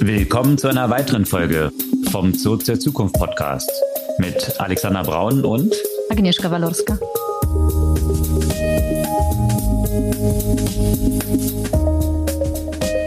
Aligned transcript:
Willkommen 0.00 0.58
zu 0.58 0.68
einer 0.68 0.90
weiteren 0.90 1.24
Folge 1.24 1.72
vom 2.10 2.32
Zoo 2.34 2.56
zur 2.56 2.78
Zukunft 2.78 3.14
Podcast 3.14 3.70
mit 4.18 4.60
Alexander 4.60 5.02
Braun 5.02 5.44
und 5.44 5.74
Agnieszka 6.10 6.50
Walorska. 6.50 6.98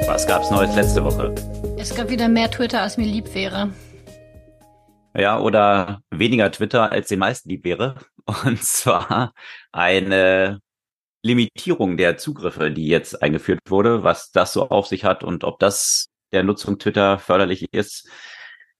Was 0.08 0.28
gab's 0.28 0.52
Neues 0.52 0.76
letzte 0.76 1.04
Woche? 1.04 1.34
Es 1.78 1.96
gab 1.96 2.10
wieder 2.10 2.28
mehr 2.28 2.50
Twitter, 2.50 2.82
als 2.82 2.98
mir 2.98 3.06
lieb 3.06 3.34
wäre. 3.34 3.70
Ja, 5.16 5.40
oder 5.40 6.02
weniger 6.12 6.52
Twitter, 6.52 6.92
als 6.92 7.08
den 7.08 7.20
meisten 7.20 7.50
lieb 7.50 7.64
wäre. 7.64 7.96
Und 8.46 8.64
zwar 8.64 9.34
eine 9.72 10.60
Limitierung 11.24 11.98
der 11.98 12.18
Zugriffe, 12.18 12.72
die 12.72 12.88
jetzt 12.88 13.22
eingeführt 13.22 13.60
wurde, 13.68 14.04
was 14.04 14.32
das 14.32 14.54
so 14.54 14.70
auf 14.70 14.88
sich 14.88 15.04
hat 15.04 15.24
und 15.24 15.44
ob 15.44 15.60
das 15.60 16.10
der 16.32 16.44
Nutzung 16.44 16.80
Twitter 16.80 17.20
förderlich 17.20 17.74
ist. 17.74 18.08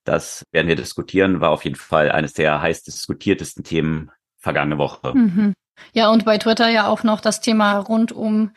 Das 0.04 0.44
werden 0.50 0.68
wir 0.68 0.76
diskutieren, 0.76 1.40
war 1.40 1.50
auf 1.50 1.64
jeden 1.64 1.76
Fall 1.76 2.10
eines 2.10 2.32
der 2.32 2.60
heiß 2.60 2.82
diskutiertesten 2.82 3.64
Themen 3.64 4.10
vergangene 4.38 4.78
Woche. 4.78 5.12
Mhm. 5.14 5.54
Ja, 5.92 6.10
und 6.10 6.24
bei 6.24 6.38
Twitter 6.38 6.68
ja 6.68 6.88
auch 6.88 7.02
noch 7.02 7.20
das 7.20 7.40
Thema 7.40 7.78
rund 7.78 8.12
um 8.12 8.52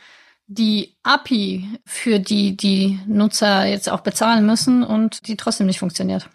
die 0.47 0.95
API, 1.03 1.79
für 1.85 2.19
die 2.19 2.55
die 2.55 2.99
Nutzer 3.07 3.65
jetzt 3.65 3.89
auch 3.89 4.01
bezahlen 4.01 4.45
müssen 4.45 4.83
und 4.83 5.27
die 5.27 5.37
trotzdem 5.37 5.67
nicht 5.67 5.79
funktioniert. 5.79 6.29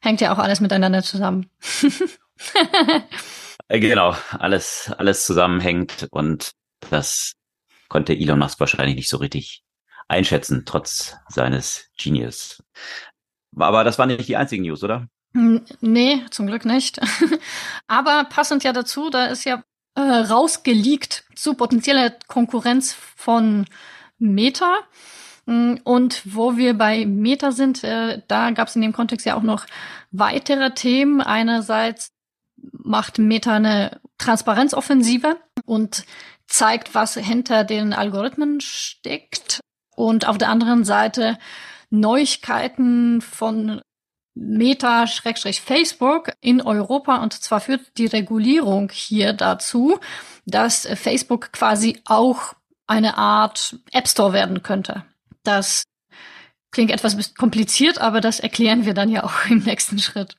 Hängt 0.00 0.20
ja 0.20 0.32
auch 0.32 0.38
alles 0.38 0.60
miteinander 0.60 1.02
zusammen. 1.02 1.50
Äh, 3.68 3.80
genau, 3.80 4.14
alles, 4.30 4.92
alles 4.96 5.26
zusammenhängt 5.26 6.06
und 6.10 6.52
das 6.90 7.32
konnte 7.88 8.12
Elon 8.12 8.38
Musk 8.38 8.60
wahrscheinlich 8.60 8.94
nicht 8.94 9.08
so 9.08 9.16
richtig 9.16 9.64
einschätzen, 10.08 10.64
trotz 10.66 11.16
seines 11.28 11.90
Genius. 11.98 12.62
Aber 13.56 13.84
das 13.84 13.98
waren 13.98 14.08
nicht 14.08 14.28
die 14.28 14.36
einzigen 14.36 14.64
News, 14.64 14.82
oder? 14.84 15.08
Nee, 15.32 16.24
zum 16.30 16.46
Glück 16.46 16.64
nicht. 16.64 17.00
Aber 17.86 18.24
passend 18.24 18.64
ja 18.64 18.72
dazu, 18.72 19.10
da 19.10 19.26
ist 19.26 19.44
ja 19.44 19.62
äh, 19.94 20.00
rausgeleakt 20.00 21.24
zu 21.34 21.54
potenzieller 21.54 22.14
Konkurrenz 22.26 22.92
von 22.92 23.66
Meta. 24.18 24.78
Und 25.46 26.22
wo 26.24 26.56
wir 26.56 26.74
bei 26.74 27.06
Meta 27.06 27.52
sind, 27.52 27.84
äh, 27.84 28.22
da 28.26 28.50
gab 28.50 28.68
es 28.68 28.76
in 28.76 28.82
dem 28.82 28.92
Kontext 28.92 29.26
ja 29.26 29.36
auch 29.36 29.42
noch 29.42 29.66
weitere 30.10 30.72
Themen. 30.74 31.20
Einerseits 31.20 32.12
macht 32.56 33.18
Meta 33.18 33.54
eine 33.54 34.00
Transparenzoffensive 34.18 35.36
und 35.64 36.04
zeigt, 36.48 36.94
was 36.94 37.14
hinter 37.14 37.64
den 37.64 37.92
Algorithmen 37.92 38.60
steckt. 38.60 39.60
Und 39.96 40.28
auf 40.28 40.38
der 40.38 40.50
anderen 40.50 40.84
Seite 40.84 41.38
Neuigkeiten 41.90 43.20
von 43.20 43.80
Meta-Facebook 44.36 46.32
in 46.40 46.60
Europa. 46.60 47.16
Und 47.16 47.32
zwar 47.32 47.60
führt 47.60 47.98
die 47.98 48.06
Regulierung 48.06 48.90
hier 48.92 49.32
dazu, 49.32 49.98
dass 50.44 50.86
Facebook 50.94 51.52
quasi 51.52 52.00
auch 52.04 52.54
eine 52.86 53.18
Art 53.18 53.78
App 53.92 54.06
Store 54.06 54.32
werden 54.32 54.62
könnte. 54.62 55.04
Das 55.42 55.84
klingt 56.70 56.90
etwas 56.90 57.34
kompliziert, 57.34 57.98
aber 57.98 58.20
das 58.20 58.38
erklären 58.38 58.84
wir 58.84 58.94
dann 58.94 59.08
ja 59.08 59.24
auch 59.24 59.46
im 59.50 59.60
nächsten 59.60 59.98
Schritt. 59.98 60.36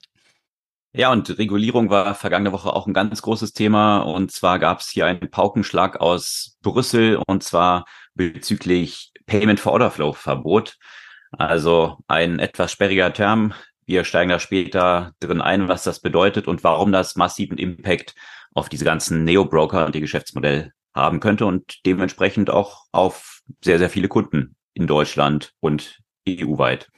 Ja, 0.94 1.12
und 1.12 1.38
Regulierung 1.38 1.90
war 1.90 2.16
vergangene 2.16 2.52
Woche 2.54 2.74
auch 2.74 2.88
ein 2.88 2.94
ganz 2.94 3.22
großes 3.22 3.54
Thema. 3.54 4.00
Und 4.00 4.32
zwar 4.32 4.58
gab 4.58 4.80
es 4.80 4.90
hier 4.90 5.06
einen 5.06 5.30
Paukenschlag 5.30 6.00
aus 6.00 6.58
Brüssel 6.62 7.22
und 7.28 7.44
zwar 7.44 7.86
bezüglich 8.16 9.12
Payment 9.28 9.60
for 9.60 9.74
Order 9.74 9.92
Flow 9.92 10.14
Verbot. 10.14 10.78
Also 11.32 11.98
ein 12.08 12.40
etwas 12.40 12.72
sperriger 12.72 13.14
Term. 13.14 13.54
Wir 13.86 14.04
steigen 14.04 14.30
da 14.30 14.40
später 14.40 15.14
drin 15.20 15.42
ein, 15.42 15.68
was 15.68 15.84
das 15.84 16.00
bedeutet 16.00 16.48
und 16.48 16.64
warum 16.64 16.92
das 16.92 17.16
massiven 17.16 17.58
Impact 17.58 18.16
auf 18.54 18.70
diese 18.70 18.86
ganzen 18.86 19.24
Neo-Broker 19.24 19.86
und 19.86 19.96
ihr 19.96 20.02
Geschäftsmodell 20.02 20.74
haben 20.96 21.20
könnte 21.20 21.46
und 21.46 21.86
dementsprechend 21.86 22.50
auch 22.50 22.86
auf 22.92 23.42
sehr, 23.64 23.78
sehr 23.78 23.90
viele 23.90 24.08
Kunden 24.08 24.56
in 24.74 24.88
Deutschland 24.88 25.54
und 25.60 26.00
EU-weit. 26.28 26.90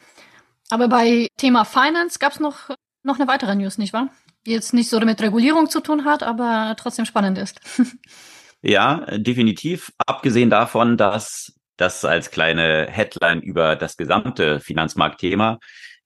Aber 0.70 0.88
bei 0.88 1.28
Thema 1.38 1.66
Finance 1.66 2.18
gab 2.20 2.34
es 2.34 2.40
noch, 2.40 2.70
noch 3.04 3.20
eine 3.20 3.28
weitere 3.28 3.56
News, 3.56 3.78
nicht 3.78 3.94
wahr? 3.94 4.10
Die 4.46 4.52
jetzt 4.52 4.74
nicht 4.74 4.90
so 4.90 5.00
mit 5.00 5.22
Regulierung 5.22 5.70
zu 5.70 5.82
tun 5.82 6.06
hat, 6.06 6.24
aber 6.24 6.76
trotzdem 6.78 7.06
spannend 7.06 7.38
ist. 7.38 7.60
ja, 8.62 9.06
definitiv. 9.18 9.92
Abgesehen 10.06 10.50
davon, 10.50 10.96
dass 10.96 11.59
das 11.80 12.04
als 12.04 12.30
kleine 12.30 12.88
Headline 12.90 13.42
über 13.42 13.76
das 13.76 13.96
gesamte 13.96 14.60
Finanzmarktthema 14.60 15.60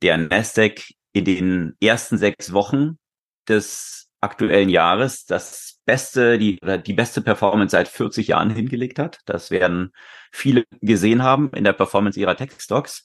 der 0.04 0.18
Nasdaq 0.18 0.94
in 1.14 1.26
den 1.26 1.76
ersten 1.82 2.18
sechs 2.18 2.54
Wochen 2.54 3.00
des 3.48 4.10
aktuellen 4.22 4.70
Jahres 4.70 5.26
das 5.26 5.80
beste, 5.86 6.38
die, 6.38 6.60
die 6.86 6.94
beste 6.94 7.22
Performance 7.22 7.72
seit 7.72 7.88
40 7.88 8.28
Jahren 8.28 8.52
hingelegt 8.52 9.00
hat. 9.00 9.20
Das 9.26 9.52
werden 9.52 9.92
viele 10.32 10.64
gesehen 10.82 11.24
haben 11.24 11.50
in 11.54 11.64
der 11.64 11.74
Performance 11.74 12.20
ihrer 12.20 12.38
Tech-Stocks, 12.38 13.04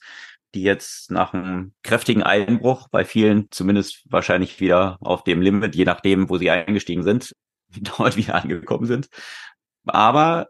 die 0.53 0.61
jetzt 0.61 1.11
nach 1.11 1.33
einem 1.33 1.73
kräftigen 1.83 2.23
Einbruch 2.23 2.87
bei 2.89 3.03
vielen 3.03 3.49
zumindest 3.51 4.03
wahrscheinlich 4.09 4.59
wieder 4.59 4.97
auf 5.01 5.23
dem 5.23 5.41
Limit, 5.41 5.75
je 5.75 5.85
nachdem, 5.85 6.29
wo 6.29 6.37
sie 6.37 6.51
eingestiegen 6.51 7.03
sind, 7.03 7.33
dort 7.97 8.15
wieder 8.15 8.35
angekommen 8.35 8.85
sind. 8.85 9.09
Aber 9.85 10.47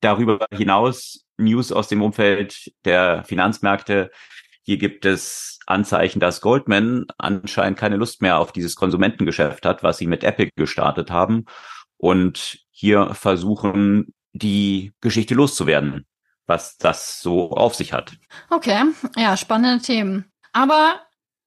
darüber 0.00 0.46
hinaus 0.52 1.25
News 1.38 1.72
aus 1.72 1.88
dem 1.88 2.02
Umfeld 2.02 2.72
der 2.84 3.24
Finanzmärkte. 3.24 4.10
Hier 4.62 4.78
gibt 4.78 5.04
es 5.04 5.58
Anzeichen, 5.66 6.20
dass 6.20 6.40
Goldman 6.40 7.06
anscheinend 7.18 7.78
keine 7.78 7.96
Lust 7.96 8.22
mehr 8.22 8.38
auf 8.38 8.52
dieses 8.52 8.76
Konsumentengeschäft 8.76 9.64
hat, 9.66 9.82
was 9.82 9.98
sie 9.98 10.06
mit 10.06 10.24
Epic 10.24 10.50
gestartet 10.56 11.10
haben 11.10 11.44
und 11.98 12.58
hier 12.70 13.14
versuchen, 13.14 14.14
die 14.32 14.92
Geschichte 15.00 15.34
loszuwerden, 15.34 16.06
was 16.46 16.76
das 16.76 17.20
so 17.20 17.50
auf 17.50 17.74
sich 17.74 17.92
hat. 17.92 18.12
Okay, 18.50 18.82
ja, 19.16 19.36
spannende 19.36 19.82
Themen. 19.82 20.30
Aber 20.52 21.00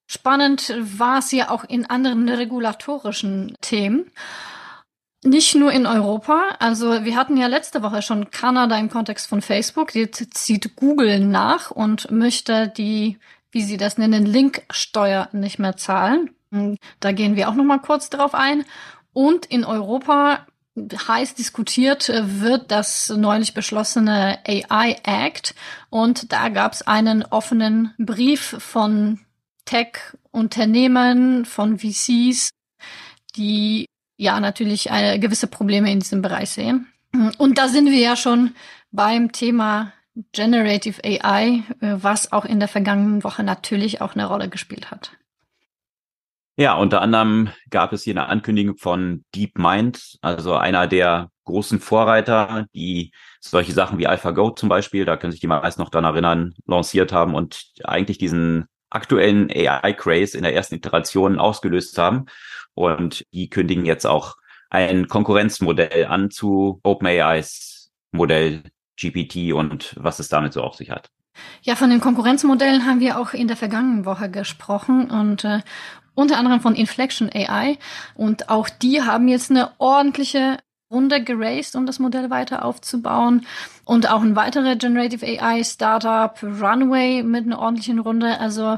spannend 0.08 0.74
war 0.80 1.20
es 1.20 1.32
ja 1.32 1.50
auch 1.50 1.64
in 1.64 1.90
anderen 1.90 2.28
regulatorischen 2.28 3.56
Themen. 3.62 4.12
Nicht 5.24 5.56
nur 5.56 5.72
in 5.74 5.86
Europa. 5.86 6.56
Also 6.60 7.04
wir 7.04 7.16
hatten 7.16 7.36
ja 7.36 7.48
letzte 7.48 7.84
Woche 7.84 8.02
schon 8.02 8.32
Kanada 8.32 8.78
im 8.78 8.90
Kontext 8.90 9.28
von 9.28 9.42
Facebook. 9.42 9.94
Jetzt 9.94 10.34
zieht 10.34 10.76
Google 10.78 11.20
nach 11.20 11.72
und 11.72 12.10
möchte 12.10 12.70
die, 12.70 13.18
wie 13.52 13.64
sie 13.64 13.76
das 13.76 13.98
nennen, 13.98 14.26
Linksteuer 14.26 15.28
nicht 15.34 15.60
mehr 15.60 15.76
zahlen. 15.76 16.30
Da 17.00 17.12
gehen 17.12 17.36
wir 17.36 17.50
auch 17.50 17.56
noch 17.56 17.66
mal 17.66 17.80
kurz 17.80 18.10
drauf 18.10 18.34
ein. 18.34 18.64
Und 19.12 19.46
in 19.46 19.66
Europa 19.66 20.46
heiß 20.78 21.36
diskutiert 21.36 22.10
wird 22.10 22.72
das 22.72 23.10
neulich 23.10 23.54
beschlossene 23.54 24.40
AI 24.48 24.96
Act. 25.04 25.54
Und 25.90 26.32
da 26.32 26.48
gab 26.48 26.72
es 26.72 26.82
einen 26.82 27.24
offenen 27.24 27.94
Brief 27.98 28.56
von 28.60 29.20
Tech-Unternehmen, 29.66 31.44
von 31.44 31.80
VCs, 31.80 32.52
die 33.36 33.86
ja 34.20 34.40
natürlich 34.40 34.92
eine 34.92 35.20
gewisse 35.20 35.48
Probleme 35.48 35.92
in 35.92 36.00
diesem 36.00 36.22
Bereich 36.22 36.52
sehen. 36.52 36.88
Und 37.38 37.58
da 37.58 37.68
sind 37.70 37.90
wir 37.90 37.98
ja 37.98 38.16
schon 38.16 38.54
beim 38.92 39.32
Thema 39.32 39.94
Generative 40.34 41.02
AI, 41.04 41.64
äh, 41.80 41.96
was 42.02 42.32
auch 42.32 42.46
in 42.46 42.60
der 42.60 42.68
vergangenen 42.68 43.24
Woche 43.24 43.44
natürlich 43.44 44.02
auch 44.02 44.16
eine 44.16 44.28
Rolle 44.28 44.50
gespielt 44.50 44.92
hat. 44.92 45.12
Ja, 46.58 46.74
unter 46.74 47.02
anderem 47.02 47.50
gab 47.70 47.94
es 47.94 48.04
hier 48.04 48.14
eine 48.14 48.28
Ankündigung 48.28 48.76
von 48.76 49.24
DeepMind, 49.34 50.18
also 50.22 50.56
einer 50.56 50.88
der 50.88 51.32
großen 51.46 51.80
Vorreiter, 51.80 52.66
die 52.76 53.14
solche 53.40 53.72
Sachen 53.72 53.98
wie 53.98 54.08
AlphaGo 54.08 54.52
zum 54.52 54.68
Beispiel, 54.68 55.06
da 55.06 55.16
können 55.16 55.32
sich 55.32 55.40
die 55.40 55.48
meisten 55.48 55.82
noch 55.82 55.90
dran 55.90 56.04
erinnern, 56.04 56.54
lanciert 56.68 57.14
haben 57.14 57.34
und 57.34 57.72
eigentlich 57.86 58.18
diesen 58.18 58.68
aktuellen 58.90 59.50
AI-Craze 59.50 60.36
in 60.36 60.44
der 60.44 60.54
ersten 60.54 60.76
Iteration 60.76 61.40
ausgelöst 61.40 61.98
haben. 61.98 62.26
Und 62.74 63.26
die 63.32 63.50
kündigen 63.50 63.86
jetzt 63.86 64.06
auch 64.06 64.36
ein 64.70 65.08
Konkurrenzmodell 65.08 66.06
an 66.06 66.32
zu 66.32 66.80
OpenAIs 66.84 67.92
Modell 68.12 68.64
GPT 69.00 69.54
und 69.54 69.96
was 69.98 70.20
es 70.20 70.30
damit 70.30 70.54
so 70.54 70.62
auf 70.62 70.76
sich 70.76 70.92
hat. 70.92 71.10
Ja, 71.62 71.76
von 71.76 71.90
den 71.90 72.02
Konkurrenzmodellen 72.02 72.86
haben 72.86 73.00
wir 73.00 73.20
auch 73.20 73.34
in 73.34 73.48
der 73.48 73.58
vergangenen 73.58 74.06
Woche 74.06 74.30
gesprochen 74.30 75.10
und 75.10 75.46
äh, 75.46 75.62
unter 76.16 76.38
anderem 76.38 76.60
von 76.60 76.76
Inflection 76.76 77.30
AI. 77.34 77.78
Und 78.16 78.50
auch 78.50 78.70
die 78.70 79.02
haben 79.02 79.28
jetzt 79.28 79.52
eine 79.52 79.72
ordentliche 79.78 80.58
Runde 80.92 81.24
geraced, 81.24 81.76
um 81.76 81.86
das 81.86 82.00
Modell 82.00 82.30
weiter 82.30 82.66
aufzubauen. 82.66 83.46
Und 83.86 84.10
auch 84.10 84.22
ein 84.22 84.36
weiterer 84.36 84.76
Generative 84.76 85.26
AI 85.26 85.64
Startup, 85.64 86.38
Runway, 86.44 87.24
mit 87.24 87.46
einer 87.46 87.60
ordentlichen 87.60 88.00
Runde. 88.00 88.40
Also 88.40 88.78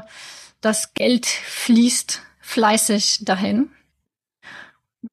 das 0.60 0.94
Geld 0.94 1.26
fließt 1.26 2.22
fleißig 2.40 3.24
dahin. 3.24 3.70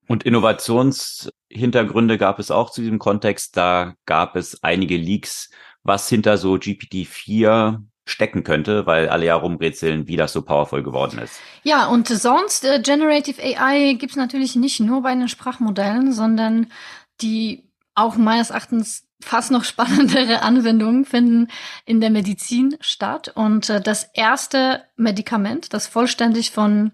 Und 0.06 0.24
Innovationshintergründe 0.24 2.18
gab 2.18 2.38
es 2.38 2.50
auch 2.50 2.70
zu 2.70 2.80
diesem 2.80 2.98
Kontext. 2.98 3.56
Da 3.56 3.94
gab 4.06 4.36
es 4.36 4.62
einige 4.62 4.96
Leaks, 4.96 5.50
was 5.82 6.08
hinter 6.08 6.36
so 6.36 6.54
GPT-4 6.54 7.82
stecken 8.04 8.44
könnte, 8.44 8.86
weil 8.86 9.08
alle 9.08 9.26
ja 9.26 9.36
rumrätseln, 9.36 10.08
wie 10.08 10.16
das 10.16 10.32
so 10.32 10.42
powerful 10.42 10.82
geworden 10.82 11.18
ist. 11.18 11.40
Ja, 11.62 11.86
und 11.86 12.08
sonst, 12.08 12.64
äh, 12.64 12.80
Generative 12.82 13.40
AI 13.40 13.94
gibt's 13.94 14.16
natürlich 14.16 14.56
nicht 14.56 14.80
nur 14.80 15.02
bei 15.02 15.14
den 15.14 15.28
Sprachmodellen, 15.28 16.12
sondern 16.12 16.72
die 17.20 17.70
auch 17.94 18.16
meines 18.16 18.50
Erachtens 18.50 19.06
fast 19.20 19.50
noch 19.50 19.64
spannendere 19.64 20.42
Anwendungen 20.42 21.04
finden 21.04 21.48
in 21.84 22.00
der 22.00 22.10
Medizin 22.10 22.76
statt. 22.80 23.30
Und 23.34 23.70
äh, 23.70 23.80
das 23.80 24.04
erste 24.14 24.82
Medikament, 24.96 25.72
das 25.72 25.86
vollständig 25.86 26.50
von 26.50 26.92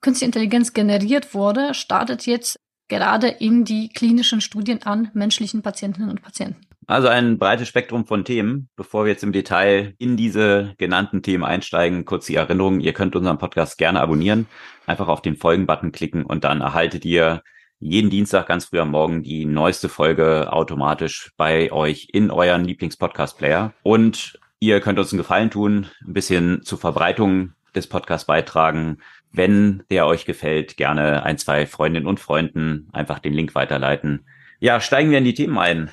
Künstliche 0.00 0.26
Intelligenz 0.26 0.72
generiert 0.72 1.34
wurde, 1.34 1.74
startet 1.74 2.26
jetzt 2.26 2.56
gerade 2.88 3.28
in 3.28 3.64
die 3.64 3.90
klinischen 3.90 4.40
Studien 4.40 4.82
an 4.82 5.10
menschlichen 5.14 5.62
Patientinnen 5.62 6.10
und 6.10 6.22
Patienten. 6.22 6.60
Also 6.86 7.08
ein 7.08 7.36
breites 7.38 7.68
Spektrum 7.68 8.06
von 8.06 8.24
Themen. 8.24 8.70
Bevor 8.74 9.04
wir 9.04 9.12
jetzt 9.12 9.22
im 9.22 9.32
Detail 9.32 9.94
in 9.98 10.16
diese 10.16 10.74
genannten 10.78 11.22
Themen 11.22 11.44
einsteigen, 11.44 12.06
kurz 12.06 12.26
die 12.26 12.36
Erinnerung, 12.36 12.80
ihr 12.80 12.94
könnt 12.94 13.14
unseren 13.14 13.36
Podcast 13.36 13.76
gerne 13.76 14.00
abonnieren. 14.00 14.46
Einfach 14.86 15.08
auf 15.08 15.20
den 15.20 15.36
Folgen-Button 15.36 15.92
klicken 15.92 16.24
und 16.24 16.44
dann 16.44 16.62
erhaltet 16.62 17.04
ihr 17.04 17.42
jeden 17.78 18.08
Dienstag 18.08 18.46
ganz 18.46 18.64
früh 18.64 18.80
am 18.80 18.90
Morgen 18.90 19.22
die 19.22 19.44
neueste 19.44 19.90
Folge 19.90 20.50
automatisch 20.50 21.30
bei 21.36 21.70
euch 21.70 22.08
in 22.10 22.30
euren 22.30 22.64
Lieblings-Podcast-Player. 22.64 23.74
Und 23.82 24.38
ihr 24.58 24.80
könnt 24.80 24.98
uns 24.98 25.12
einen 25.12 25.18
Gefallen 25.18 25.50
tun, 25.50 25.88
ein 26.06 26.14
bisschen 26.14 26.62
zur 26.62 26.78
Verbreitung 26.78 27.52
des 27.74 27.86
Podcasts 27.86 28.26
beitragen. 28.26 28.98
Wenn 29.32 29.82
der 29.90 30.06
euch 30.06 30.24
gefällt, 30.24 30.76
gerne 30.76 31.22
ein, 31.22 31.38
zwei 31.38 31.66
Freundinnen 31.66 32.06
und 32.06 32.20
Freunden 32.20 32.88
einfach 32.92 33.18
den 33.18 33.34
Link 33.34 33.54
weiterleiten. 33.54 34.26
Ja, 34.60 34.80
steigen 34.80 35.10
wir 35.10 35.18
in 35.18 35.24
die 35.24 35.34
Themen 35.34 35.58
ein. 35.58 35.90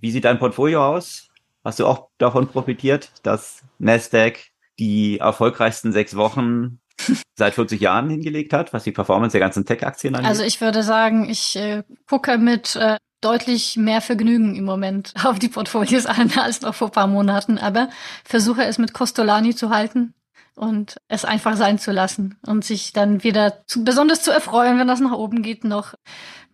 Wie 0.00 0.10
sieht 0.10 0.24
dein 0.24 0.38
Portfolio 0.38 0.84
aus? 0.84 1.28
Hast 1.64 1.78
du 1.78 1.86
auch 1.86 2.08
davon 2.18 2.48
profitiert, 2.48 3.10
dass 3.22 3.62
Nasdaq 3.78 4.38
die 4.78 5.18
erfolgreichsten 5.18 5.92
sechs 5.92 6.16
Wochen 6.16 6.80
seit 7.36 7.54
40 7.54 7.80
Jahren 7.80 8.10
hingelegt 8.10 8.52
hat, 8.52 8.72
was 8.72 8.84
die 8.84 8.92
Performance 8.92 9.32
der 9.32 9.40
ganzen 9.40 9.64
Tech-Aktien 9.64 10.14
angeht? 10.14 10.28
Also 10.28 10.42
ich 10.42 10.60
würde 10.60 10.82
sagen, 10.82 11.28
ich 11.28 11.56
äh, 11.56 11.84
gucke 12.08 12.36
mit 12.38 12.74
äh, 12.76 12.96
deutlich 13.20 13.76
mehr 13.76 14.00
Vergnügen 14.00 14.56
im 14.56 14.64
Moment 14.64 15.14
auf 15.24 15.38
die 15.38 15.48
Portfolios 15.48 16.06
an 16.06 16.30
als 16.36 16.62
noch 16.62 16.74
vor 16.74 16.90
paar 16.90 17.06
Monaten, 17.06 17.58
aber 17.58 17.88
versuche 18.24 18.64
es 18.64 18.78
mit 18.78 18.92
Costolani 18.92 19.54
zu 19.54 19.70
halten 19.70 20.14
und 20.56 20.96
es 21.08 21.24
einfach 21.24 21.56
sein 21.56 21.78
zu 21.78 21.92
lassen 21.92 22.38
und 22.46 22.64
sich 22.64 22.92
dann 22.92 23.22
wieder 23.22 23.64
zu, 23.66 23.84
besonders 23.84 24.22
zu 24.22 24.30
erfreuen, 24.30 24.78
wenn 24.78 24.88
das 24.88 25.00
nach 25.00 25.12
oben 25.12 25.42
geht, 25.42 25.64
noch 25.64 25.94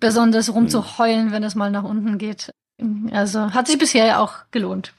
besonders 0.01 0.53
rumzuheulen, 0.53 1.33
wenn 1.33 1.43
es 1.43 1.55
mal 1.55 1.71
nach 1.71 1.85
unten 1.85 2.19
geht. 2.19 2.53
Also 3.11 3.53
hat 3.53 3.67
sich 3.67 3.79
bisher 3.79 4.07
ja 4.07 4.21
auch 4.21 4.45
gelohnt 4.51 4.93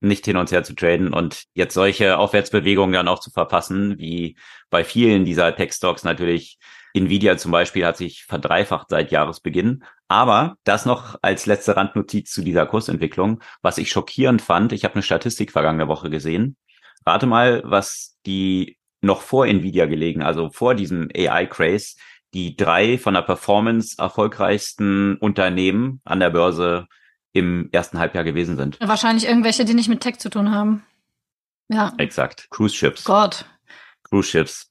nicht 0.00 0.24
hin 0.24 0.36
und 0.36 0.50
her 0.50 0.64
zu 0.64 0.74
traden 0.74 1.12
und 1.12 1.44
jetzt 1.54 1.74
solche 1.74 2.18
Aufwärtsbewegungen 2.18 2.94
dann 2.94 3.08
auch 3.08 3.20
zu 3.20 3.30
verpassen, 3.30 3.98
wie 3.98 4.36
bei 4.70 4.82
vielen 4.82 5.24
dieser 5.24 5.54
Tech-Stocks 5.54 6.04
natürlich. 6.04 6.58
Nvidia 6.92 7.36
zum 7.36 7.52
Beispiel 7.52 7.86
hat 7.86 7.96
sich 7.96 8.24
verdreifacht 8.24 8.88
seit 8.88 9.12
Jahresbeginn. 9.12 9.84
Aber 10.08 10.56
das 10.64 10.86
noch 10.86 11.16
als 11.22 11.46
letzte 11.46 11.76
Randnotiz 11.76 12.32
zu 12.32 12.42
dieser 12.42 12.66
Kursentwicklung, 12.66 13.40
was 13.62 13.78
ich 13.78 13.90
schockierend 13.90 14.42
fand. 14.42 14.72
Ich 14.72 14.84
habe 14.84 14.94
eine 14.94 15.02
Statistik 15.02 15.52
vergangene 15.52 15.86
Woche 15.86 16.10
gesehen. 16.10 16.56
Rate 17.10 17.26
mal, 17.26 17.62
was 17.64 18.16
die 18.24 18.78
noch 19.00 19.22
vor 19.22 19.46
Nvidia 19.46 19.86
gelegen, 19.86 20.22
also 20.22 20.50
vor 20.50 20.74
diesem 20.74 21.08
AI-Craze, 21.16 21.96
die 22.34 22.56
drei 22.56 22.98
von 22.98 23.14
der 23.14 23.22
Performance 23.22 23.96
erfolgreichsten 23.98 25.16
Unternehmen 25.16 26.00
an 26.04 26.20
der 26.20 26.30
Börse 26.30 26.86
im 27.32 27.68
ersten 27.72 27.98
Halbjahr 27.98 28.24
gewesen 28.24 28.56
sind. 28.56 28.78
Wahrscheinlich 28.80 29.26
irgendwelche, 29.26 29.64
die 29.64 29.74
nicht 29.74 29.88
mit 29.88 30.00
Tech 30.00 30.18
zu 30.18 30.30
tun 30.30 30.50
haben. 30.50 30.84
Ja. 31.68 31.92
Exakt. 31.98 32.48
Cruise 32.50 32.74
Ships. 32.74 33.04
Gott. 33.04 33.44
Cruise 34.04 34.28
Ships. 34.28 34.69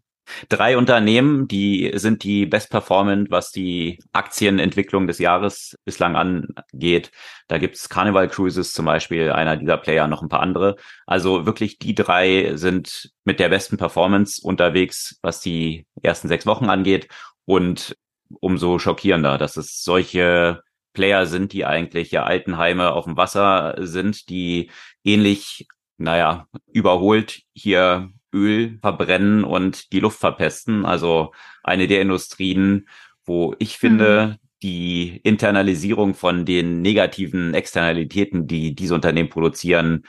Drei 0.49 0.77
Unternehmen, 0.77 1.47
die 1.47 1.91
sind 1.95 2.23
die 2.23 2.45
best 2.45 2.69
performant, 2.69 3.31
was 3.31 3.51
die 3.51 3.99
Aktienentwicklung 4.11 5.07
des 5.07 5.19
Jahres 5.19 5.77
bislang 5.85 6.15
angeht. 6.15 7.11
Da 7.47 7.57
gibt's 7.57 7.89
Carnival 7.89 8.27
Cruises 8.27 8.73
zum 8.73 8.85
Beispiel, 8.85 9.31
einer 9.31 9.57
dieser 9.57 9.77
Player, 9.77 10.07
noch 10.07 10.21
ein 10.21 10.29
paar 10.29 10.41
andere. 10.41 10.75
Also 11.05 11.45
wirklich 11.45 11.79
die 11.79 11.95
drei 11.95 12.55
sind 12.55 13.11
mit 13.25 13.39
der 13.39 13.49
besten 13.49 13.77
Performance 13.77 14.41
unterwegs, 14.43 15.17
was 15.21 15.41
die 15.41 15.85
ersten 16.01 16.27
sechs 16.27 16.45
Wochen 16.45 16.69
angeht. 16.69 17.07
Und 17.45 17.95
umso 18.39 18.79
schockierender, 18.79 19.37
dass 19.37 19.57
es 19.57 19.83
solche 19.83 20.61
Player 20.93 21.25
sind, 21.25 21.53
die 21.53 21.65
eigentlich 21.65 22.11
ja 22.11 22.23
Altenheime 22.23 22.91
auf 22.93 23.05
dem 23.05 23.17
Wasser 23.17 23.75
sind, 23.79 24.29
die 24.29 24.69
ähnlich, 25.03 25.67
naja, 25.97 26.47
überholt 26.67 27.41
hier 27.53 28.09
Öl 28.33 28.77
verbrennen 28.81 29.43
und 29.43 29.91
die 29.91 29.99
Luft 29.99 30.19
verpesten. 30.19 30.85
Also 30.85 31.31
eine 31.63 31.87
der 31.87 32.01
Industrien, 32.01 32.87
wo 33.25 33.55
ich 33.59 33.77
finde, 33.77 34.27
mhm. 34.27 34.47
die 34.63 35.17
Internalisierung 35.23 36.13
von 36.13 36.45
den 36.45 36.81
negativen 36.81 37.53
Externalitäten, 37.53 38.47
die 38.47 38.75
diese 38.75 38.95
Unternehmen 38.95 39.29
produzieren, 39.29 40.03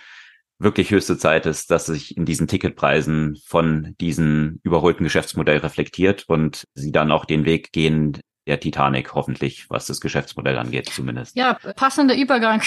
wirklich 0.58 0.90
höchste 0.90 1.16
Zeit 1.16 1.46
ist, 1.46 1.70
dass 1.70 1.86
sich 1.86 2.16
in 2.16 2.26
diesen 2.26 2.46
Ticketpreisen 2.46 3.40
von 3.46 3.94
diesen 4.00 4.60
überholten 4.62 5.04
Geschäftsmodell 5.04 5.58
reflektiert 5.58 6.24
und 6.28 6.64
sie 6.74 6.92
dann 6.92 7.10
auch 7.10 7.24
den 7.24 7.46
Weg 7.46 7.72
gehen, 7.72 8.18
der 8.46 8.60
Titanic, 8.60 9.14
hoffentlich, 9.14 9.70
was 9.70 9.86
das 9.86 10.00
Geschäftsmodell 10.00 10.58
angeht, 10.58 10.90
zumindest. 10.92 11.36
Ja, 11.36 11.54
passender 11.54 12.16
Übergang 12.16 12.62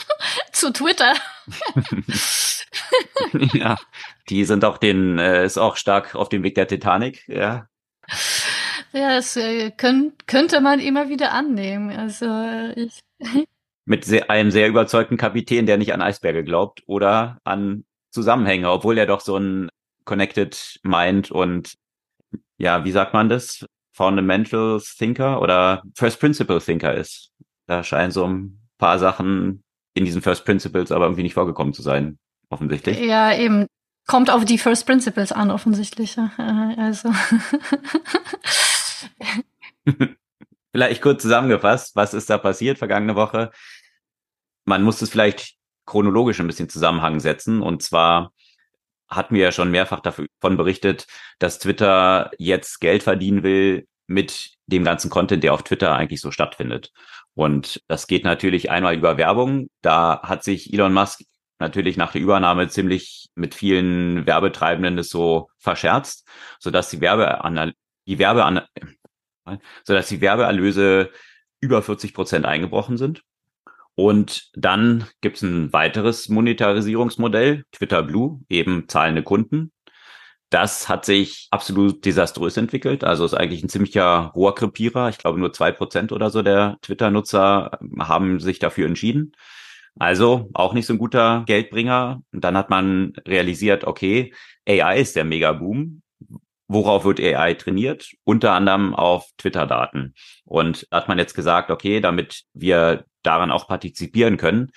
zu 0.52 0.72
Twitter. 0.72 1.14
ja, 3.54 3.76
die 4.28 4.44
sind 4.44 4.64
auch 4.64 4.78
den, 4.78 5.18
äh, 5.18 5.44
ist 5.44 5.58
auch 5.58 5.76
stark 5.76 6.14
auf 6.14 6.28
dem 6.28 6.42
Weg 6.42 6.54
der 6.54 6.68
Titanic, 6.68 7.26
ja. 7.28 7.66
Ja, 8.92 9.16
das 9.16 9.36
äh, 9.36 9.70
könnt, 9.70 10.26
könnte 10.26 10.60
man 10.60 10.80
immer 10.80 11.08
wieder 11.08 11.32
annehmen. 11.32 11.90
Also 11.90 12.26
äh, 12.26 12.72
ich. 12.72 13.00
Mit 13.84 14.04
sehr, 14.04 14.30
einem 14.30 14.50
sehr 14.50 14.68
überzeugten 14.68 15.16
Kapitän, 15.16 15.64
der 15.64 15.78
nicht 15.78 15.94
an 15.94 16.02
Eisberge 16.02 16.44
glaubt 16.44 16.82
oder 16.86 17.38
an 17.44 17.84
Zusammenhänge, 18.10 18.70
obwohl 18.70 18.98
er 18.98 19.06
doch 19.06 19.20
so 19.20 19.38
ein 19.38 19.70
Connected 20.04 20.78
Mind 20.82 21.30
und 21.30 21.74
ja, 22.58 22.84
wie 22.84 22.92
sagt 22.92 23.14
man 23.14 23.30
das? 23.30 23.64
Fundamental 23.92 24.80
Thinker 24.98 25.40
oder 25.40 25.82
First 25.96 26.20
Principle 26.20 26.60
Thinker 26.60 26.94
ist. 26.94 27.30
Da 27.66 27.82
scheinen 27.82 28.12
so 28.12 28.26
ein 28.26 28.60
paar 28.76 28.98
Sachen 28.98 29.62
in 29.94 30.04
diesen 30.04 30.22
First 30.22 30.44
Principles 30.44 30.92
aber 30.92 31.06
irgendwie 31.06 31.22
nicht 31.22 31.34
vorgekommen 31.34 31.72
zu 31.72 31.82
sein, 31.82 32.18
offensichtlich. 32.50 32.98
Ja, 33.00 33.34
eben. 33.34 33.66
Kommt 34.08 34.30
auf 34.30 34.46
die 34.46 34.56
First 34.56 34.86
Principles 34.86 35.32
an, 35.32 35.50
offensichtlich. 35.50 36.16
Also. 36.18 37.12
vielleicht 40.72 41.02
kurz 41.02 41.20
zusammengefasst, 41.20 41.94
was 41.94 42.14
ist 42.14 42.30
da 42.30 42.38
passiert 42.38 42.78
vergangene 42.78 43.16
Woche? 43.16 43.50
Man 44.64 44.82
muss 44.82 45.02
es 45.02 45.10
vielleicht 45.10 45.56
chronologisch 45.84 46.40
ein 46.40 46.46
bisschen 46.46 46.70
Zusammenhang 46.70 47.20
setzen. 47.20 47.60
Und 47.60 47.82
zwar 47.82 48.32
hatten 49.08 49.34
wir 49.34 49.42
ja 49.42 49.52
schon 49.52 49.70
mehrfach 49.70 50.00
davon 50.00 50.56
berichtet, 50.56 51.06
dass 51.38 51.58
Twitter 51.58 52.30
jetzt 52.38 52.80
Geld 52.80 53.02
verdienen 53.02 53.42
will 53.42 53.88
mit 54.06 54.52
dem 54.66 54.84
ganzen 54.84 55.10
Content, 55.10 55.44
der 55.44 55.52
auf 55.52 55.64
Twitter 55.64 55.94
eigentlich 55.94 56.22
so 56.22 56.30
stattfindet. 56.30 56.92
Und 57.34 57.82
das 57.88 58.06
geht 58.06 58.24
natürlich 58.24 58.70
einmal 58.70 58.94
über 58.94 59.18
Werbung. 59.18 59.68
Da 59.82 60.22
hat 60.22 60.44
sich 60.44 60.72
Elon 60.72 60.94
Musk 60.94 61.20
natürlich 61.58 61.96
nach 61.96 62.12
der 62.12 62.20
Übernahme 62.20 62.68
ziemlich 62.68 63.30
mit 63.34 63.54
vielen 63.54 64.26
Werbetreibenden 64.26 64.96
das 64.96 65.08
so 65.08 65.50
verscherzt, 65.58 66.26
sodass 66.58 66.90
die 66.90 67.00
Werbeanal 67.00 67.74
die 68.06 68.18
Werbean 68.18 68.62
sodass 69.84 70.08
die 70.08 70.20
Werbeerlöse 70.20 71.10
über 71.60 71.82
40 71.82 72.14
Prozent 72.14 72.46
eingebrochen 72.46 72.96
sind. 72.96 73.22
Und 73.94 74.50
dann 74.54 75.06
gibt 75.20 75.36
es 75.38 75.42
ein 75.42 75.72
weiteres 75.72 76.28
Monetarisierungsmodell, 76.28 77.64
Twitter 77.72 78.02
Blue, 78.02 78.40
eben 78.48 78.88
zahlende 78.88 79.24
Kunden. 79.24 79.72
Das 80.50 80.88
hat 80.88 81.04
sich 81.04 81.48
absolut 81.50 82.04
desaströs 82.04 82.56
entwickelt. 82.56 83.04
Also 83.04 83.24
ist 83.24 83.34
eigentlich 83.34 83.62
ein 83.62 83.68
ziemlicher 83.68 84.32
Rohrkrepierer. 84.34 85.08
Ich 85.08 85.18
glaube, 85.18 85.38
nur 85.38 85.52
zwei 85.52 85.72
Prozent 85.72 86.12
oder 86.12 86.30
so 86.30 86.42
der 86.42 86.78
Twitter-Nutzer 86.82 87.78
haben 87.98 88.40
sich 88.40 88.58
dafür 88.58 88.86
entschieden. 88.86 89.32
Also 89.98 90.48
auch 90.54 90.74
nicht 90.74 90.86
so 90.86 90.94
ein 90.94 90.98
guter 90.98 91.44
Geldbringer. 91.46 92.22
Und 92.32 92.44
dann 92.44 92.56
hat 92.56 92.70
man 92.70 93.12
realisiert, 93.26 93.84
okay, 93.84 94.32
AI 94.66 95.00
ist 95.00 95.16
der 95.16 95.24
Megaboom. 95.24 96.02
Worauf 96.68 97.04
wird 97.04 97.20
AI 97.20 97.54
trainiert? 97.54 98.12
Unter 98.24 98.52
anderem 98.52 98.94
auf 98.94 99.26
Twitter-Daten. 99.38 100.14
Und 100.44 100.86
hat 100.90 101.08
man 101.08 101.18
jetzt 101.18 101.34
gesagt, 101.34 101.70
okay, 101.70 102.00
damit 102.00 102.44
wir 102.52 103.06
daran 103.22 103.50
auch 103.50 103.66
partizipieren 103.66 104.36
können, 104.36 104.70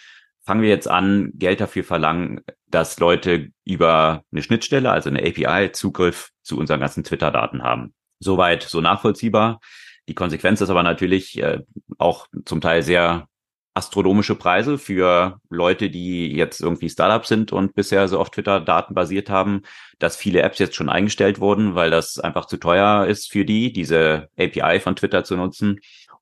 fangen 0.44 0.62
wir 0.62 0.70
jetzt 0.70 0.88
an, 0.88 1.32
Geld 1.36 1.62
dafür 1.62 1.84
verlangen, 1.84 2.42
dass 2.68 3.00
Leute 3.00 3.50
über 3.66 4.24
eine 4.32 4.42
Schnittstelle, 4.42 4.90
also 4.90 5.10
eine 5.10 5.20
API, 5.20 5.72
Zugriff 5.72 6.30
zu 6.42 6.58
unseren 6.58 6.80
ganzen 6.80 7.04
Twitter-Daten 7.04 7.62
haben. 7.62 7.94
Soweit 8.20 8.64
so 8.64 8.82
nachvollziehbar. 8.82 9.60
Die 10.08 10.16
Konsequenz 10.16 10.62
ist 10.62 10.70
aber 10.70 10.84
natürlich 10.84 11.38
äh, 11.42 11.60
auch 11.98 12.28
zum 12.46 12.62
Teil 12.62 12.82
sehr 12.82 13.28
astronomische 13.74 14.36
Preise 14.36 14.78
für 14.78 15.40
Leute, 15.50 15.90
die 15.90 16.36
jetzt 16.36 16.60
irgendwie 16.60 16.90
Startups 16.90 17.30
sind 17.30 17.54
und 17.54 17.74
bisher 17.74 18.08
so 18.08 18.20
auf 18.20 18.30
Twitter 18.30 18.60
Daten 18.60 18.94
basiert 18.94 19.30
haben, 19.30 19.62
dass 20.00 20.18
viele 20.18 20.42
Apps 20.42 20.60
jetzt 20.60 20.76
schon 20.76 20.90
eingestellt 20.90 21.40
wurden, 21.40 21.76
weil 21.76 21.90
das 21.90 22.20
einfach 22.20 22.46
zu 22.46 22.58
teuer 22.58 23.06
ist 23.08 23.32
für 23.32 23.46
die, 23.46 23.72
diese 23.72 24.30
API 24.38 24.80
von 24.80 24.96
Twitter 24.96 25.24
zu 25.24 25.38
nutzen. 25.38 25.80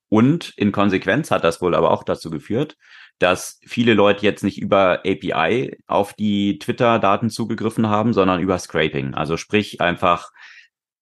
Und 0.09 0.53
in 0.57 0.71
Konsequenz 0.71 1.31
hat 1.31 1.43
das 1.43 1.61
wohl 1.61 1.75
aber 1.75 1.91
auch 1.91 2.03
dazu 2.03 2.29
geführt, 2.29 2.77
dass 3.19 3.59
viele 3.65 3.93
Leute 3.93 4.25
jetzt 4.25 4.43
nicht 4.43 4.59
über 4.59 4.99
API 4.99 5.77
auf 5.87 6.13
die 6.13 6.59
Twitter-Daten 6.59 7.29
zugegriffen 7.29 7.89
haben, 7.89 8.13
sondern 8.13 8.39
über 8.39 8.57
Scraping. 8.57 9.13
Also 9.13 9.37
sprich 9.37 9.81
einfach 9.81 10.31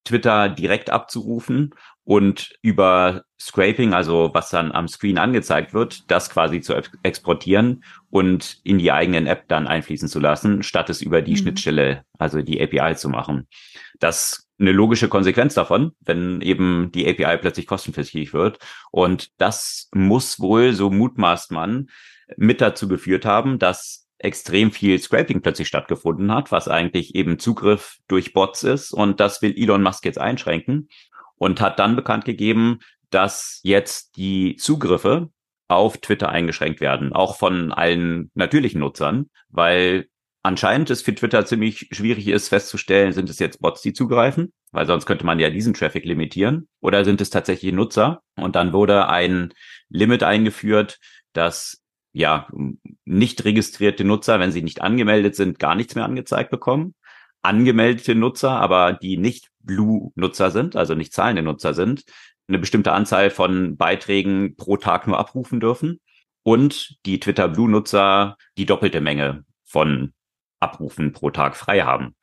Twitter 0.03 0.49
direkt 0.49 0.89
abzurufen 0.89 1.73
und 2.07 2.55
über 2.61 3.23
Scraping, 3.37 3.93
also 3.93 4.29
was 4.33 4.49
dann 4.49 4.71
am 4.71 4.87
Screen 4.87 5.17
angezeigt 5.17 5.73
wird, 5.73 6.09
das 6.09 6.29
quasi 6.29 6.61
zu 6.61 6.73
exportieren 7.03 7.83
und 8.09 8.61
in 8.63 8.77
die 8.77 8.93
eigenen 8.93 9.27
App 9.27 9.49
dann 9.49 9.67
einfließen 9.67 10.07
zu 10.07 10.21
lassen, 10.21 10.63
statt 10.63 10.89
es 10.89 11.01
über 11.01 11.21
die 11.21 11.33
mhm. 11.33 11.37
Schnittstelle, 11.37 12.05
also 12.17 12.41
die 12.41 12.61
API 12.61 12.95
zu 12.95 13.09
machen. 13.09 13.49
Das 13.99 14.47
eine 14.57 14.71
logische 14.71 15.09
Konsequenz 15.09 15.53
davon, 15.53 15.91
wenn 15.99 16.39
eben 16.39 16.93
die 16.93 17.09
API 17.09 17.37
plötzlich 17.39 17.67
kostenpflichtig 17.67 18.33
wird. 18.33 18.59
Und 18.89 19.29
das 19.37 19.89
muss 19.93 20.39
wohl, 20.39 20.71
so 20.71 20.89
mutmaßt 20.89 21.51
man, 21.51 21.89
mit 22.37 22.61
dazu 22.61 22.87
geführt 22.87 23.25
haben, 23.25 23.59
dass 23.59 24.07
extrem 24.17 24.71
viel 24.71 24.97
Scraping 24.97 25.41
plötzlich 25.41 25.67
stattgefunden 25.67 26.33
hat, 26.33 26.53
was 26.53 26.69
eigentlich 26.69 27.15
eben 27.15 27.37
Zugriff 27.37 27.97
durch 28.07 28.31
Bots 28.31 28.63
ist. 28.63 28.93
Und 28.93 29.19
das 29.19 29.41
will 29.41 29.53
Elon 29.57 29.83
Musk 29.83 30.05
jetzt 30.05 30.19
einschränken 30.19 30.87
und 31.37 31.61
hat 31.61 31.79
dann 31.79 31.95
bekannt 31.95 32.25
gegeben, 32.25 32.79
dass 33.09 33.59
jetzt 33.63 34.17
die 34.17 34.55
Zugriffe 34.57 35.29
auf 35.67 35.97
Twitter 35.97 36.29
eingeschränkt 36.29 36.81
werden, 36.81 37.13
auch 37.13 37.37
von 37.37 37.71
allen 37.71 38.31
natürlichen 38.33 38.79
Nutzern, 38.79 39.29
weil 39.49 40.07
anscheinend 40.43 40.89
es 40.89 41.01
für 41.01 41.13
Twitter 41.13 41.45
ziemlich 41.45 41.89
schwierig 41.91 42.27
ist 42.27 42.49
festzustellen, 42.49 43.11
sind 43.11 43.29
es 43.29 43.39
jetzt 43.39 43.59
Bots, 43.59 43.81
die 43.81 43.93
zugreifen, 43.93 44.53
weil 44.71 44.85
sonst 44.85 45.05
könnte 45.05 45.25
man 45.25 45.39
ja 45.39 45.49
diesen 45.49 45.73
Traffic 45.73 46.05
limitieren, 46.05 46.67
oder 46.79 47.03
sind 47.03 47.19
es 47.21 47.29
tatsächlich 47.29 47.73
Nutzer? 47.73 48.21
Und 48.35 48.55
dann 48.55 48.73
wurde 48.73 49.09
ein 49.09 49.53
Limit 49.89 50.23
eingeführt, 50.23 50.99
dass 51.33 51.83
ja 52.13 52.47
nicht 53.05 53.43
registrierte 53.45 54.03
Nutzer, 54.03 54.39
wenn 54.39 54.51
sie 54.51 54.63
nicht 54.63 54.81
angemeldet 54.81 55.35
sind, 55.35 55.59
gar 55.59 55.75
nichts 55.75 55.95
mehr 55.95 56.05
angezeigt 56.05 56.49
bekommen. 56.49 56.95
Angemeldete 57.47 58.13
Nutzer, 58.13 58.51
aber 58.51 58.91
die 58.91 59.15
nicht 59.15 59.47
Blue-Nutzer 59.61 60.51
sind, 60.51 60.75
also 60.75 60.95
nicht 60.95 61.13
zahlende 61.13 61.43
Nutzer 61.43 61.73
sind, 61.73 62.03
eine 62.49 62.59
bestimmte 62.59 62.91
Anzahl 62.91 63.29
von 63.29 63.77
Beiträgen 63.77 64.57
pro 64.57 64.75
Tag 64.75 65.07
nur 65.07 65.17
abrufen 65.17 65.61
dürfen 65.61 66.01
und 66.43 66.97
die 67.05 67.21
Twitter 67.21 67.47
Blue-Nutzer 67.47 68.35
die 68.57 68.65
doppelte 68.65 68.99
Menge 68.99 69.45
von 69.63 70.13
Abrufen 70.59 71.13
pro 71.13 71.29
Tag 71.29 71.55
frei 71.55 71.83
haben. 71.83 72.15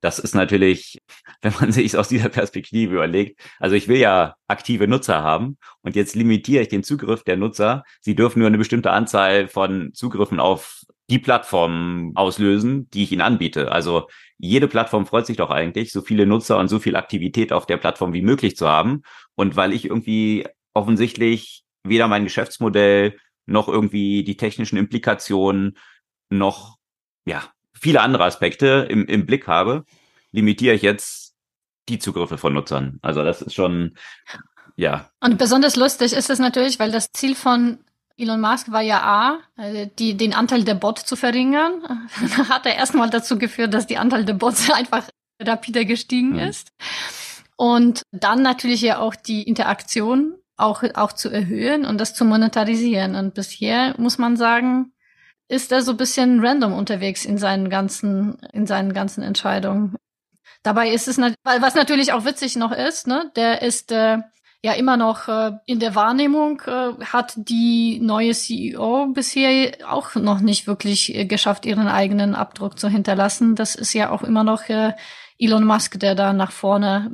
Das 0.00 0.18
ist 0.18 0.34
natürlich, 0.34 0.98
wenn 1.42 1.54
man 1.60 1.70
sich 1.70 1.96
aus 1.96 2.08
dieser 2.08 2.28
Perspektive 2.28 2.94
überlegt, 2.94 3.40
also 3.60 3.76
ich 3.76 3.86
will 3.86 3.98
ja 3.98 4.34
aktive 4.48 4.88
Nutzer 4.88 5.22
haben 5.22 5.58
und 5.82 5.94
jetzt 5.94 6.16
limitiere 6.16 6.62
ich 6.62 6.68
den 6.68 6.82
Zugriff 6.82 7.22
der 7.22 7.36
Nutzer. 7.36 7.84
Sie 8.00 8.16
dürfen 8.16 8.40
nur 8.40 8.48
eine 8.48 8.58
bestimmte 8.58 8.90
Anzahl 8.90 9.46
von 9.46 9.94
Zugriffen 9.94 10.40
auf 10.40 10.82
die 11.08 11.18
Plattform 11.18 12.12
auslösen, 12.14 12.90
die 12.90 13.04
ich 13.04 13.12
ihnen 13.12 13.20
anbiete. 13.20 13.70
Also 13.70 14.08
jede 14.44 14.66
Plattform 14.66 15.06
freut 15.06 15.24
sich 15.24 15.36
doch 15.36 15.50
eigentlich, 15.50 15.92
so 15.92 16.02
viele 16.02 16.26
Nutzer 16.26 16.58
und 16.58 16.66
so 16.66 16.80
viel 16.80 16.96
Aktivität 16.96 17.52
auf 17.52 17.64
der 17.64 17.76
Plattform 17.76 18.12
wie 18.12 18.22
möglich 18.22 18.56
zu 18.56 18.68
haben. 18.68 19.02
Und 19.36 19.54
weil 19.54 19.72
ich 19.72 19.84
irgendwie 19.84 20.48
offensichtlich 20.74 21.62
weder 21.84 22.08
mein 22.08 22.24
Geschäftsmodell 22.24 23.16
noch 23.46 23.68
irgendwie 23.68 24.24
die 24.24 24.36
technischen 24.36 24.76
Implikationen 24.76 25.78
noch, 26.28 26.76
ja, 27.24 27.44
viele 27.72 28.00
andere 28.00 28.24
Aspekte 28.24 28.88
im, 28.90 29.06
im 29.06 29.26
Blick 29.26 29.46
habe, 29.46 29.84
limitiere 30.32 30.74
ich 30.74 30.82
jetzt 30.82 31.34
die 31.88 32.00
Zugriffe 32.00 32.36
von 32.36 32.52
Nutzern. 32.52 32.98
Also 33.00 33.22
das 33.22 33.42
ist 33.42 33.54
schon, 33.54 33.96
ja. 34.74 35.08
Und 35.20 35.38
besonders 35.38 35.76
lustig 35.76 36.14
ist 36.14 36.30
es 36.30 36.40
natürlich, 36.40 36.80
weil 36.80 36.90
das 36.90 37.12
Ziel 37.12 37.36
von 37.36 37.78
Elon 38.16 38.40
Musk 38.40 38.70
war 38.70 38.82
ja 38.82 39.02
A, 39.02 39.38
äh, 39.56 39.88
die, 39.98 40.16
den 40.16 40.34
Anteil 40.34 40.64
der 40.64 40.74
Bots 40.74 41.04
zu 41.04 41.16
verringern. 41.16 41.82
Hat 42.48 42.66
er 42.66 42.76
erstmal 42.76 43.10
dazu 43.10 43.38
geführt, 43.38 43.74
dass 43.74 43.86
die 43.86 43.98
Anteil 43.98 44.24
der 44.24 44.34
Bots 44.34 44.70
einfach 44.72 45.08
rapide 45.40 45.84
gestiegen 45.84 46.34
mhm. 46.34 46.38
ist. 46.40 46.72
Und 47.56 48.02
dann 48.12 48.42
natürlich 48.42 48.82
ja 48.82 48.98
auch 48.98 49.14
die 49.14 49.42
Interaktion 49.42 50.34
auch, 50.56 50.82
auch 50.94 51.12
zu 51.12 51.28
erhöhen 51.30 51.84
und 51.84 51.98
das 51.98 52.14
zu 52.14 52.24
monetarisieren. 52.24 53.14
Und 53.14 53.34
bisher 53.34 53.94
muss 53.98 54.18
man 54.18 54.36
sagen, 54.36 54.92
ist 55.48 55.72
er 55.72 55.82
so 55.82 55.92
ein 55.92 55.96
bisschen 55.96 56.44
random 56.44 56.72
unterwegs 56.72 57.24
in 57.24 57.38
seinen 57.38 57.68
ganzen, 57.68 58.38
in 58.52 58.66
seinen 58.66 58.92
ganzen 58.92 59.22
Entscheidungen. 59.22 59.96
Dabei 60.62 60.90
ist 60.90 61.08
es, 61.08 61.18
was 61.18 61.74
natürlich 61.74 62.12
auch 62.12 62.24
witzig 62.24 62.56
noch 62.56 62.72
ist, 62.72 63.06
ne, 63.06 63.30
der 63.34 63.62
ist 63.62 63.90
äh, 63.90 64.18
ja 64.62 64.72
immer 64.72 64.96
noch 64.96 65.28
äh, 65.28 65.52
in 65.66 65.80
der 65.80 65.94
Wahrnehmung, 65.94 66.62
äh, 66.66 66.92
hat 67.04 67.34
die 67.36 67.98
neue 68.00 68.32
CEO 68.32 69.08
bisher 69.08 69.72
auch 69.88 70.14
noch 70.14 70.40
nicht 70.40 70.66
wirklich 70.66 71.14
äh, 71.14 71.24
geschafft, 71.24 71.66
ihren 71.66 71.88
eigenen 71.88 72.34
Abdruck 72.34 72.78
zu 72.78 72.88
hinterlassen. 72.88 73.56
Das 73.56 73.74
ist 73.74 73.92
ja 73.92 74.10
auch 74.10 74.22
immer 74.22 74.44
noch 74.44 74.68
äh, 74.68 74.92
Elon 75.38 75.64
Musk, 75.64 75.98
der 75.98 76.14
da 76.14 76.32
nach 76.32 76.52
vorne 76.52 77.12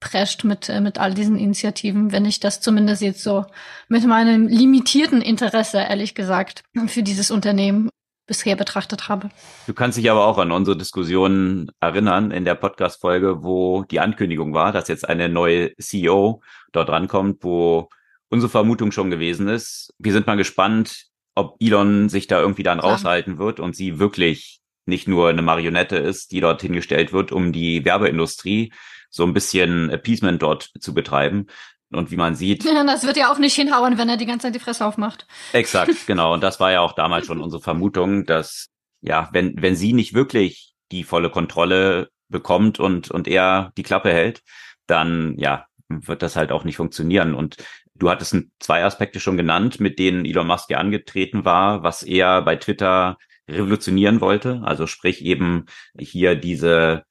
prescht 0.00 0.42
mit, 0.42 0.68
äh, 0.68 0.80
mit 0.80 0.98
all 0.98 1.14
diesen 1.14 1.38
Initiativen, 1.38 2.10
wenn 2.10 2.24
ich 2.24 2.40
das 2.40 2.60
zumindest 2.60 3.00
jetzt 3.00 3.22
so 3.22 3.46
mit 3.88 4.04
meinem 4.04 4.48
limitierten 4.48 5.22
Interesse, 5.22 5.78
ehrlich 5.78 6.16
gesagt, 6.16 6.64
für 6.88 7.04
dieses 7.04 7.30
Unternehmen 7.30 7.88
bisher 8.26 8.56
betrachtet 8.56 9.08
habe. 9.08 9.30
Du 9.66 9.74
kannst 9.74 9.98
dich 9.98 10.10
aber 10.10 10.26
auch 10.26 10.38
an 10.38 10.52
unsere 10.52 10.76
Diskussionen 10.76 11.70
erinnern 11.80 12.30
in 12.30 12.44
der 12.44 12.54
Podcast-Folge, 12.54 13.42
wo 13.42 13.84
die 13.84 14.00
Ankündigung 14.00 14.54
war, 14.54 14.72
dass 14.72 14.88
jetzt 14.88 15.08
eine 15.08 15.28
neue 15.28 15.74
CEO 15.76 16.42
dort 16.72 16.88
rankommt, 16.88 17.42
wo 17.42 17.88
unsere 18.28 18.50
Vermutung 18.50 18.92
schon 18.92 19.10
gewesen 19.10 19.48
ist. 19.48 19.92
Wir 19.98 20.12
sind 20.12 20.26
mal 20.26 20.36
gespannt, 20.36 21.06
ob 21.34 21.56
Elon 21.60 22.08
sich 22.08 22.26
da 22.26 22.40
irgendwie 22.40 22.62
dann 22.62 22.80
raushalten 22.80 23.38
wird 23.38 23.60
und 23.60 23.74
sie 23.74 23.98
wirklich 23.98 24.60
nicht 24.86 25.08
nur 25.08 25.28
eine 25.28 25.42
Marionette 25.42 25.96
ist, 25.96 26.32
die 26.32 26.40
dort 26.40 26.62
hingestellt 26.62 27.12
wird, 27.12 27.32
um 27.32 27.52
die 27.52 27.84
Werbeindustrie 27.84 28.72
so 29.10 29.24
ein 29.24 29.34
bisschen 29.34 29.90
Appeasement 29.90 30.42
dort 30.42 30.70
zu 30.80 30.94
betreiben. 30.94 31.46
Und 31.92 32.10
wie 32.10 32.16
man 32.16 32.34
sieht. 32.34 32.64
Das 32.86 33.06
wird 33.06 33.16
ja 33.16 33.32
auch 33.32 33.38
nicht 33.38 33.54
hinhauen, 33.54 33.96
wenn 33.96 34.08
er 34.08 34.16
die 34.16 34.26
ganze 34.26 34.46
Zeit 34.46 34.54
die 34.54 34.60
Fresse 34.60 34.84
aufmacht. 34.84 35.26
Exakt, 35.52 36.06
genau. 36.06 36.34
Und 36.34 36.42
das 36.42 36.60
war 36.60 36.72
ja 36.72 36.80
auch 36.80 36.92
damals 36.92 37.26
schon 37.26 37.40
unsere 37.40 37.62
Vermutung, 37.62 38.26
dass, 38.26 38.68
ja, 39.00 39.28
wenn, 39.32 39.60
wenn 39.62 39.76
sie 39.76 39.92
nicht 39.92 40.14
wirklich 40.14 40.74
die 40.90 41.04
volle 41.04 41.30
Kontrolle 41.30 42.08
bekommt 42.28 42.80
und, 42.80 43.10
und 43.10 43.28
er 43.28 43.72
die 43.76 43.82
Klappe 43.82 44.12
hält, 44.12 44.42
dann, 44.86 45.36
ja, 45.38 45.66
wird 45.88 46.22
das 46.22 46.36
halt 46.36 46.52
auch 46.52 46.64
nicht 46.64 46.76
funktionieren. 46.76 47.34
Und 47.34 47.56
du 47.94 48.10
hattest 48.10 48.36
zwei 48.58 48.84
Aspekte 48.84 49.20
schon 49.20 49.36
genannt, 49.36 49.80
mit 49.80 49.98
denen 49.98 50.24
Elon 50.24 50.46
Musk 50.46 50.70
ja 50.70 50.78
angetreten 50.78 51.44
war, 51.44 51.82
was 51.82 52.02
er 52.02 52.42
bei 52.42 52.56
Twitter 52.56 53.16
revolutionieren 53.48 54.20
wollte. 54.20 54.60
Also 54.64 54.86
sprich 54.86 55.24
eben 55.24 55.66
hier 55.98 56.34
diese 56.34 57.04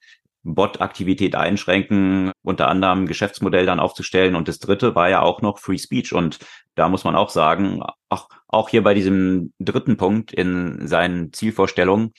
Bot-Aktivität 0.43 1.35
einschränken, 1.35 2.31
unter 2.41 2.67
anderem 2.67 3.05
Geschäftsmodell 3.05 3.65
dann 3.65 3.79
aufzustellen. 3.79 4.35
Und 4.35 4.47
das 4.47 4.59
dritte 4.59 4.95
war 4.95 5.09
ja 5.09 5.21
auch 5.21 5.41
noch 5.41 5.59
Free 5.59 5.77
Speech. 5.77 6.13
Und 6.13 6.39
da 6.75 6.89
muss 6.89 7.03
man 7.03 7.15
auch 7.15 7.29
sagen, 7.29 7.81
auch, 8.09 8.29
auch 8.47 8.69
hier 8.69 8.83
bei 8.83 8.93
diesem 8.93 9.53
dritten 9.59 9.97
Punkt 9.97 10.31
in 10.33 10.87
seinen 10.87 11.31
Zielvorstellungen 11.33 12.13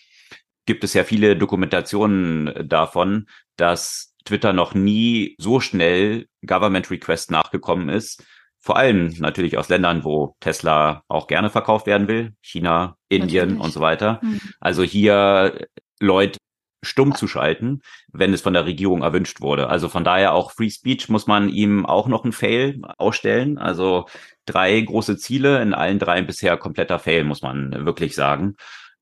gibt 0.67 0.85
es 0.85 0.95
ja 0.95 1.05
viele 1.05 1.37
Dokumentationen 1.37 2.69
davon, 2.69 3.27
dass 3.57 4.15
Twitter 4.25 4.53
noch 4.53 4.75
nie 4.75 5.35
so 5.39 5.61
schnell 5.61 6.27
Government 6.47 6.91
Request 6.91 7.31
nachgekommen 7.31 7.89
ist. 7.89 8.25
Vor 8.61 8.77
allem 8.77 9.13
natürlich 9.19 9.59
aus 9.59 9.69
Ländern, 9.69 10.05
wo 10.05 10.37
Tesla 10.39 11.03
auch 11.09 11.27
gerne 11.27 11.51
verkauft 11.51 11.87
werden 11.87 12.07
will. 12.07 12.35
China, 12.41 12.97
Indien 13.09 13.49
natürlich. 13.49 13.65
und 13.65 13.73
so 13.73 13.81
weiter. 13.81 14.21
Mhm. 14.23 14.41
Also 14.61 14.85
hier 14.85 15.67
Leute 15.99 16.39
stumm 16.83 17.15
zu 17.15 17.29
schalten, 17.29 17.81
wenn 18.13 18.33
es 18.33 18.43
von 18.43 18.53
der 18.53 18.67
Regierung 18.67 19.03
erwünscht 19.03 19.41
wurde. 19.41 19.69
Also 19.69 19.89
von 19.89 20.05
daher 20.05 20.33
auch 20.33 20.53
Free 20.53 20.71
Speech 20.71 21.09
muss 21.09 21.27
man 21.27 21.49
ihm 21.49 21.87
auch 21.87 22.09
noch 22.09 22.25
ein 22.25 22.33
Fail 22.33 22.81
ausstellen. 22.99 23.59
Also 23.59 24.07
drei 24.47 24.81
große 24.81 25.17
Ziele, 25.17 25.63
in 25.63 25.75
allen 25.75 25.99
drei 25.99 26.23
bisher 26.23 26.57
kompletter 26.57 26.99
Fail, 26.99 27.25
muss 27.25 27.43
man 27.43 27.87
wirklich 27.87 28.15
sagen. 28.15 28.57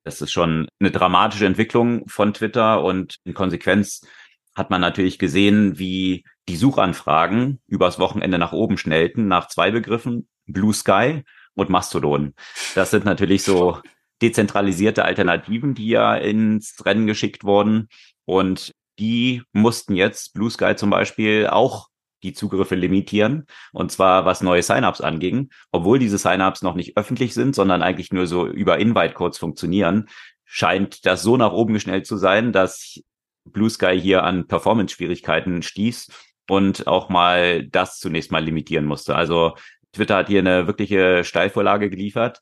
Das 0.04 0.20
ist 0.20 0.32
schon 0.32 0.68
eine 0.78 0.90
dramatische 0.90 1.46
Entwicklung 1.46 2.08
von 2.08 2.32
Twitter 2.34 2.82
und 2.82 3.16
in 3.24 3.34
Konsequenz 3.34 4.06
hat 4.54 4.70
man 4.70 4.80
natürlich 4.80 5.18
gesehen, 5.18 5.78
wie 5.78 6.24
die 6.48 6.56
Suchanfragen 6.56 7.60
übers 7.66 7.98
Wochenende 7.98 8.38
nach 8.38 8.52
oben 8.52 8.76
schnellten, 8.76 9.28
nach 9.28 9.48
zwei 9.48 9.70
Begriffen, 9.70 10.28
Blue 10.46 10.74
Sky 10.74 11.22
und 11.54 11.70
Mastodon. 11.70 12.34
Das 12.74 12.90
sind 12.90 13.04
natürlich 13.04 13.42
so 13.42 13.80
dezentralisierte 14.22 15.04
Alternativen, 15.04 15.74
die 15.74 15.88
ja 15.88 16.14
ins 16.16 16.84
Rennen 16.84 17.06
geschickt 17.06 17.44
wurden. 17.44 17.88
Und 18.24 18.72
die 18.98 19.42
mussten 19.52 19.94
jetzt, 19.94 20.34
Blue 20.34 20.50
Sky 20.50 20.74
zum 20.76 20.90
Beispiel, 20.90 21.46
auch 21.46 21.88
die 22.22 22.34
Zugriffe 22.34 22.74
limitieren. 22.74 23.46
Und 23.72 23.90
zwar 23.90 24.26
was 24.26 24.42
neue 24.42 24.62
Sign-ups 24.62 25.00
anging. 25.00 25.50
Obwohl 25.72 25.98
diese 25.98 26.18
Sign-ups 26.18 26.62
noch 26.62 26.74
nicht 26.74 26.96
öffentlich 26.96 27.34
sind, 27.34 27.54
sondern 27.54 27.82
eigentlich 27.82 28.12
nur 28.12 28.26
so 28.26 28.46
über 28.46 28.78
Invite-Codes 28.78 29.38
funktionieren, 29.38 30.08
scheint 30.44 31.06
das 31.06 31.22
so 31.22 31.36
nach 31.36 31.52
oben 31.52 31.74
geschnellt 31.74 32.06
zu 32.06 32.16
sein, 32.16 32.52
dass 32.52 33.00
Blue 33.44 33.70
Sky 33.70 33.98
hier 33.98 34.24
an 34.24 34.46
Performance-Schwierigkeiten 34.46 35.62
stieß 35.62 36.10
und 36.48 36.86
auch 36.86 37.08
mal 37.08 37.66
das 37.66 37.98
zunächst 37.98 38.32
mal 38.32 38.44
limitieren 38.44 38.84
musste. 38.84 39.14
Also 39.14 39.54
Twitter 39.92 40.16
hat 40.16 40.28
hier 40.28 40.40
eine 40.40 40.66
wirkliche 40.66 41.24
Steilvorlage 41.24 41.90
geliefert, 41.90 42.40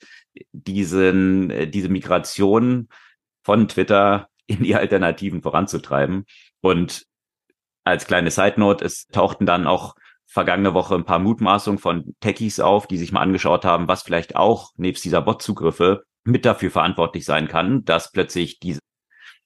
diesen, 0.52 1.70
diese 1.70 1.88
Migration 1.88 2.88
von 3.42 3.68
Twitter 3.68 4.28
in 4.46 4.62
die 4.62 4.74
Alternativen 4.74 5.42
voranzutreiben. 5.42 6.24
Und 6.60 7.06
als 7.84 8.06
kleine 8.06 8.30
Side 8.30 8.54
Note, 8.56 8.84
es 8.84 9.06
tauchten 9.08 9.46
dann 9.46 9.66
auch 9.66 9.94
vergangene 10.26 10.74
Woche 10.74 10.94
ein 10.94 11.04
paar 11.04 11.18
Mutmaßungen 11.18 11.78
von 11.78 12.14
Techies 12.20 12.60
auf, 12.60 12.86
die 12.86 12.98
sich 12.98 13.12
mal 13.12 13.22
angeschaut 13.22 13.64
haben, 13.64 13.88
was 13.88 14.02
vielleicht 14.02 14.36
auch 14.36 14.72
nebst 14.76 15.04
dieser 15.04 15.22
Bot-Zugriffe 15.22 16.04
mit 16.24 16.44
dafür 16.44 16.70
verantwortlich 16.70 17.24
sein 17.24 17.48
kann, 17.48 17.84
dass 17.84 18.12
plötzlich 18.12 18.58
diese, 18.58 18.80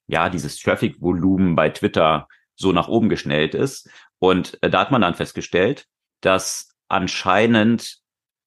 ja, 0.07 0.29
dieses 0.29 0.57
Traffic-Volumen 0.57 1.55
bei 1.55 1.69
Twitter 1.69 2.27
so 2.55 2.73
nach 2.73 2.89
oben 2.89 3.07
geschnellt 3.07 3.55
ist. 3.55 3.89
Und 4.19 4.57
äh, 4.61 4.69
da 4.69 4.81
hat 4.81 4.91
man 4.91 5.01
dann 5.01 5.15
festgestellt, 5.15 5.85
dass 6.21 6.75
anscheinend 6.89 8.02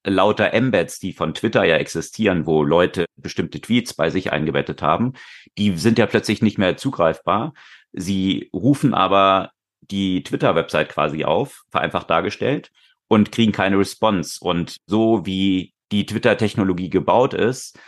lauter 0.07 0.53
Embeds, 0.53 0.99
die 0.99 1.13
von 1.13 1.35
Twitter 1.35 1.65
ja 1.65 1.77
existieren, 1.77 2.47
wo 2.47 2.63
Leute 2.63 3.07
bestimmte 3.17 3.61
Tweets 3.61 3.95
bei 3.95 4.11
sich 4.11 4.33
eingebettet 4.33 4.81
haben, 4.81 5.13
die 5.59 5.77
sind 5.77 5.99
ja 5.99 6.07
plötzlich 6.07 6.43
nicht 6.43 6.59
mehr 6.59 6.77
zugreifbar. 6.77 7.53
Sie 7.93 8.49
rufen 8.53 8.95
aber 8.95 9.51
die 9.81 10.23
Twitter-Website 10.23 10.89
quasi 10.89 11.25
auf, 11.25 11.65
vereinfacht 11.71 12.09
dargestellt, 12.11 12.71
und 13.09 13.33
kriegen 13.33 13.53
keine 13.53 13.79
Response. 13.79 14.39
Und 14.41 14.77
so 14.87 15.27
wie 15.27 15.75
die 15.93 16.07
Twitter-Technologie 16.07 16.91
gebaut 16.91 17.35
ist, 17.35 17.79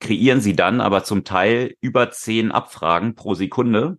kreieren 0.00 0.40
sie 0.40 0.54
dann 0.54 0.80
aber 0.80 1.04
zum 1.04 1.24
Teil 1.24 1.74
über 1.80 2.10
zehn 2.10 2.52
Abfragen 2.52 3.14
pro 3.14 3.34
Sekunde, 3.34 3.98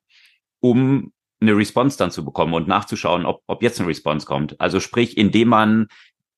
um 0.60 1.14
eine 1.42 1.56
Response 1.56 1.98
dann 1.98 2.12
zu 2.12 2.26
bekommen 2.26 2.54
und 2.54 2.68
nachzuschauen, 2.68 3.26
ob, 3.26 3.42
ob 3.48 3.64
jetzt 3.64 3.80
eine 3.80 3.88
Response 3.88 4.26
kommt. 4.26 4.60
Also 4.60 4.80
sprich, 4.80 5.18
indem 5.18 5.50
man 5.50 5.88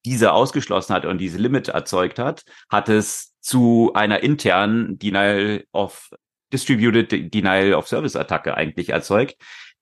diese 0.05 0.33
ausgeschlossen 0.33 0.93
hat 0.93 1.05
und 1.05 1.19
diese 1.19 1.37
Limit 1.37 1.67
erzeugt 1.69 2.19
hat, 2.19 2.43
hat 2.69 2.89
es 2.89 3.33
zu 3.39 3.91
einer 3.93 4.23
internen 4.23 4.97
Denial 4.97 5.63
of 5.71 6.09
Distributed 6.51 7.33
Denial 7.33 7.73
of 7.73 7.87
Service 7.87 8.15
Attacke 8.15 8.55
eigentlich 8.55 8.89
erzeugt, 8.89 9.35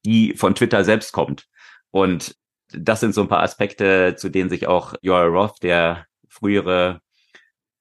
die 0.06 0.34
von 0.36 0.56
Twitter 0.56 0.84
selbst 0.84 1.14
kommt. 1.14 1.46
Und 1.92 2.36
das 2.72 3.00
sind 3.00 3.14
so 3.14 3.22
ein 3.22 3.28
paar 3.28 3.42
Aspekte, 3.42 4.16
zu 4.16 4.30
denen 4.30 4.50
sich 4.50 4.68
auch 4.68 4.94
Joel 5.02 5.30
Roth, 5.30 5.64
der 5.64 6.06
frühere 6.28 7.02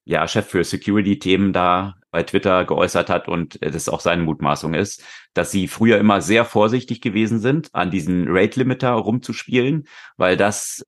ja, 0.05 0.27
Chef 0.27 0.47
für 0.47 0.65
Security-Themen 0.65 1.53
da 1.53 1.97
bei 2.11 2.23
Twitter 2.23 2.65
geäußert 2.65 3.11
hat 3.11 3.29
und 3.29 3.59
das 3.61 3.91
auch 3.91 4.01
seine 4.01 4.23
Mutmaßung 4.23 4.73
ist, 4.73 5.05
dass 5.35 5.51
sie 5.51 5.69
früher 5.69 5.99
immer 5.99 6.23
sehr 6.23 6.47
vorsichtig 6.47 7.03
gewesen 7.03 7.41
sind, 7.41 7.69
an 7.75 7.91
diesen 7.91 8.25
Rate-Limiter 8.27 8.91
rumzuspielen, 8.93 9.87
weil 10.17 10.39
das 10.39 10.87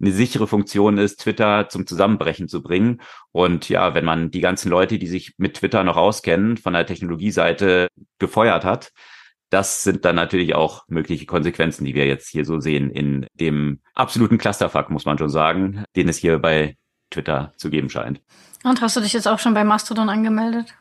eine 0.00 0.12
sichere 0.12 0.46
Funktion 0.46 0.98
ist, 0.98 1.20
Twitter 1.20 1.68
zum 1.68 1.86
Zusammenbrechen 1.86 2.48
zu 2.48 2.62
bringen. 2.62 3.00
Und 3.32 3.68
ja, 3.68 3.94
wenn 3.94 4.04
man 4.04 4.30
die 4.30 4.40
ganzen 4.40 4.70
Leute, 4.70 4.98
die 4.98 5.06
sich 5.06 5.34
mit 5.38 5.54
Twitter 5.54 5.84
noch 5.84 5.96
auskennen, 5.96 6.56
von 6.56 6.74
der 6.74 6.86
Technologieseite 6.86 7.88
gefeuert 8.18 8.64
hat, 8.64 8.92
das 9.50 9.84
sind 9.84 10.04
dann 10.04 10.16
natürlich 10.16 10.54
auch 10.54 10.84
mögliche 10.88 11.24
Konsequenzen, 11.24 11.84
die 11.84 11.94
wir 11.94 12.06
jetzt 12.06 12.28
hier 12.28 12.44
so 12.44 12.60
sehen 12.60 12.90
in 12.90 13.26
dem 13.34 13.80
absoluten 13.94 14.38
Clusterfuck, 14.38 14.90
muss 14.90 15.04
man 15.04 15.18
schon 15.18 15.30
sagen, 15.30 15.84
den 15.94 16.08
es 16.08 16.18
hier 16.18 16.38
bei 16.38 16.76
Twitter 17.10 17.52
zu 17.56 17.70
geben 17.70 17.88
scheint. 17.88 18.20
Und 18.64 18.80
hast 18.80 18.96
du 18.96 19.00
dich 19.00 19.12
jetzt 19.12 19.28
auch 19.28 19.38
schon 19.38 19.54
bei 19.54 19.64
Mastodon 19.64 20.08
angemeldet? 20.08 20.74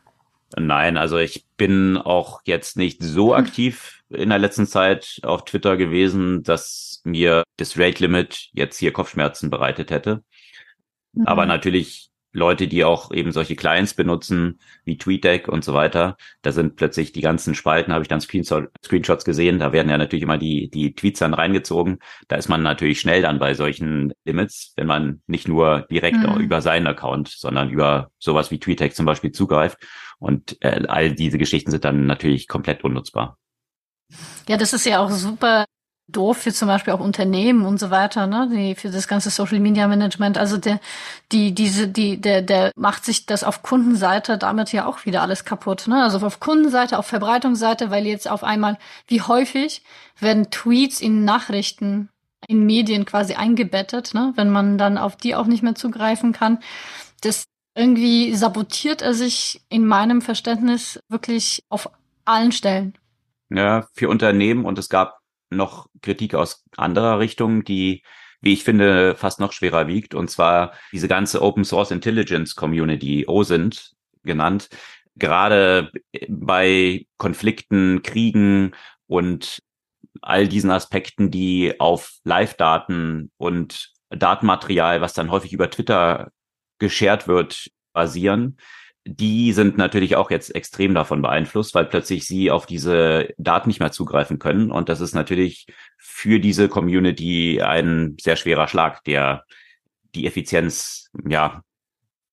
Nein, 0.58 0.98
also 0.98 1.18
ich 1.18 1.46
bin 1.58 1.98
auch 1.98 2.42
jetzt 2.46 2.78
nicht 2.78 3.04
so 3.04 3.36
hm. 3.36 3.46
aktiv 3.46 4.02
in 4.10 4.30
der 4.30 4.40
letzten 4.40 4.68
Zeit 4.68 5.20
auf 5.24 5.46
Twitter 5.46 5.78
gewesen, 5.78 6.44
dass 6.44 6.95
mir 7.06 7.44
das 7.58 7.78
Rate 7.78 8.04
Limit 8.04 8.50
jetzt 8.54 8.78
hier 8.78 8.94
Kopfschmerzen 8.94 9.50
bereitet 9.50 9.92
hätte. 9.92 10.24
Mhm. 11.14 11.28
Aber 11.28 11.46
natürlich 11.46 12.10
Leute, 12.36 12.68
die 12.68 12.84
auch 12.84 13.12
eben 13.12 13.32
solche 13.32 13.56
Clients 13.56 13.94
benutzen, 13.94 14.60
wie 14.84 14.98
TweetDeck 14.98 15.48
und 15.48 15.64
so 15.64 15.74
weiter. 15.74 16.18
Da 16.42 16.52
sind 16.52 16.76
plötzlich 16.76 17.14
die 17.14 17.22
ganzen 17.22 17.56
Spalten, 17.56 17.94
habe 17.94 18.02
ich 18.02 18.10
dann 18.10 18.20
Screenshots 18.20 19.24
gesehen. 19.24 19.58
Da 19.58 19.72
werden 19.72 19.90
ja 19.90 19.98
natürlich 19.98 20.24
immer 20.24 20.38
die, 20.38 20.70
die 20.70 20.94
Tweets 20.94 21.20
dann 21.20 21.34
reingezogen. 21.34 22.00
Da 22.28 22.36
ist 22.36 22.50
man 22.50 22.62
natürlich 22.62 23.00
schnell 23.00 23.22
dann 23.22 23.40
bei 23.40 23.54
solchen 23.54 24.14
Limits, 24.26 24.74
wenn 24.76 24.88
man 24.88 25.22
nicht 25.28 25.48
nur 25.48 25.88
direkt 25.90 26.18
mhm. 26.18 26.42
über 26.42 26.62
seinen 26.62 26.88
Account, 26.88 27.30
sondern 27.30 27.70
über 27.70 28.12
sowas 28.20 28.52
wie 28.52 28.60
TweetDeck 28.60 28.94
zum 28.94 29.06
Beispiel 29.06 29.32
zugreift. 29.32 29.78
Und 30.20 30.58
äh, 30.62 30.84
all 30.88 31.14
diese 31.14 31.38
Geschichten 31.38 31.72
sind 31.72 31.86
dann 31.86 32.06
natürlich 32.06 32.50
komplett 32.50 32.84
unnutzbar. 32.84 33.38
Ja, 34.48 34.58
das 34.58 34.74
ist 34.74 34.86
ja 34.86 35.00
auch 35.00 35.10
super 35.10 35.66
doof 36.08 36.38
für 36.38 36.54
zum 36.54 36.68
Beispiel 36.68 36.94
auch 36.94 37.00
Unternehmen 37.00 37.66
und 37.66 37.80
so 37.80 37.90
weiter, 37.90 38.28
ne, 38.28 38.50
die 38.52 38.76
für 38.76 38.90
das 38.90 39.08
ganze 39.08 39.30
Social 39.30 39.60
Media 39.60 39.88
Management. 39.88 40.38
Also 40.38 40.58
der, 40.58 40.80
die, 41.32 41.54
diese, 41.54 41.88
die, 41.88 42.22
der, 42.22 42.42
der 42.42 42.72
macht 42.76 43.06
sich 43.06 43.26
das 43.26 43.44
auf 43.44 43.64
Kundenseite 43.64 44.38
damit 44.38 44.72
ja 44.72 44.86
auch 44.86 45.06
wieder 45.06 45.22
alles 45.22 45.46
kaputt, 45.46 45.88
ne? 45.88 46.04
Also 46.04 46.26
auf 46.26 46.40
Kundenseite, 46.40 47.00
auf 47.00 47.08
Verbreitungsseite, 47.08 47.90
weil 47.90 48.06
jetzt 48.06 48.30
auf 48.30 48.44
einmal, 48.44 48.78
wie 49.08 49.22
häufig 49.22 49.84
werden 50.20 50.52
Tweets 50.52 51.02
in 51.02 51.26
Nachrichten, 51.26 52.10
in 52.48 52.66
Medien 52.66 53.06
quasi 53.06 53.34
eingebettet, 53.34 54.14
ne? 54.14 54.34
Wenn 54.36 54.52
man 54.52 54.78
dann 54.78 54.98
auf 54.98 55.16
die 55.16 55.36
auch 55.36 55.48
nicht 55.48 55.64
mehr 55.64 55.76
zugreifen 55.76 56.34
kann. 56.34 56.60
Das 57.22 57.46
irgendwie 57.76 58.36
sabotiert 58.36 59.02
er 59.02 59.14
sich 59.14 59.62
in 59.70 59.86
meinem 59.86 60.22
Verständnis 60.22 61.00
wirklich 61.10 61.64
auf 61.70 61.90
allen 62.24 62.52
Stellen. 62.52 62.98
Ja, 63.50 63.88
für 63.94 64.10
Unternehmen 64.10 64.66
und 64.66 64.80
es 64.80 64.90
gab 64.90 65.20
noch 65.50 65.88
Kritik 66.02 66.36
aus 66.36 66.64
anderer 66.78 67.20
Richtung, 67.20 67.64
die, 67.64 68.04
wie 68.42 68.54
ich 68.54 68.64
finde, 68.64 69.16
fast 69.16 69.40
noch 69.40 69.52
schwerer 69.52 69.88
wiegt. 69.88 70.16
Und 70.16 70.30
zwar 70.30 70.74
diese 70.92 71.08
ganze 71.08 71.42
Open 71.42 71.64
Source 71.64 71.92
Intelligence 71.92 72.56
Community, 72.56 73.26
OSINT 73.28 73.94
genannt, 74.24 74.70
gerade 75.16 75.92
bei 76.28 77.06
Konflikten, 77.18 78.02
Kriegen 78.04 78.74
und 79.08 79.62
all 80.22 80.48
diesen 80.48 80.72
Aspekten, 80.72 81.32
die 81.32 81.80
auf 81.80 82.14
Live-Daten 82.24 83.32
und 83.38 83.92
Datenmaterial, 84.10 85.02
was 85.02 85.14
dann 85.14 85.32
häufig 85.32 85.54
über 85.54 85.70
Twitter 85.70 86.32
geshared 86.80 87.28
wird, 87.28 87.70
basieren, 87.94 88.58
die 89.08 89.54
sind 89.54 89.78
natürlich 89.78 90.16
auch 90.16 90.32
jetzt 90.32 90.54
extrem 90.56 90.96
davon 90.96 91.22
beeinflusst, 91.22 91.76
weil 91.76 91.86
plötzlich 91.86 92.26
sie 92.26 92.50
auf 92.50 92.66
diese 92.66 93.30
Daten 93.38 93.70
nicht 93.70 93.80
mehr 93.80 93.92
zugreifen 93.92 94.40
können. 94.40 94.72
Und 94.72 94.90
das 94.90 95.00
ist 95.00 95.14
natürlich 95.14 95.68
für 95.98 96.40
diese 96.40 96.68
Community 96.68 97.62
ein 97.62 98.18
sehr 98.20 98.36
schwerer 98.36 98.68
Schlag, 98.68 99.04
der 99.04 99.46
die 100.16 100.26
Effizienz 100.26 101.12
ja 101.28 101.62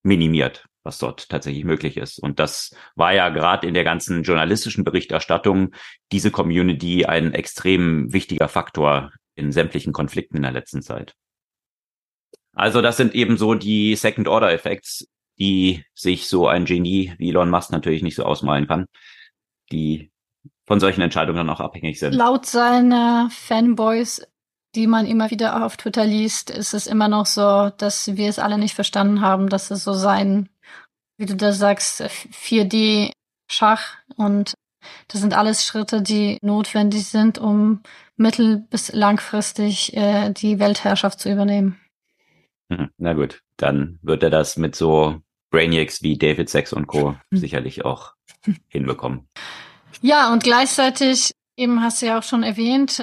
minimiert, 0.03 0.65
was 0.83 0.99
dort 0.99 1.29
tatsächlich 1.29 1.65
möglich 1.65 1.99
ist. 1.99 2.19
Und 2.19 2.39
das 2.39 2.75
war 2.97 3.13
ja 3.13 3.29
gerade 3.29 3.67
in 3.67 3.75
der 3.75 3.85
ganzen 3.85 4.23
journalistischen 4.23 4.83
Berichterstattung 4.83 5.75
diese 6.11 6.31
Community 6.31 7.05
ein 7.05 7.35
extrem 7.35 8.13
wichtiger 8.15 8.49
Faktor 8.49 9.13
in 9.35 9.53
sämtlichen 9.53 9.93
Konflikten 9.93 10.39
in 10.39 10.43
der 10.43 10.53
letzten 10.53 10.81
Zeit. 10.81 11.15
Also 12.55 12.81
das 12.81 12.97
sind 12.97 13.15
eben 13.15 13.37
so 13.37 13.55
die 13.55 13.95
Second-Order-Effects, 13.95 15.07
die 15.39 15.85
sich 15.95 16.29
so 16.29 16.47
ein 16.47 16.65
Genie 16.65 17.15
wie 17.19 17.31
Elon 17.31 17.51
Musk 17.51 17.73
natürlich 17.73 18.03
nicht 18.03 18.17
so 18.17 18.25
ausmalen 18.25 18.67
kann, 18.67 18.87
die 19.71 20.11
von 20.67 20.81
solchen 20.81 21.01
Entscheidungen 21.01 21.39
dann 21.39 21.51
auch 21.51 21.61
abhängig 21.61 21.99
sind. 21.99 22.15
Laut 22.15 22.47
seiner 22.47 23.29
Fanboys, 23.31 24.27
die 24.75 24.87
man 24.87 25.07
immer 25.07 25.31
wieder 25.31 25.65
auf 25.65 25.77
Twitter 25.77 26.05
liest, 26.05 26.51
ist 26.51 26.75
es 26.75 26.87
immer 26.87 27.09
noch 27.09 27.27
so, 27.27 27.71
dass 27.77 28.17
wir 28.17 28.29
es 28.29 28.39
alle 28.39 28.59
nicht 28.59 28.75
verstanden 28.75 29.21
haben, 29.21 29.49
dass 29.49 29.71
es 29.71 29.85
so 29.85 29.93
sein, 29.93 30.49
wie 31.19 31.27
du 31.27 31.37
da 31.37 31.53
sagst, 31.53 32.03
4D 32.03 33.13
Schach 33.51 33.97
und 34.17 34.55
das 35.09 35.21
sind 35.21 35.35
alles 35.35 35.65
Schritte, 35.65 36.03
die 36.03 36.39
notwendig 36.43 37.07
sind, 37.07 37.39
um 37.39 37.83
mittel- 38.17 38.65
bis 38.71 38.93
langfristig 38.93 39.97
äh, 39.97 40.31
die 40.31 40.59
Weltherrschaft 40.59 41.21
zu 41.21 41.31
übernehmen. 41.31 41.79
Hm, 42.73 42.91
na 42.97 43.13
gut, 43.13 43.43
dann 43.63 43.99
wird 44.03 44.23
er 44.23 44.31
das 44.31 44.57
mit 44.57 44.75
so 44.75 45.21
Brainiacs 45.51 46.03
wie 46.03 46.19
David 46.19 46.49
Sachs 46.49 46.73
und 46.73 46.87
Co. 46.87 47.15
Hm. 47.31 47.39
sicherlich 47.39 47.85
auch 47.85 48.15
hinbekommen. 48.69 49.29
Ja, 50.01 50.33
und 50.33 50.43
gleichzeitig, 50.43 51.31
eben 51.57 51.83
hast 51.83 52.03
du 52.03 52.07
ja 52.07 52.19
auch 52.19 52.23
schon 52.23 52.43
erwähnt, 52.43 53.03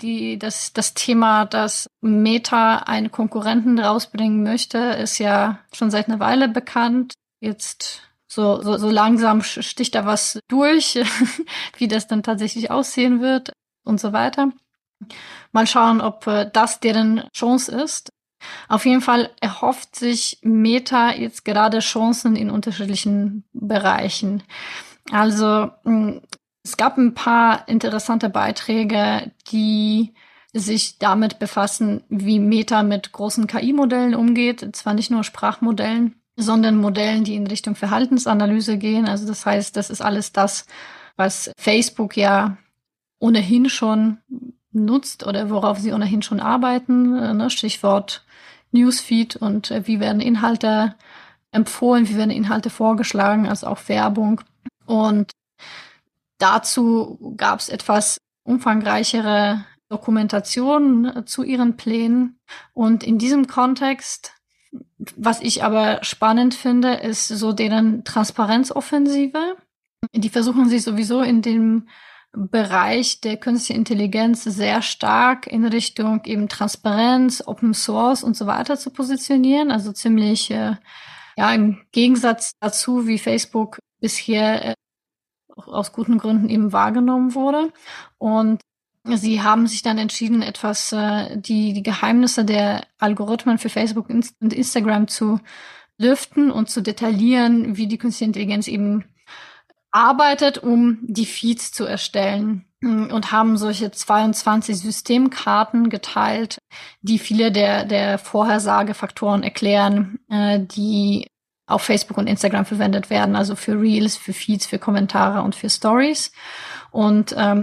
die, 0.00 0.38
das, 0.38 0.72
das 0.72 0.94
Thema, 0.94 1.44
dass 1.44 1.88
Meta 2.00 2.76
einen 2.76 3.10
Konkurrenten 3.10 3.80
rausbringen 3.80 4.44
möchte, 4.44 4.78
ist 4.78 5.18
ja 5.18 5.58
schon 5.72 5.90
seit 5.90 6.08
einer 6.08 6.20
Weile 6.20 6.48
bekannt. 6.48 7.14
Jetzt 7.40 8.02
so, 8.28 8.62
so, 8.62 8.76
so 8.76 8.90
langsam 8.90 9.42
sticht 9.42 9.96
da 9.96 10.06
was 10.06 10.38
durch, 10.48 11.00
wie 11.78 11.88
das 11.88 12.06
dann 12.06 12.22
tatsächlich 12.22 12.70
aussehen 12.70 13.20
wird 13.20 13.52
und 13.84 13.98
so 13.98 14.12
weiter. 14.12 14.52
Mal 15.52 15.66
schauen, 15.66 16.00
ob 16.00 16.26
äh, 16.26 16.48
das 16.52 16.78
deren 16.80 17.24
Chance 17.34 17.72
ist. 17.82 18.10
Auf 18.68 18.86
jeden 18.86 19.00
Fall 19.00 19.30
erhofft 19.40 19.96
sich 19.96 20.38
Meta 20.42 21.12
jetzt 21.12 21.44
gerade 21.44 21.80
Chancen 21.80 22.36
in 22.36 22.50
unterschiedlichen 22.50 23.44
Bereichen. 23.52 24.42
Also 25.10 25.70
hm, 25.84 26.20
es 26.62 26.76
gab 26.76 26.98
ein 26.98 27.14
paar 27.14 27.66
interessante 27.68 28.28
Beiträge, 28.28 29.32
die 29.50 30.14
sich 30.52 30.98
damit 30.98 31.38
befassen, 31.38 32.02
wie 32.08 32.38
Meta 32.38 32.82
mit 32.82 33.12
großen 33.12 33.46
KI-Modellen 33.46 34.14
umgeht. 34.14 34.76
Zwar 34.76 34.94
nicht 34.94 35.10
nur 35.10 35.24
Sprachmodellen, 35.24 36.14
sondern 36.36 36.76
Modellen, 36.76 37.24
die 37.24 37.34
in 37.36 37.46
Richtung 37.46 37.74
Verhaltensanalyse 37.74 38.78
gehen. 38.78 39.06
Also 39.06 39.26
das 39.26 39.44
heißt, 39.44 39.76
das 39.76 39.90
ist 39.90 40.00
alles 40.00 40.32
das, 40.32 40.66
was 41.16 41.50
Facebook 41.58 42.16
ja 42.16 42.56
ohnehin 43.18 43.68
schon 43.68 44.18
nutzt 44.72 45.26
oder 45.26 45.50
worauf 45.50 45.78
sie 45.78 45.92
ohnehin 45.92 46.22
schon 46.22 46.40
arbeiten. 46.40 47.16
Äh, 47.16 47.34
ne? 47.34 47.50
Stichwort 47.50 48.24
Newsfeed 48.72 49.36
und 49.36 49.70
äh, 49.70 49.86
wie 49.86 50.00
werden 50.00 50.20
Inhalte 50.20 50.94
empfohlen, 51.50 52.08
wie 52.08 52.16
werden 52.16 52.30
Inhalte 52.30 52.70
vorgeschlagen, 52.70 53.48
also 53.48 53.66
auch 53.66 53.88
Werbung. 53.88 54.40
Und 54.86 55.32
dazu 56.38 57.34
gab 57.36 57.60
es 57.60 57.68
etwas 57.68 58.18
umfangreichere 58.44 59.64
Dokumentationen 59.88 61.04
äh, 61.16 61.24
zu 61.24 61.42
ihren 61.42 61.76
Plänen. 61.76 62.38
Und 62.72 63.04
in 63.04 63.18
diesem 63.18 63.46
Kontext, 63.46 64.32
was 65.16 65.40
ich 65.40 65.64
aber 65.64 66.04
spannend 66.04 66.54
finde, 66.54 66.94
ist 66.94 67.28
so 67.28 67.52
deren 67.52 68.04
Transparenzoffensive. 68.04 69.56
Die 70.14 70.28
versuchen 70.28 70.68
sich 70.68 70.82
sowieso 70.82 71.22
in 71.22 71.42
dem 71.42 71.88
Bereich 72.38 73.20
der 73.20 73.36
künstlichen 73.36 73.80
Intelligenz 73.80 74.44
sehr 74.44 74.82
stark 74.82 75.46
in 75.46 75.64
Richtung 75.64 76.22
eben 76.24 76.48
Transparenz, 76.48 77.42
Open 77.46 77.74
Source 77.74 78.22
und 78.22 78.36
so 78.36 78.46
weiter 78.46 78.78
zu 78.78 78.90
positionieren. 78.90 79.70
Also 79.70 79.92
ziemlich, 79.92 80.50
äh, 80.50 80.76
ja, 81.36 81.52
im 81.52 81.80
Gegensatz 81.92 82.52
dazu, 82.60 83.06
wie 83.06 83.18
Facebook 83.18 83.78
bisher 84.00 84.70
äh, 84.70 84.74
aus 85.56 85.92
guten 85.92 86.18
Gründen 86.18 86.48
eben 86.48 86.72
wahrgenommen 86.72 87.34
wurde. 87.34 87.72
Und 88.18 88.60
Sie 89.04 89.40
haben 89.42 89.66
sich 89.66 89.82
dann 89.82 89.96
entschieden, 89.96 90.42
etwas 90.42 90.92
äh, 90.92 91.36
die, 91.38 91.72
die 91.72 91.82
Geheimnisse 91.82 92.44
der 92.44 92.86
Algorithmen 92.98 93.58
für 93.58 93.70
Facebook 93.70 94.10
und 94.10 94.52
Instagram 94.52 95.08
zu 95.08 95.40
lüften 95.98 96.50
und 96.50 96.68
zu 96.68 96.82
detaillieren, 96.82 97.76
wie 97.76 97.86
die 97.86 97.98
künstliche 97.98 98.28
Intelligenz 98.28 98.68
eben 98.68 99.04
arbeitet, 99.90 100.58
um 100.58 100.98
die 101.02 101.26
Feeds 101.26 101.72
zu 101.72 101.84
erstellen 101.84 102.64
hm, 102.82 103.10
und 103.10 103.32
haben 103.32 103.56
solche 103.56 103.90
22 103.90 104.78
Systemkarten 104.78 105.90
geteilt, 105.90 106.58
die 107.00 107.18
viele 107.18 107.50
der, 107.52 107.84
der 107.84 108.18
Vorhersagefaktoren 108.18 109.42
erklären, 109.42 110.18
äh, 110.28 110.60
die 110.60 111.28
auf 111.66 111.82
Facebook 111.82 112.16
und 112.16 112.26
Instagram 112.26 112.64
verwendet 112.64 113.10
werden, 113.10 113.36
also 113.36 113.54
für 113.54 113.78
Reels, 113.78 114.16
für 114.16 114.32
Feeds, 114.32 114.66
für 114.66 114.78
Kommentare 114.78 115.42
und 115.42 115.54
für 115.54 115.68
Stories. 115.68 116.32
Und 116.90 117.34
ähm, 117.36 117.62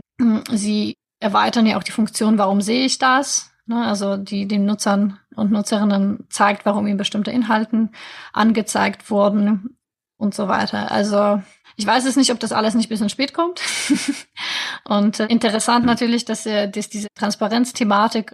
sie 0.52 0.96
erweitern 1.20 1.66
ja 1.66 1.78
auch 1.78 1.84
die 1.84 1.92
Funktion, 1.92 2.38
warum 2.38 2.62
sehe 2.62 2.86
ich 2.86 3.00
das? 3.00 3.52
Ne, 3.68 3.84
also 3.84 4.16
die 4.16 4.48
den 4.48 4.66
Nutzern 4.66 5.20
und 5.36 5.52
Nutzerinnen 5.52 6.28
zeigt, 6.30 6.68
warum 6.68 6.86
ihnen 6.86 6.98
bestimmte 6.98 7.32
Inhalten 7.32 7.90
angezeigt 8.32 9.10
wurden 9.10 9.78
und 10.18 10.36
so 10.36 10.48
weiter. 10.48 10.92
Also 10.92 11.42
ich 11.76 11.86
weiß 11.86 12.06
es 12.06 12.16
nicht, 12.16 12.32
ob 12.32 12.40
das 12.40 12.52
alles 12.52 12.74
nicht 12.74 12.88
ein 12.88 12.90
bisschen 12.90 13.10
spät 13.10 13.34
kommt. 13.34 13.62
und 14.86 15.20
äh, 15.20 15.26
interessant 15.28 15.86
mhm. 15.86 15.90
natürlich, 15.90 16.26
dass, 16.26 16.46
äh, 16.46 16.70
dass 16.70 16.90
diese 16.90 17.08
Transparenzthematik 17.16 18.34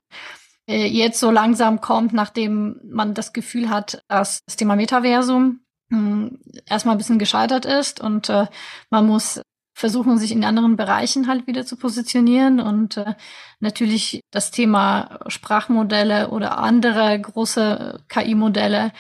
äh, 0.67 0.85
jetzt 0.85 1.19
so 1.19 1.31
langsam 1.31 1.81
kommt, 1.81 2.13
nachdem 2.13 2.79
man 2.83 3.13
das 3.13 3.33
Gefühl 3.33 3.69
hat, 3.69 4.03
dass 4.07 4.41
das 4.45 4.55
Thema 4.57 4.75
Metaversum 4.75 5.61
mh, 5.89 6.31
erstmal 6.67 6.95
ein 6.95 6.97
bisschen 6.99 7.19
gescheitert 7.19 7.65
ist 7.65 7.99
und 7.99 8.29
äh, 8.29 8.47
man 8.89 9.07
muss 9.07 9.41
versuchen, 9.73 10.17
sich 10.17 10.31
in 10.31 10.43
anderen 10.43 10.75
Bereichen 10.75 11.27
halt 11.27 11.47
wieder 11.47 11.65
zu 11.65 11.75
positionieren 11.75 12.59
und 12.59 12.97
äh, 12.97 13.15
natürlich 13.59 14.21
das 14.31 14.51
Thema 14.51 15.19
Sprachmodelle 15.27 16.29
oder 16.29 16.59
andere 16.59 17.19
große 17.19 18.03
KI-Modelle 18.07 18.91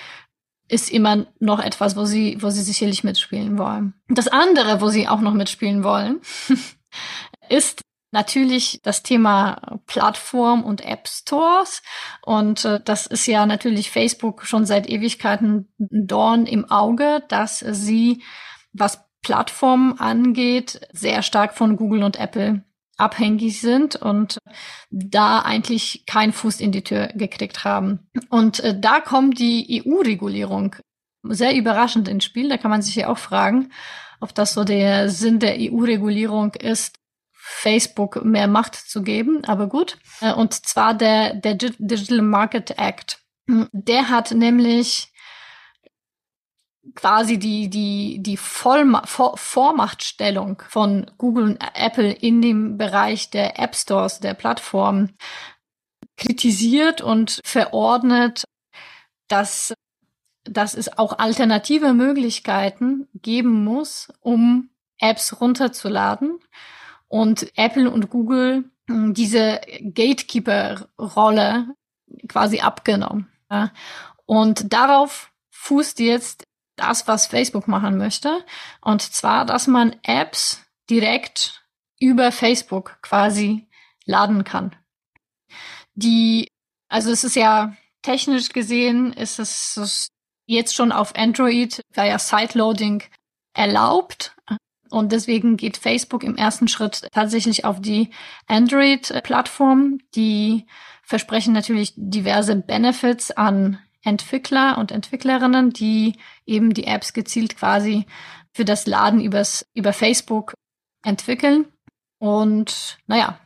ist 0.71 0.89
immer 0.89 1.25
noch 1.39 1.59
etwas, 1.59 1.97
wo 1.97 2.05
sie, 2.05 2.37
wo 2.41 2.49
sie 2.49 2.61
sicherlich 2.61 3.03
mitspielen 3.03 3.57
wollen. 3.57 3.93
Das 4.07 4.29
andere, 4.29 4.79
wo 4.79 4.87
sie 4.87 5.07
auch 5.07 5.19
noch 5.19 5.33
mitspielen 5.33 5.83
wollen, 5.83 6.21
ist 7.49 7.81
natürlich 8.11 8.79
das 8.81 9.03
Thema 9.03 9.79
Plattform 9.85 10.63
und 10.63 10.85
App 10.85 11.09
Stores. 11.09 11.81
Und 12.21 12.63
äh, 12.63 12.79
das 12.83 13.05
ist 13.05 13.25
ja 13.25 13.45
natürlich 13.45 13.91
Facebook 13.91 14.45
schon 14.45 14.65
seit 14.65 14.87
Ewigkeiten 14.87 15.67
Dorn 15.77 16.45
im 16.45 16.69
Auge, 16.71 17.21
dass 17.27 17.59
sie, 17.59 18.23
was 18.71 19.03
Plattformen 19.21 19.99
angeht, 19.99 20.87
sehr 20.93 21.21
stark 21.21 21.53
von 21.53 21.75
Google 21.75 22.03
und 22.03 22.17
Apple 22.17 22.63
abhängig 23.01 23.59
sind 23.59 23.95
und 23.95 24.37
da 24.89 25.39
eigentlich 25.39 26.05
keinen 26.05 26.33
Fuß 26.33 26.59
in 26.59 26.71
die 26.71 26.83
Tür 26.83 27.07
gekriegt 27.07 27.63
haben. 27.63 28.07
Und 28.29 28.59
äh, 28.61 28.79
da 28.79 28.99
kommt 28.99 29.39
die 29.39 29.83
EU-Regulierung 29.85 30.75
sehr 31.23 31.55
überraschend 31.55 32.07
ins 32.07 32.23
Spiel. 32.23 32.49
Da 32.49 32.57
kann 32.57 32.71
man 32.71 32.81
sich 32.81 32.95
ja 32.95 33.09
auch 33.09 33.17
fragen, 33.17 33.71
ob 34.19 34.33
das 34.35 34.53
so 34.53 34.63
der 34.63 35.09
Sinn 35.09 35.39
der 35.39 35.55
EU-Regulierung 35.59 36.53
ist, 36.53 36.97
Facebook 37.33 38.23
mehr 38.23 38.47
Macht 38.47 38.75
zu 38.75 39.01
geben. 39.01 39.43
Aber 39.45 39.67
gut. 39.67 39.97
Äh, 40.21 40.33
und 40.33 40.53
zwar 40.53 40.93
der, 40.93 41.33
der 41.33 41.55
Digital 41.55 42.21
Market 42.21 42.77
Act. 42.77 43.19
Der 43.47 44.09
hat 44.09 44.31
nämlich 44.31 45.10
quasi 46.95 47.37
die, 47.37 47.69
die, 47.69 48.21
die 48.21 48.37
Vollma 48.37 49.05
Vor 49.05 49.37
Vormachtstellung 49.37 50.61
von 50.67 51.09
Google 51.17 51.43
und 51.43 51.59
Apple 51.75 52.11
in 52.11 52.41
dem 52.41 52.77
Bereich 52.77 53.29
der 53.29 53.59
App 53.59 53.75
Stores, 53.75 54.19
der 54.19 54.33
Plattform 54.33 55.09
kritisiert 56.17 57.01
und 57.01 57.39
verordnet, 57.43 58.45
dass, 59.27 59.73
dass 60.43 60.73
es 60.73 60.97
auch 60.97 61.19
alternative 61.19 61.93
Möglichkeiten 61.93 63.07
geben 63.13 63.63
muss, 63.63 64.11
um 64.19 64.69
Apps 64.99 65.39
runterzuladen 65.41 66.39
und 67.07 67.51
Apple 67.57 67.89
und 67.89 68.09
Google 68.09 68.65
hm, 68.87 69.13
diese 69.13 69.61
Gatekeeper-Rolle 69.81 71.75
quasi 72.27 72.59
abgenommen. 72.59 73.27
Und 74.25 74.71
darauf 74.71 75.31
fußt 75.49 75.99
jetzt 75.99 76.45
das, 76.81 77.07
was 77.07 77.27
Facebook 77.27 77.67
machen 77.67 77.97
möchte. 77.97 78.43
Und 78.81 79.01
zwar, 79.01 79.45
dass 79.45 79.67
man 79.67 79.95
Apps 80.03 80.65
direkt 80.89 81.63
über 81.99 82.31
Facebook 82.31 82.97
quasi 83.01 83.67
laden 84.05 84.43
kann. 84.43 84.75
Die, 85.93 86.47
also 86.89 87.11
es 87.11 87.23
ist 87.23 87.35
ja 87.35 87.75
technisch 88.01 88.49
gesehen, 88.49 89.13
ist 89.13 89.39
es 89.39 90.09
jetzt 90.47 90.75
schon 90.75 90.91
auf 90.91 91.15
Android 91.15 91.81
via 91.93 92.17
Sideloading 92.19 93.03
erlaubt. 93.53 94.35
Und 94.89 95.13
deswegen 95.13 95.55
geht 95.55 95.77
Facebook 95.77 96.23
im 96.23 96.35
ersten 96.35 96.67
Schritt 96.67 97.07
tatsächlich 97.13 97.63
auf 97.63 97.79
die 97.79 98.09
Android-Plattform. 98.47 99.99
Die 100.15 100.65
versprechen 101.03 101.53
natürlich 101.53 101.93
diverse 101.95 102.57
Benefits 102.57 103.31
an 103.31 103.79
Entwickler 104.03 104.77
und 104.77 104.91
Entwicklerinnen, 104.91 105.71
die 105.71 106.17
eben 106.45 106.73
die 106.73 106.85
Apps 106.85 107.13
gezielt 107.13 107.57
quasi 107.57 108.05
für 108.53 108.65
das 108.65 108.87
Laden 108.87 109.21
übers, 109.21 109.65
über 109.73 109.93
Facebook 109.93 110.53
entwickeln. 111.03 111.65
Und 112.17 112.97
naja, 113.07 113.39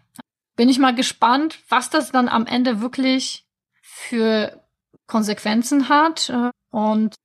bin 0.56 0.70
ich 0.70 0.80
mal 0.80 0.96
gespannt, 0.96 1.60
was 1.70 1.90
das 1.90 2.12
dann 2.12 2.30
am 2.30 2.46
Ende 2.46 2.82
wirklich 2.82 3.46
für 3.82 4.64
Konsequenzen 5.08 5.90
hat. 5.90 6.34
Und 6.72 7.16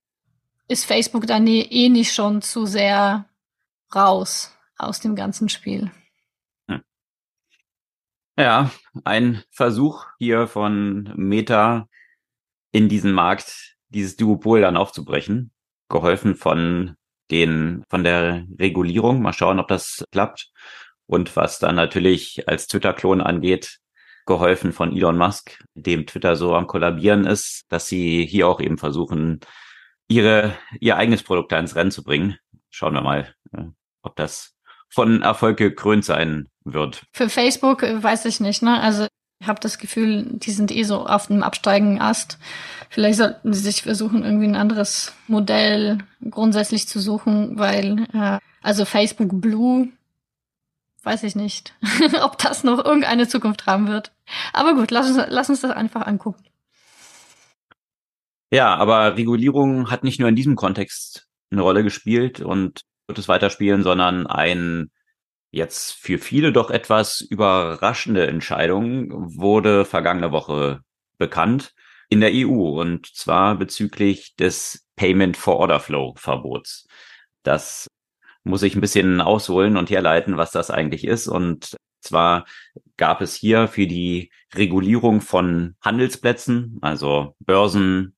ist 0.69 0.85
Facebook 0.85 1.27
dann 1.27 1.47
eh, 1.47 1.89
nicht 1.89 2.15
schon 2.15 2.43
zu 2.43 2.67
sehr 2.67 3.29
raus 3.95 4.57
aus 4.79 5.01
dem 5.01 5.17
ganzen 5.17 5.49
Spiel? 5.49 5.91
Hm. 6.69 6.83
Ja, 8.39 8.71
ein 9.05 9.43
Versuch 9.51 10.07
hier 10.19 10.47
von 10.47 11.13
Meta 11.17 11.89
in 12.73 12.89
diesen 12.89 13.13
Markt 13.13 13.77
dieses 13.89 14.17
Duopol 14.17 14.61
dann 14.61 14.77
aufzubrechen, 14.77 15.53
geholfen 15.89 16.35
von 16.37 16.97
den, 17.31 17.85
von 17.89 18.05
der 18.05 18.47
Regulierung. 18.59 19.23
Mal 19.23 19.33
schauen, 19.33 19.59
ob 19.59 19.69
das 19.69 20.05
klappt. 20.13 20.51
Und 21.07 21.35
was 21.35 21.59
dann 21.59 21.75
natürlich 21.75 22.49
als 22.49 22.69
Twitter-Klon 22.69 23.21
angeht, 23.21 23.79
geholfen 24.27 24.73
von 24.73 24.97
Elon 24.97 25.19
Musk, 25.19 25.59
dem 25.75 26.07
Twitter 26.07 26.37
so 26.37 26.55
am 26.55 26.69
Kollabieren 26.69 27.27
ist, 27.27 27.65
dass 27.69 27.89
sie 27.89 28.25
hier 28.25 28.47
auch 28.47 28.61
eben 28.61 28.79
versuchen, 28.79 29.41
ihre, 30.07 30.55
ihr 30.79 30.97
eigenes 30.97 31.23
Produkt 31.25 31.51
da 31.51 31.59
ins 31.59 31.75
Rennen 31.75 31.91
zu 31.91 32.05
bringen. 32.05 32.37
Schauen 32.69 32.95
wir 32.95 33.01
mal, 33.01 33.35
äh, 33.53 33.65
ob 34.03 34.15
das 34.15 34.55
von 34.89 35.23
Erfolg 35.23 35.57
gekrönt 35.57 36.05
sein 36.05 36.49
wird. 36.65 37.05
Für 37.13 37.29
Facebook 37.29 37.83
äh, 37.83 38.01
weiß 38.03 38.25
ich 38.27 38.41
nicht, 38.41 38.63
ne? 38.63 38.81
Also 38.81 39.09
Ich 39.41 39.49
habe 39.49 39.59
das 39.59 39.79
Gefühl, 39.79 40.27
die 40.27 40.51
sind 40.51 40.71
eh 40.71 40.83
so 40.83 41.07
auf 41.07 41.29
dem 41.29 41.43
absteigenden 41.43 42.01
Ast. 42.01 42.39
Vielleicht 42.91 43.19
sollten 43.19 43.55
sie 43.55 43.61
sich 43.61 43.83
versuchen, 43.83 44.23
irgendwie 44.23 44.47
ein 44.47 44.57
anderes 44.57 45.15
Modell 45.29 45.99
grundsätzlich 46.31 46.87
zu 46.87 47.01
suchen, 47.01 47.59
weil 47.59 48.07
äh, 48.13 48.39
also 48.61 48.85
Facebook 48.85 49.41
Blue, 49.41 49.89
weiß 51.05 51.23
ich 51.23 51.37
nicht, 51.37 51.75
ob 52.23 52.37
das 52.37 52.65
noch 52.65 52.85
irgendeine 52.85 53.29
Zukunft 53.29 53.65
haben 53.65 53.89
wird. 53.89 54.13
Aber 54.53 54.75
gut, 54.75 54.91
lass 54.91 55.09
uns, 55.09 55.25
lass 55.29 55.49
uns 55.49 55.63
das 55.63 55.71
einfach 55.71 56.07
angucken. 56.07 56.45
Ja, 58.53 58.75
aber 58.75 59.17
Regulierung 59.17 59.91
hat 59.91 60.05
nicht 60.05 60.21
nur 60.21 60.29
in 60.29 60.37
diesem 60.37 60.57
Kontext 60.57 61.29
eine 61.51 61.63
Rolle 61.63 61.83
gespielt 61.83 62.41
und 62.41 62.83
wird 63.07 63.19
es 63.19 63.29
weiterspielen, 63.29 63.83
sondern 63.83 64.27
ein 64.27 64.91
jetzt 65.51 65.93
für 65.93 66.19
viele 66.19 66.53
doch 66.53 66.71
etwas 66.71 67.21
überraschende 67.21 68.27
Entscheidung 68.27 69.37
wurde 69.37 69.85
vergangene 69.85 70.33
Woche 70.33 70.81
bekannt 71.19 71.75
in 72.09 72.21
der 72.21 72.31
EU 72.33 72.81
und 72.81 73.07
zwar 73.07 73.57
bezüglich 73.57 74.35
des 74.37 74.87
Payment 74.97 75.37
for 75.37 75.57
Order 75.57 75.81
Flow 75.81 76.15
Verbots. 76.17 76.87
Das 77.43 77.87
muss 78.45 78.63
ich 78.63 78.75
ein 78.75 78.81
bisschen 78.81 79.21
ausholen 79.21 79.77
und 79.77 79.91
herleiten, 79.91 80.37
was 80.37 80.51
das 80.51 80.71
eigentlich 80.71 81.07
ist. 81.07 81.29
Und 81.29 81.77
zwar 82.01 82.47
gab 82.97 83.21
es 83.21 83.35
hier 83.35 83.69
für 83.69 83.87
die 83.87 84.33
Regulierung 84.55 85.21
von 85.21 85.77
Handelsplätzen, 85.83 86.79
also 86.81 87.37
Börsen, 87.41 88.17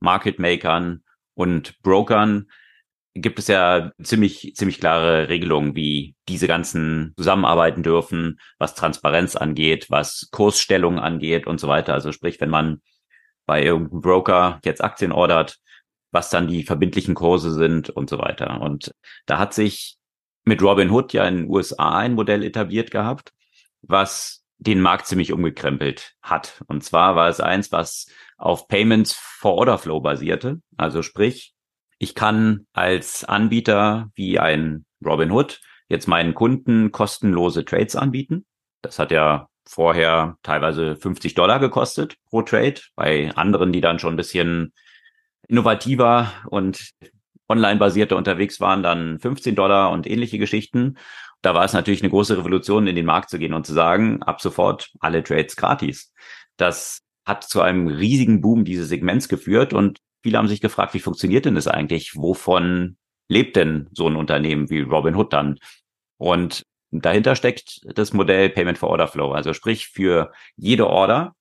Market 0.00 0.38
Makern 0.38 1.02
und 1.34 1.80
Brokern, 1.82 2.50
gibt 3.14 3.38
es 3.38 3.48
ja 3.48 3.92
ziemlich, 4.02 4.54
ziemlich 4.56 4.80
klare 4.80 5.28
Regelungen, 5.28 5.74
wie 5.74 6.14
diese 6.28 6.46
ganzen 6.46 7.12
zusammenarbeiten 7.16 7.82
dürfen, 7.82 8.38
was 8.58 8.74
Transparenz 8.74 9.36
angeht, 9.36 9.86
was 9.90 10.28
Kursstellung 10.30 10.98
angeht 10.98 11.46
und 11.46 11.60
so 11.60 11.68
weiter. 11.68 11.92
Also 11.92 12.12
sprich, 12.12 12.40
wenn 12.40 12.50
man 12.50 12.80
bei 13.44 13.62
irgendeinem 13.62 14.00
Broker 14.00 14.60
jetzt 14.64 14.82
Aktien 14.82 15.12
ordert, 15.12 15.58
was 16.10 16.30
dann 16.30 16.46
die 16.46 16.64
verbindlichen 16.64 17.14
Kurse 17.14 17.52
sind 17.52 17.90
und 17.90 18.08
so 18.08 18.18
weiter. 18.18 18.60
Und 18.60 18.92
da 19.26 19.38
hat 19.38 19.54
sich 19.54 19.96
mit 20.44 20.62
Robinhood 20.62 21.12
ja 21.12 21.26
in 21.26 21.36
den 21.36 21.50
USA 21.50 21.98
ein 21.98 22.14
Modell 22.14 22.42
etabliert 22.42 22.90
gehabt, 22.90 23.32
was 23.82 24.44
den 24.58 24.80
Markt 24.80 25.06
ziemlich 25.06 25.32
umgekrempelt 25.32 26.14
hat. 26.22 26.62
Und 26.66 26.84
zwar 26.84 27.16
war 27.16 27.28
es 27.28 27.40
eins, 27.40 27.72
was 27.72 28.06
auf 28.36 28.68
Payments 28.68 29.14
for 29.14 29.54
Order 29.54 29.78
Flow 29.78 30.00
basierte. 30.00 30.60
Also 30.76 31.02
sprich, 31.02 31.51
ich 32.02 32.16
kann 32.16 32.66
als 32.72 33.22
Anbieter 33.22 34.10
wie 34.16 34.40
ein 34.40 34.84
Robinhood 35.06 35.60
jetzt 35.88 36.08
meinen 36.08 36.34
Kunden 36.34 36.90
kostenlose 36.90 37.64
Trades 37.64 37.94
anbieten. 37.94 38.44
Das 38.82 38.98
hat 38.98 39.12
ja 39.12 39.46
vorher 39.64 40.36
teilweise 40.42 40.96
50 40.96 41.34
Dollar 41.34 41.60
gekostet 41.60 42.16
pro 42.28 42.42
Trade. 42.42 42.80
Bei 42.96 43.32
anderen, 43.36 43.72
die 43.72 43.80
dann 43.80 44.00
schon 44.00 44.14
ein 44.14 44.16
bisschen 44.16 44.72
innovativer 45.46 46.32
und 46.50 46.90
online 47.48 47.78
basierter 47.78 48.16
unterwegs 48.16 48.58
waren, 48.58 48.82
dann 48.82 49.20
15 49.20 49.54
Dollar 49.54 49.92
und 49.92 50.08
ähnliche 50.08 50.38
Geschichten. 50.38 50.98
Da 51.40 51.54
war 51.54 51.64
es 51.64 51.72
natürlich 51.72 52.02
eine 52.02 52.10
große 52.10 52.36
Revolution, 52.36 52.88
in 52.88 52.96
den 52.96 53.06
Markt 53.06 53.30
zu 53.30 53.38
gehen 53.38 53.54
und 53.54 53.64
zu 53.64 53.74
sagen, 53.74 54.24
ab 54.24 54.40
sofort 54.40 54.90
alle 54.98 55.22
Trades 55.22 55.54
gratis. 55.54 56.12
Das 56.56 57.02
hat 57.24 57.44
zu 57.44 57.60
einem 57.60 57.86
riesigen 57.86 58.40
Boom 58.40 58.64
dieses 58.64 58.88
Segments 58.88 59.28
geführt 59.28 59.72
und 59.72 60.00
viele 60.22 60.38
haben 60.38 60.48
sich 60.48 60.60
gefragt, 60.60 60.94
wie 60.94 61.00
funktioniert 61.00 61.44
denn 61.44 61.54
das 61.54 61.68
eigentlich? 61.68 62.14
Wovon 62.16 62.96
lebt 63.28 63.56
denn 63.56 63.88
so 63.92 64.06
ein 64.08 64.16
Unternehmen 64.16 64.70
wie 64.70 64.80
Robinhood 64.80 65.32
dann? 65.32 65.58
Und 66.18 66.64
dahinter 66.90 67.36
steckt 67.36 67.80
das 67.96 68.12
Modell 68.12 68.50
Payment 68.50 68.78
for 68.78 68.90
Order 68.90 69.08
Flow. 69.08 69.32
Also 69.32 69.52
sprich, 69.52 69.88
für 69.88 70.32
jede 70.56 70.86
Order, 70.88 71.34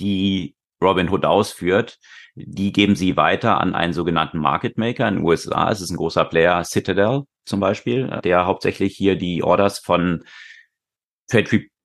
die 0.00 0.54
Robinhood 0.82 1.24
ausführt, 1.24 1.98
die 2.34 2.72
geben 2.72 2.96
sie 2.96 3.16
weiter 3.16 3.60
an 3.60 3.74
einen 3.74 3.92
sogenannten 3.92 4.38
Market 4.38 4.78
Maker 4.78 5.06
in 5.08 5.16
den 5.16 5.24
USA. 5.24 5.70
Es 5.70 5.80
ist 5.80 5.90
ein 5.90 5.96
großer 5.96 6.24
Player, 6.24 6.64
Citadel 6.64 7.24
zum 7.44 7.60
Beispiel, 7.60 8.08
der 8.24 8.46
hauptsächlich 8.46 8.96
hier 8.96 9.16
die 9.16 9.42
Orders 9.42 9.78
von 9.78 10.24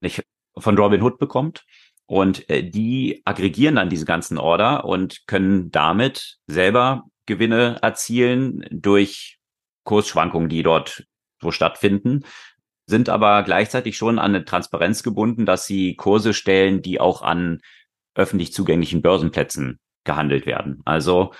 nicht 0.01 0.23
von 0.57 0.77
Robinhood 0.77 1.19
bekommt. 1.19 1.65
Und 2.07 2.49
äh, 2.49 2.63
die 2.63 3.21
aggregieren 3.25 3.75
dann 3.75 3.89
diese 3.89 4.05
ganzen 4.05 4.37
Order 4.37 4.85
und 4.85 5.27
können 5.27 5.69
damit 5.71 6.37
selber 6.47 7.03
Gewinne 7.25 7.77
erzielen 7.81 8.65
durch 8.71 9.37
Kursschwankungen, 9.83 10.49
die 10.49 10.63
dort 10.63 11.05
so 11.41 11.51
stattfinden, 11.51 12.23
sind 12.87 13.09
aber 13.09 13.43
gleichzeitig 13.43 13.97
schon 13.97 14.17
an 14.17 14.33
eine 14.33 14.45
Transparenz 14.45 15.03
gebunden, 15.03 15.45
dass 15.45 15.67
sie 15.67 15.95
Kurse 15.95 16.33
stellen, 16.33 16.81
die 16.81 17.01
auch 17.01 17.21
an 17.21 17.59
öffentlich 18.15 18.53
zugänglichen 18.53 19.01
Börsenplätzen 19.01 19.79
gehandelt 20.05 20.45
werden. 20.45 20.81
Also 20.85 21.33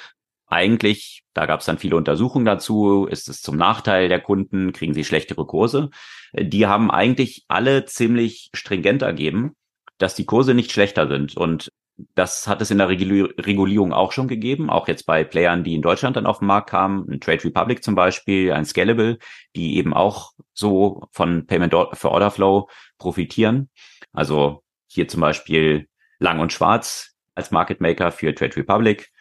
eigentlich, 0.45 1.23
da 1.33 1.45
gab 1.45 1.61
es 1.61 1.65
dann 1.65 1.77
viele 1.77 1.95
Untersuchungen 1.95 2.45
dazu, 2.45 3.05
ist 3.05 3.29
es 3.29 3.41
zum 3.41 3.55
Nachteil 3.55 4.09
der 4.09 4.19
Kunden, 4.19 4.73
kriegen 4.73 4.93
sie 4.93 5.05
schlechtere 5.05 5.45
Kurse. 5.45 5.89
Die 6.33 6.67
haben 6.67 6.91
eigentlich 6.91 7.45
alle 7.47 7.85
ziemlich 7.85 8.49
stringent 8.53 9.01
ergeben 9.01 9.55
dass 9.97 10.15
die 10.15 10.25
Kurse 10.25 10.53
nicht 10.53 10.71
schlechter 10.71 11.07
sind. 11.07 11.35
Und 11.37 11.71
das 12.13 12.47
hat 12.47 12.61
es 12.61 12.69
in 12.69 12.77
der 12.77 12.89
Regulierung 12.89 13.91
auch 13.91 14.11
schon 14.11 14.27
gegeben, 14.27 14.69
auch 14.69 14.87
jetzt 14.87 15.05
bei 15.07 15.23
Playern, 15.23 15.63
die 15.63 15.73
in 15.73 15.81
Deutschland 15.81 16.15
dann 16.15 16.27
auf 16.27 16.39
den 16.39 16.47
Markt 16.47 16.69
kamen, 16.69 17.09
ein 17.09 17.19
Trade 17.19 17.43
Republic 17.43 17.83
zum 17.83 17.95
Beispiel, 17.95 18.53
ein 18.53 18.65
Scalable, 18.65 19.17
die 19.55 19.77
eben 19.77 19.93
auch 19.93 20.33
so 20.53 21.07
von 21.11 21.47
Payment 21.47 21.73
for 21.93 22.11
Order 22.11 22.29
Flow 22.29 22.69
profitieren. 22.99 23.69
Also 24.13 24.63
hier 24.87 25.07
zum 25.07 25.21
Beispiel 25.21 25.87
Lang 26.19 26.39
und 26.39 26.53
Schwarz 26.53 27.15
als 27.33 27.51
Market 27.51 27.81
Maker 27.81 28.11
für 28.11 28.33
Trade 28.33 28.55
Republic, 28.57 29.11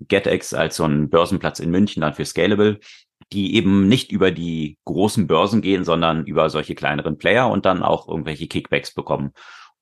GetEx 0.00 0.54
als 0.54 0.76
so 0.76 0.84
ein 0.84 1.08
Börsenplatz 1.08 1.58
in 1.58 1.70
München 1.70 2.02
dann 2.02 2.14
für 2.14 2.24
Scalable, 2.24 2.78
die 3.32 3.56
eben 3.56 3.88
nicht 3.88 4.12
über 4.12 4.30
die 4.30 4.78
großen 4.84 5.26
Börsen 5.26 5.62
gehen, 5.62 5.84
sondern 5.84 6.26
über 6.26 6.50
solche 6.50 6.74
kleineren 6.74 7.18
Player 7.18 7.50
und 7.50 7.64
dann 7.64 7.82
auch 7.82 8.08
irgendwelche 8.08 8.46
Kickbacks 8.46 8.92
bekommen. 8.92 9.32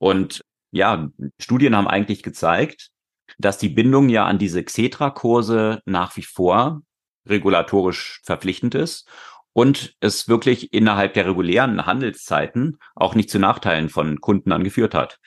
Und 0.03 0.43
ja, 0.73 1.11
Studien 1.39 1.77
haben 1.77 1.87
eigentlich 1.87 2.25
gezeigt, 2.25 2.91
dass 3.39 3.59
die 3.59 3.69
Bindung 3.69 4.09
ja 4.09 4.27
an 4.27 4.37
diese 4.37 4.65
Xetra-Kurse 4.65 5.81
nach 5.85 6.17
wie 6.17 6.25
vor 6.25 6.83
regulatorisch 7.25 8.21
verpflichtend 8.25 8.75
ist 8.75 9.09
und 9.53 9.95
es 10.01 10.27
wirklich 10.27 10.73
innerhalb 10.73 11.15
der 11.15 11.27
regulären 11.27 11.87
Handelszeiten 11.87 12.81
auch 12.97 13.15
nicht 13.15 13.31
zu 13.31 13.39
Nachteilen 13.39 13.91
von 13.91 14.21
Kunden 14.21 14.51
angeführt 14.51 14.93
hat. 14.93 15.21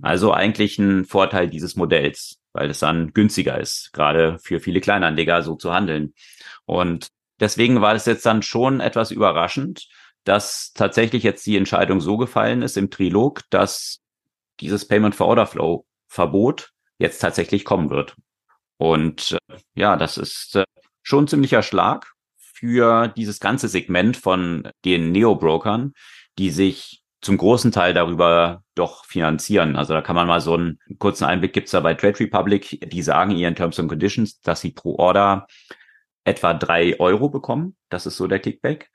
Also 0.00 0.32
eigentlich 0.32 0.78
ein 0.78 1.06
Vorteil 1.06 1.50
dieses 1.50 1.74
Modells, 1.74 2.38
weil 2.52 2.70
es 2.70 2.78
dann 2.78 3.12
günstiger 3.12 3.58
ist, 3.58 3.92
gerade 3.92 4.38
für 4.38 4.60
viele 4.60 4.80
Kleinanleger 4.80 5.42
so 5.42 5.56
zu 5.56 5.74
handeln. 5.74 6.14
Und 6.66 7.08
deswegen 7.40 7.80
war 7.80 7.96
es 7.96 8.06
jetzt 8.06 8.24
dann 8.26 8.42
schon 8.42 8.78
etwas 8.78 9.10
überraschend, 9.10 9.88
dass 10.22 10.72
tatsächlich 10.72 11.24
jetzt 11.24 11.44
die 11.46 11.56
Entscheidung 11.56 12.00
so 12.00 12.16
gefallen 12.16 12.62
ist 12.62 12.76
im 12.76 12.90
Trilog, 12.90 13.42
dass 13.50 13.99
dieses 14.60 14.86
Payment 14.86 15.14
for 15.14 15.26
Order 15.26 15.46
Flow 15.46 15.86
Verbot 16.08 16.72
jetzt 16.98 17.18
tatsächlich 17.18 17.64
kommen 17.64 17.90
wird. 17.90 18.16
Und 18.78 19.36
äh, 19.48 19.56
ja, 19.74 19.96
das 19.96 20.18
ist 20.18 20.56
äh, 20.56 20.64
schon 21.02 21.28
ziemlicher 21.28 21.62
Schlag 21.62 22.12
für 22.36 23.08
dieses 23.08 23.40
ganze 23.40 23.68
Segment 23.68 24.16
von 24.16 24.68
den 24.84 25.12
Neo-Brokern, 25.12 25.92
die 26.38 26.50
sich 26.50 27.02
zum 27.22 27.36
großen 27.36 27.72
Teil 27.72 27.94
darüber 27.94 28.62
doch 28.74 29.04
finanzieren. 29.04 29.76
Also 29.76 29.92
da 29.92 30.00
kann 30.00 30.16
man 30.16 30.26
mal 30.26 30.40
so 30.40 30.54
einen 30.54 30.78
kurzen 30.98 31.24
Einblick 31.24 31.52
gibt's 31.52 31.72
da 31.72 31.80
bei 31.80 31.94
Trade 31.94 32.20
Republic, 32.20 32.80
die 32.90 33.02
sagen 33.02 33.32
ihren 33.32 33.54
Terms 33.54 33.78
and 33.78 33.88
Conditions, 33.88 34.40
dass 34.40 34.62
sie 34.62 34.72
pro 34.72 34.96
Order 34.96 35.46
etwa 36.24 36.54
drei 36.54 36.98
Euro 36.98 37.28
bekommen. 37.28 37.76
Das 37.88 38.06
ist 38.06 38.16
so 38.16 38.26
der 38.26 38.40
Kickback. 38.40 38.90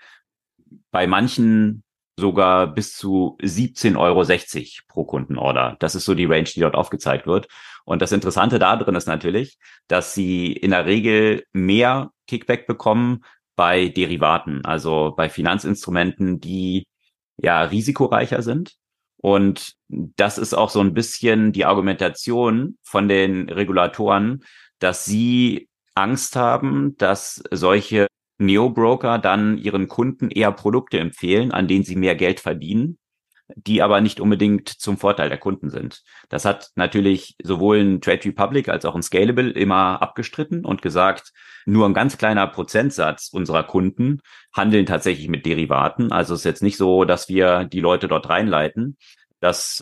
Bei 0.91 1.05
manchen 1.05 1.83
sogar 2.17 2.67
bis 2.67 2.93
zu 2.95 3.37
17,60 3.41 3.97
Euro 3.97 4.23
pro 4.87 5.05
Kundenorder. 5.05 5.75
Das 5.79 5.95
ist 5.95 6.05
so 6.05 6.13
die 6.13 6.25
Range, 6.25 6.49
die 6.55 6.61
dort 6.61 6.75
aufgezeigt 6.75 7.27
wird. 7.27 7.47
Und 7.83 8.01
das 8.01 8.11
Interessante 8.11 8.59
da 8.59 8.75
drin 8.75 8.95
ist 8.95 9.07
natürlich, 9.07 9.57
dass 9.87 10.13
sie 10.13 10.53
in 10.53 10.71
der 10.71 10.85
Regel 10.85 11.43
mehr 11.53 12.11
Kickback 12.27 12.67
bekommen 12.67 13.23
bei 13.55 13.89
Derivaten, 13.89 14.65
also 14.65 15.13
bei 15.15 15.29
Finanzinstrumenten, 15.29 16.39
die 16.39 16.87
ja 17.37 17.63
risikoreicher 17.63 18.41
sind. 18.41 18.75
Und 19.17 19.73
das 19.87 20.37
ist 20.37 20.53
auch 20.53 20.69
so 20.69 20.81
ein 20.81 20.93
bisschen 20.93 21.51
die 21.51 21.65
Argumentation 21.65 22.77
von 22.83 23.07
den 23.07 23.49
Regulatoren, 23.49 24.43
dass 24.79 25.05
sie 25.05 25.69
Angst 25.95 26.35
haben, 26.35 26.95
dass 26.97 27.41
solche 27.51 28.07
Neo-Broker 28.37 29.17
dann 29.17 29.57
ihren 29.57 29.87
Kunden 29.87 30.29
eher 30.29 30.51
Produkte 30.51 30.99
empfehlen, 30.99 31.51
an 31.51 31.67
denen 31.67 31.83
sie 31.83 31.95
mehr 31.95 32.15
Geld 32.15 32.39
verdienen, 32.39 32.97
die 33.55 33.81
aber 33.81 34.01
nicht 34.01 34.19
unbedingt 34.19 34.69
zum 34.69 34.97
Vorteil 34.97 35.29
der 35.29 35.37
Kunden 35.37 35.69
sind. 35.69 36.03
Das 36.29 36.45
hat 36.45 36.71
natürlich 36.75 37.35
sowohl 37.43 37.79
ein 37.79 38.01
Trade 38.01 38.25
Republic 38.25 38.69
als 38.69 38.85
auch 38.85 38.95
ein 38.95 39.03
Scalable 39.03 39.51
immer 39.51 40.01
abgestritten 40.01 40.65
und 40.65 40.81
gesagt, 40.81 41.31
nur 41.65 41.85
ein 41.87 41.93
ganz 41.93 42.17
kleiner 42.17 42.47
Prozentsatz 42.47 43.29
unserer 43.31 43.63
Kunden 43.63 44.21
handeln 44.53 44.85
tatsächlich 44.85 45.27
mit 45.27 45.45
Derivaten. 45.45 46.11
Also 46.11 46.33
es 46.33 46.41
ist 46.41 46.45
jetzt 46.45 46.63
nicht 46.63 46.77
so, 46.77 47.05
dass 47.05 47.29
wir 47.29 47.65
die 47.65 47.81
Leute 47.81 48.07
dort 48.07 48.29
reinleiten. 48.29 48.97
Das 49.39 49.81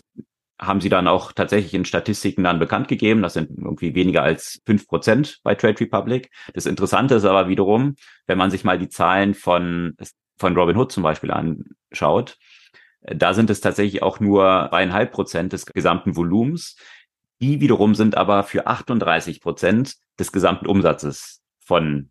haben 0.60 0.80
sie 0.80 0.88
dann 0.88 1.08
auch 1.08 1.32
tatsächlich 1.32 1.74
in 1.74 1.84
Statistiken 1.84 2.44
dann 2.44 2.58
bekannt 2.58 2.88
gegeben. 2.88 3.22
Das 3.22 3.34
sind 3.34 3.50
irgendwie 3.50 3.94
weniger 3.94 4.22
als 4.22 4.60
fünf 4.64 4.86
Prozent 4.86 5.40
bei 5.42 5.54
Trade 5.54 5.80
Republic. 5.80 6.30
Das 6.54 6.66
Interessante 6.66 7.16
ist 7.16 7.24
aber 7.24 7.48
wiederum, 7.48 7.96
wenn 8.26 8.38
man 8.38 8.50
sich 8.50 8.64
mal 8.64 8.78
die 8.78 8.88
Zahlen 8.88 9.34
von, 9.34 9.96
von 10.36 10.56
Robinhood 10.56 10.92
zum 10.92 11.02
Beispiel 11.02 11.32
anschaut, 11.32 12.38
da 13.00 13.34
sind 13.34 13.50
es 13.50 13.60
tatsächlich 13.60 14.02
auch 14.02 14.20
nur 14.20 14.68
zweieinhalb 14.70 15.12
Prozent 15.12 15.52
des 15.52 15.66
gesamten 15.66 16.16
Volumens. 16.16 16.76
Die 17.40 17.60
wiederum 17.60 17.94
sind 17.94 18.16
aber 18.16 18.44
für 18.44 18.66
38 18.66 19.40
Prozent 19.40 19.96
des 20.18 20.32
gesamten 20.32 20.66
Umsatzes 20.66 21.42
von 21.58 22.10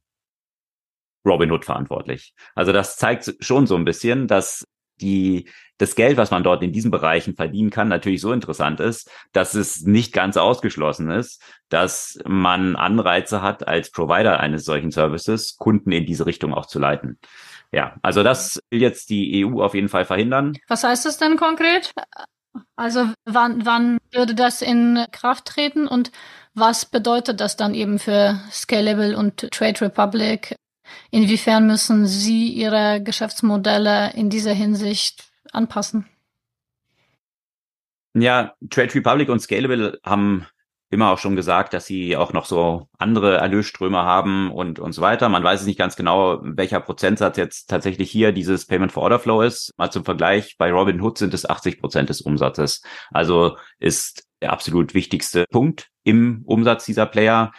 Robinhood 1.25 1.65
verantwortlich. 1.65 2.35
Also 2.53 2.73
das 2.73 2.97
zeigt 2.97 3.33
schon 3.39 3.65
so 3.65 3.75
ein 3.75 3.85
bisschen, 3.85 4.27
dass 4.27 4.67
die, 5.01 5.49
das 5.77 5.95
Geld, 5.95 6.17
was 6.17 6.31
man 6.31 6.43
dort 6.43 6.63
in 6.63 6.71
diesen 6.71 6.91
Bereichen 6.91 7.35
verdienen 7.35 7.69
kann, 7.69 7.87
natürlich 7.87 8.21
so 8.21 8.31
interessant 8.31 8.79
ist, 8.79 9.09
dass 9.31 9.53
es 9.53 9.81
nicht 9.81 10.13
ganz 10.13 10.37
ausgeschlossen 10.37 11.09
ist, 11.09 11.41
dass 11.69 12.19
man 12.25 12.75
Anreize 12.75 13.41
hat, 13.41 13.67
als 13.67 13.91
Provider 13.91 14.39
eines 14.39 14.65
solchen 14.65 14.91
Services 14.91 15.57
Kunden 15.57 15.91
in 15.91 16.05
diese 16.05 16.25
Richtung 16.25 16.53
auch 16.53 16.65
zu 16.65 16.79
leiten. 16.79 17.19
Ja, 17.71 17.95
also 18.03 18.21
das 18.21 18.61
will 18.69 18.81
jetzt 18.81 19.09
die 19.09 19.43
EU 19.45 19.61
auf 19.63 19.73
jeden 19.73 19.89
Fall 19.89 20.05
verhindern. 20.05 20.55
Was 20.67 20.83
heißt 20.83 21.05
das 21.05 21.17
denn 21.17 21.37
konkret? 21.37 21.91
Also 22.75 23.09
wann, 23.25 23.65
wann 23.65 23.97
würde 24.11 24.35
das 24.35 24.61
in 24.61 25.05
Kraft 25.11 25.45
treten 25.45 25.87
und 25.87 26.11
was 26.53 26.85
bedeutet 26.85 27.39
das 27.39 27.55
dann 27.55 27.73
eben 27.73 27.97
für 27.97 28.39
Scalable 28.51 29.17
und 29.17 29.49
Trade 29.51 29.81
Republic? 29.81 30.55
Inwiefern 31.11 31.67
müssen 31.67 32.05
Sie 32.05 32.49
Ihre 32.49 33.01
Geschäftsmodelle 33.01 34.13
in 34.13 34.29
dieser 34.29 34.53
Hinsicht 34.53 35.25
anpassen? 35.51 36.07
Ja, 38.13 38.53
Trade 38.69 38.93
Republic 38.93 39.29
und 39.29 39.39
Scalable 39.39 39.99
haben 40.03 40.45
immer 40.93 41.09
auch 41.09 41.17
schon 41.17 41.35
gesagt, 41.35 41.73
dass 41.73 41.85
sie 41.87 42.15
auch 42.15 42.33
noch 42.33 42.45
so 42.45 42.87
andere 42.99 43.37
Erlösströme 43.37 43.97
haben 44.03 44.51
und, 44.51 44.77
und 44.79 44.93
so 44.93 45.01
weiter. 45.01 45.27
Man 45.27 45.43
weiß 45.43 45.61
es 45.61 45.67
nicht 45.67 45.79
ganz 45.79 45.95
genau, 45.95 46.39
welcher 46.43 46.79
Prozentsatz 46.79 47.37
jetzt 47.37 47.69
tatsächlich 47.69 48.11
hier 48.11 48.31
dieses 48.31 48.67
Payment 48.67 48.91
for 48.91 49.03
Order 49.03 49.19
Flow 49.19 49.41
ist. 49.41 49.71
Mal 49.77 49.91
zum 49.91 50.05
Vergleich, 50.05 50.55
bei 50.57 50.71
Robinhood 50.71 51.17
sind 51.17 51.33
es 51.33 51.49
80 51.49 51.81
Prozent 51.81 52.09
des 52.09 52.21
Umsatzes. 52.21 52.83
Also 53.09 53.57
ist 53.79 54.27
der 54.41 54.53
absolut 54.53 54.93
wichtigste 54.93 55.45
Punkt 55.49 55.87
im 56.03 56.43
Umsatz 56.45 56.85
dieser 56.85 57.07
Player. 57.07 57.51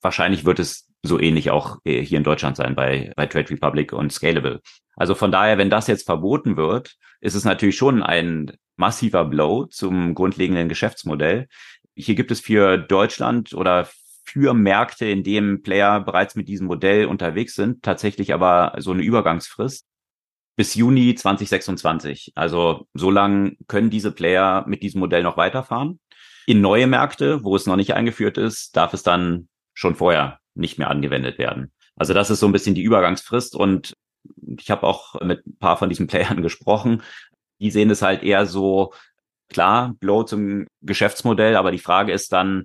Wahrscheinlich 0.00 0.44
wird 0.44 0.58
es 0.58 0.88
so 1.04 1.20
ähnlich 1.20 1.50
auch 1.50 1.78
äh, 1.84 2.02
hier 2.02 2.18
in 2.18 2.24
Deutschland 2.24 2.56
sein 2.56 2.74
bei, 2.74 3.12
bei 3.14 3.26
Trade 3.26 3.50
Republic 3.50 3.92
und 3.92 4.12
Scalable. 4.12 4.60
Also 4.96 5.14
von 5.14 5.30
daher, 5.30 5.58
wenn 5.58 5.70
das 5.70 5.86
jetzt 5.86 6.06
verboten 6.06 6.56
wird, 6.56 6.96
ist 7.20 7.34
es 7.34 7.44
natürlich 7.44 7.76
schon 7.76 8.02
ein 8.02 8.52
massiver 8.76 9.24
Blow 9.24 9.66
zum 9.66 10.14
grundlegenden 10.14 10.68
Geschäftsmodell. 10.68 11.46
Hier 11.94 12.14
gibt 12.14 12.30
es 12.30 12.40
für 12.40 12.78
Deutschland 12.78 13.52
oder 13.52 13.88
für 14.24 14.54
Märkte, 14.54 15.06
in 15.06 15.22
denen 15.22 15.62
Player 15.62 16.00
bereits 16.00 16.34
mit 16.34 16.48
diesem 16.48 16.66
Modell 16.66 17.06
unterwegs 17.06 17.54
sind, 17.54 17.82
tatsächlich 17.82 18.32
aber 18.32 18.74
so 18.78 18.92
eine 18.92 19.02
Übergangsfrist 19.02 19.86
bis 20.56 20.74
Juni 20.74 21.14
2026. 21.14 22.32
Also 22.34 22.86
so 22.94 23.10
lange 23.10 23.56
können 23.66 23.90
diese 23.90 24.12
Player 24.12 24.64
mit 24.66 24.82
diesem 24.82 25.00
Modell 25.00 25.22
noch 25.22 25.36
weiterfahren. 25.36 26.00
In 26.46 26.60
neue 26.60 26.86
Märkte, 26.86 27.44
wo 27.44 27.56
es 27.56 27.66
noch 27.66 27.76
nicht 27.76 27.94
eingeführt 27.94 28.38
ist, 28.38 28.76
darf 28.76 28.94
es 28.94 29.02
dann 29.02 29.48
schon 29.74 29.94
vorher 29.94 30.40
nicht 30.54 30.78
mehr 30.78 30.90
angewendet 30.90 31.38
werden. 31.38 31.72
Also 31.96 32.14
das 32.14 32.30
ist 32.30 32.40
so 32.40 32.46
ein 32.46 32.52
bisschen 32.52 32.74
die 32.74 32.82
Übergangsfrist 32.82 33.54
und 33.54 33.94
ich 34.58 34.70
habe 34.70 34.86
auch 34.86 35.20
mit 35.20 35.46
ein 35.46 35.56
paar 35.58 35.76
von 35.76 35.88
diesen 35.88 36.06
Playern 36.08 36.42
gesprochen. 36.42 37.02
Die 37.60 37.70
sehen 37.70 37.90
es 37.90 38.02
halt 38.02 38.22
eher 38.22 38.46
so, 38.46 38.92
klar, 39.48 39.94
Blow 40.00 40.24
zum 40.24 40.66
Geschäftsmodell, 40.82 41.56
aber 41.56 41.70
die 41.70 41.78
Frage 41.78 42.12
ist 42.12 42.32
dann, 42.32 42.64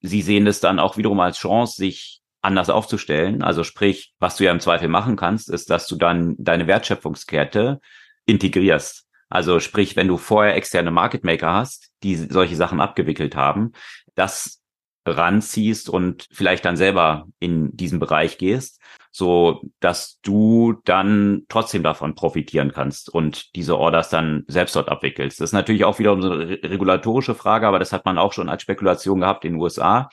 sie 0.00 0.22
sehen 0.22 0.46
es 0.46 0.60
dann 0.60 0.78
auch 0.78 0.96
wiederum 0.96 1.20
als 1.20 1.38
Chance, 1.38 1.76
sich 1.76 2.20
anders 2.42 2.70
aufzustellen. 2.70 3.42
Also 3.42 3.64
sprich, 3.64 4.12
was 4.18 4.36
du 4.36 4.44
ja 4.44 4.52
im 4.52 4.60
Zweifel 4.60 4.88
machen 4.88 5.16
kannst, 5.16 5.50
ist, 5.50 5.70
dass 5.70 5.88
du 5.88 5.96
dann 5.96 6.36
deine 6.38 6.66
Wertschöpfungskette 6.66 7.80
integrierst. 8.24 9.04
Also 9.28 9.58
sprich, 9.58 9.96
wenn 9.96 10.08
du 10.08 10.16
vorher 10.16 10.54
externe 10.54 10.90
Market 10.90 11.24
Maker 11.24 11.52
hast, 11.52 11.90
die 12.02 12.14
solche 12.14 12.54
Sachen 12.54 12.80
abgewickelt 12.80 13.34
haben, 13.34 13.72
das 14.14 14.62
ranziehst 15.06 15.88
und 15.88 16.26
vielleicht 16.32 16.64
dann 16.64 16.76
selber 16.76 17.26
in 17.38 17.76
diesen 17.76 18.00
Bereich 18.00 18.38
gehst, 18.38 18.80
so 19.10 19.62
dass 19.80 20.20
du 20.20 20.80
dann 20.84 21.42
trotzdem 21.48 21.82
davon 21.82 22.14
profitieren 22.14 22.72
kannst 22.72 23.08
und 23.08 23.54
diese 23.54 23.78
Orders 23.78 24.10
dann 24.10 24.44
selbst 24.48 24.76
dort 24.76 24.88
abwickelst. 24.88 25.40
Das 25.40 25.50
ist 25.50 25.54
natürlich 25.54 25.84
auch 25.84 25.98
wieder 25.98 26.12
eine 26.12 26.58
regulatorische 26.62 27.34
Frage, 27.34 27.66
aber 27.66 27.78
das 27.78 27.92
hat 27.92 28.04
man 28.04 28.18
auch 28.18 28.32
schon 28.32 28.48
als 28.48 28.62
Spekulation 28.62 29.20
gehabt 29.20 29.44
in 29.44 29.54
den 29.54 29.60
USA, 29.60 30.08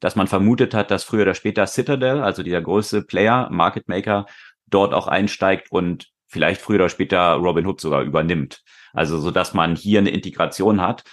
dass 0.00 0.16
man 0.16 0.26
vermutet 0.26 0.74
hat, 0.74 0.90
dass 0.90 1.04
früher 1.04 1.22
oder 1.22 1.34
später 1.34 1.66
Citadel, 1.66 2.22
also 2.22 2.42
dieser 2.42 2.62
größte 2.62 3.02
Player, 3.02 3.48
Market 3.50 3.88
Maker, 3.88 4.26
dort 4.66 4.94
auch 4.94 5.06
einsteigt 5.06 5.70
und 5.70 6.08
vielleicht 6.26 6.60
früher 6.60 6.76
oder 6.76 6.88
später 6.88 7.32
Robinhood 7.34 7.80
sogar 7.80 8.02
übernimmt. 8.02 8.62
Also 8.92 9.18
so 9.18 9.30
dass 9.30 9.54
man 9.54 9.76
hier 9.76 10.00
eine 10.00 10.10
Integration 10.10 10.80
hat 10.80 11.04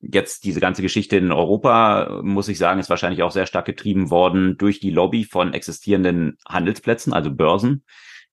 Jetzt 0.00 0.44
diese 0.44 0.60
ganze 0.60 0.80
Geschichte 0.80 1.16
in 1.16 1.30
Europa, 1.30 2.20
muss 2.22 2.48
ich 2.48 2.56
sagen, 2.58 2.80
ist 2.80 2.88
wahrscheinlich 2.88 3.22
auch 3.22 3.32
sehr 3.32 3.46
stark 3.46 3.66
getrieben 3.66 4.10
worden 4.10 4.56
durch 4.56 4.80
die 4.80 4.90
Lobby 4.90 5.24
von 5.24 5.52
existierenden 5.52 6.38
Handelsplätzen, 6.48 7.12
also 7.12 7.30
Börsen, 7.30 7.84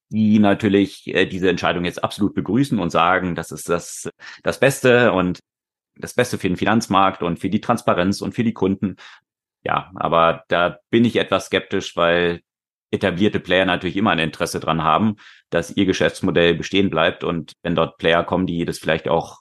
die 0.08 0.38
natürlich 0.38 1.06
äh, 1.08 1.26
diese 1.26 1.50
Entscheidung 1.50 1.84
jetzt 1.84 2.02
absolut 2.02 2.34
begrüßen 2.34 2.78
und 2.78 2.90
sagen, 2.90 3.34
das 3.34 3.50
ist 3.52 3.68
das, 3.68 4.08
das 4.42 4.60
Beste 4.60 5.12
und 5.12 5.40
das 5.96 6.14
Beste 6.14 6.38
für 6.38 6.48
den 6.48 6.56
Finanzmarkt 6.56 7.22
und 7.22 7.38
für 7.38 7.50
die 7.50 7.60
Transparenz 7.60 8.22
und 8.22 8.34
für 8.34 8.44
die 8.44 8.54
Kunden. 8.54 8.96
Ja, 9.64 9.90
aber 9.96 10.44
da 10.48 10.78
bin 10.90 11.04
ich 11.04 11.16
etwas 11.16 11.46
skeptisch, 11.46 11.96
weil 11.96 12.40
etablierte 12.90 13.40
Player 13.40 13.66
natürlich 13.66 13.96
immer 13.96 14.12
ein 14.12 14.18
Interesse 14.18 14.60
dran 14.60 14.82
haben, 14.82 15.16
dass 15.50 15.76
ihr 15.76 15.84
Geschäftsmodell 15.84 16.54
bestehen 16.54 16.88
bleibt 16.88 17.24
und 17.24 17.52
wenn 17.62 17.74
dort 17.74 17.98
Player 17.98 18.24
kommen, 18.24 18.46
die 18.46 18.64
das 18.64 18.78
vielleicht 18.78 19.08
auch 19.08 19.40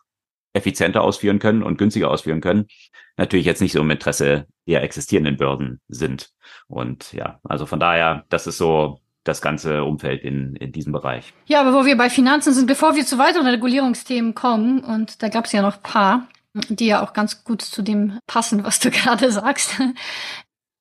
effizienter 0.58 1.02
ausführen 1.02 1.40
können 1.40 1.64
und 1.64 1.78
günstiger 1.78 2.12
ausführen 2.12 2.42
können, 2.42 2.68
natürlich 3.16 3.46
jetzt 3.46 3.62
nicht 3.62 3.74
so 3.74 3.82
im 3.82 3.92
Interesse 3.92 4.48
der 4.68 4.84
existierenden 4.84 5.38
Börsen 5.38 5.80
sind. 5.88 6.30
Und 6.68 7.14
ja, 7.14 7.40
also 7.44 7.66
von 7.66 7.80
daher, 7.80 8.26
das 8.30 8.48
ist 8.48 8.58
so 8.58 9.00
das 9.24 9.42
ganze 9.42 9.84
Umfeld 9.84 10.24
in, 10.24 10.56
in 10.56 10.72
diesem 10.72 10.94
Bereich. 10.94 11.34
Ja, 11.46 11.62
aber 11.62 11.74
wo 11.74 11.86
wir 11.86 11.98
bei 11.98 12.10
Finanzen 12.10 12.54
sind, 12.54 12.68
bevor 12.68 12.96
wir 12.96 13.06
zu 13.06 13.18
weiteren 13.18 13.48
Regulierungsthemen 13.48 14.36
kommen, 14.36 14.80
und 14.80 15.22
da 15.22 15.30
gab 15.30 15.46
es 15.46 15.52
ja 15.52 15.62
noch 15.62 15.82
paar, 15.82 16.28
die 16.70 16.88
ja 16.88 17.04
auch 17.04 17.14
ganz 17.14 17.44
gut 17.44 17.62
zu 17.62 17.82
dem 17.82 18.20
passen, 18.26 18.64
was 18.64 18.80
du 18.80 18.92
gerade 18.92 19.32
sagst. 19.32 19.80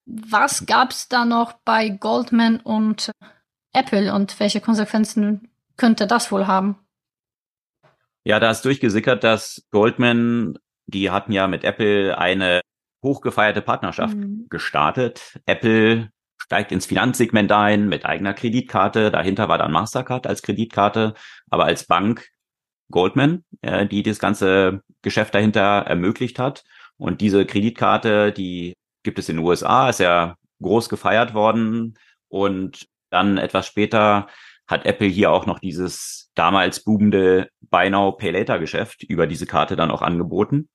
Was 0.07 0.67
gab 0.67 0.91
es 0.91 1.09
da 1.09 1.25
noch 1.25 1.55
bei 1.65 1.89
Goldman 1.89 2.59
und 2.61 3.11
Apple 3.73 4.15
und 4.15 4.39
welche 4.39 4.61
Konsequenzen 4.61 5.49
könnte 5.77 6.07
das 6.07 6.31
wohl 6.31 6.47
haben? 6.47 6.77
Ja, 8.27 8.41
da 8.41 8.51
ist 8.51 8.65
durchgesickert, 8.65 9.23
dass 9.23 9.69
Goldman, 9.71 10.59
die 10.87 11.13
hatten 11.13 11.31
ja 11.31 11.47
mit 11.47 11.63
Apple 11.63 12.19
eine 12.19 12.61
hochgefeierte 13.01 13.63
Partnerschaft 13.63 14.17
mhm. 14.17 14.49
gestartet. 14.51 15.39
Apple 15.47 16.11
steigt 16.37 16.73
ins 16.73 16.87
Finanzsegment 16.87 17.53
ein 17.53 17.89
mit 17.89 18.05
eigener 18.05 18.35
Kreditkarte. 18.35 19.13
Dahinter 19.13 19.49
war 19.49 19.59
dann 19.59 19.71
Mastercard 19.71 20.27
als 20.27 20.43
Kreditkarte, 20.43 21.15
aber 21.51 21.67
als 21.67 21.87
Bank 21.87 22.27
Goldman, 22.91 23.45
äh, 23.63 23.87
die 23.87 24.03
das 24.03 24.19
ganze 24.19 24.83
Geschäft 25.03 25.33
dahinter 25.37 25.85
ermöglicht 25.87 26.41
hat. 26.41 26.65
Und 26.97 27.21
diese 27.21 27.47
Kreditkarte, 27.47 28.33
die 28.33 28.75
gibt 29.05 29.21
es 29.21 29.29
in 29.29 29.37
den 29.37 29.47
USA, 29.47 29.89
ist 29.89 30.01
ja 30.01 30.35
groß 30.61 30.89
gefeiert 30.89 31.33
worden. 31.33 31.95
Und 32.27 32.89
dann 33.09 33.39
etwas 33.39 33.69
später 33.69 34.27
hat 34.67 34.85
Apple 34.85 35.07
hier 35.07 35.31
auch 35.31 35.47
noch 35.47 35.61
dieses 35.61 36.26
damals 36.37 36.85
boomende 36.85 37.49
Buy 37.61 37.91
Now 37.91 38.13
Pay 38.13 38.31
Later 38.31 38.61
Geschäft 38.61 39.03
über 39.03 39.27
diese 39.27 39.47
Karte 39.47 39.75
dann 39.75 39.91
auch 39.91 40.03
angeboten 40.03 40.69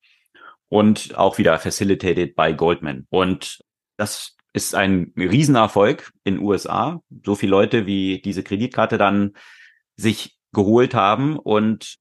und 0.68 1.18
auch 1.18 1.38
wieder 1.38 1.58
facilitated 1.60 2.36
by 2.36 2.54
Goldman. 2.54 3.08
Und 3.10 3.60
das 3.98 4.36
ist 4.54 4.76
ein 4.76 5.14
Riesenerfolg 5.16 6.12
in 6.24 6.40
USA. 6.40 7.02
So 7.26 7.36
viele 7.36 7.52
Leute, 7.52 7.86
wie 7.86 8.22
diese 8.22 8.44
Kreditkarte 8.44 8.98
dann 8.98 9.34
sich 9.96 10.38
geholt 10.52 10.94
haben 10.94 11.38
und 11.38 11.98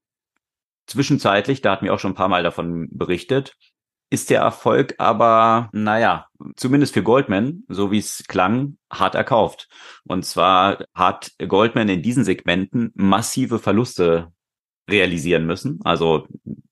zwischenzeitlich, 0.87 1.61
da 1.61 1.71
hatten 1.71 1.85
wir 1.85 1.93
auch 1.93 1.99
schon 1.99 2.11
ein 2.11 2.15
paar 2.15 2.27
Mal 2.27 2.43
davon 2.43 2.89
berichtet, 2.91 3.55
ist 4.11 4.29
der 4.29 4.41
Erfolg 4.41 4.93
aber, 4.97 5.69
naja, 5.71 6.27
zumindest 6.57 6.93
für 6.93 7.01
Goldman, 7.01 7.63
so 7.69 7.91
wie 7.91 7.97
es 7.97 8.25
klang, 8.27 8.77
hart 8.91 9.15
erkauft. 9.15 9.69
Und 10.03 10.25
zwar 10.25 10.83
hat 10.93 11.31
Goldman 11.47 11.87
in 11.89 12.03
diesen 12.03 12.25
Segmenten 12.25 12.91
massive 12.93 13.57
Verluste 13.57 14.31
realisieren 14.89 15.45
müssen. 15.45 15.79
Also 15.85 16.27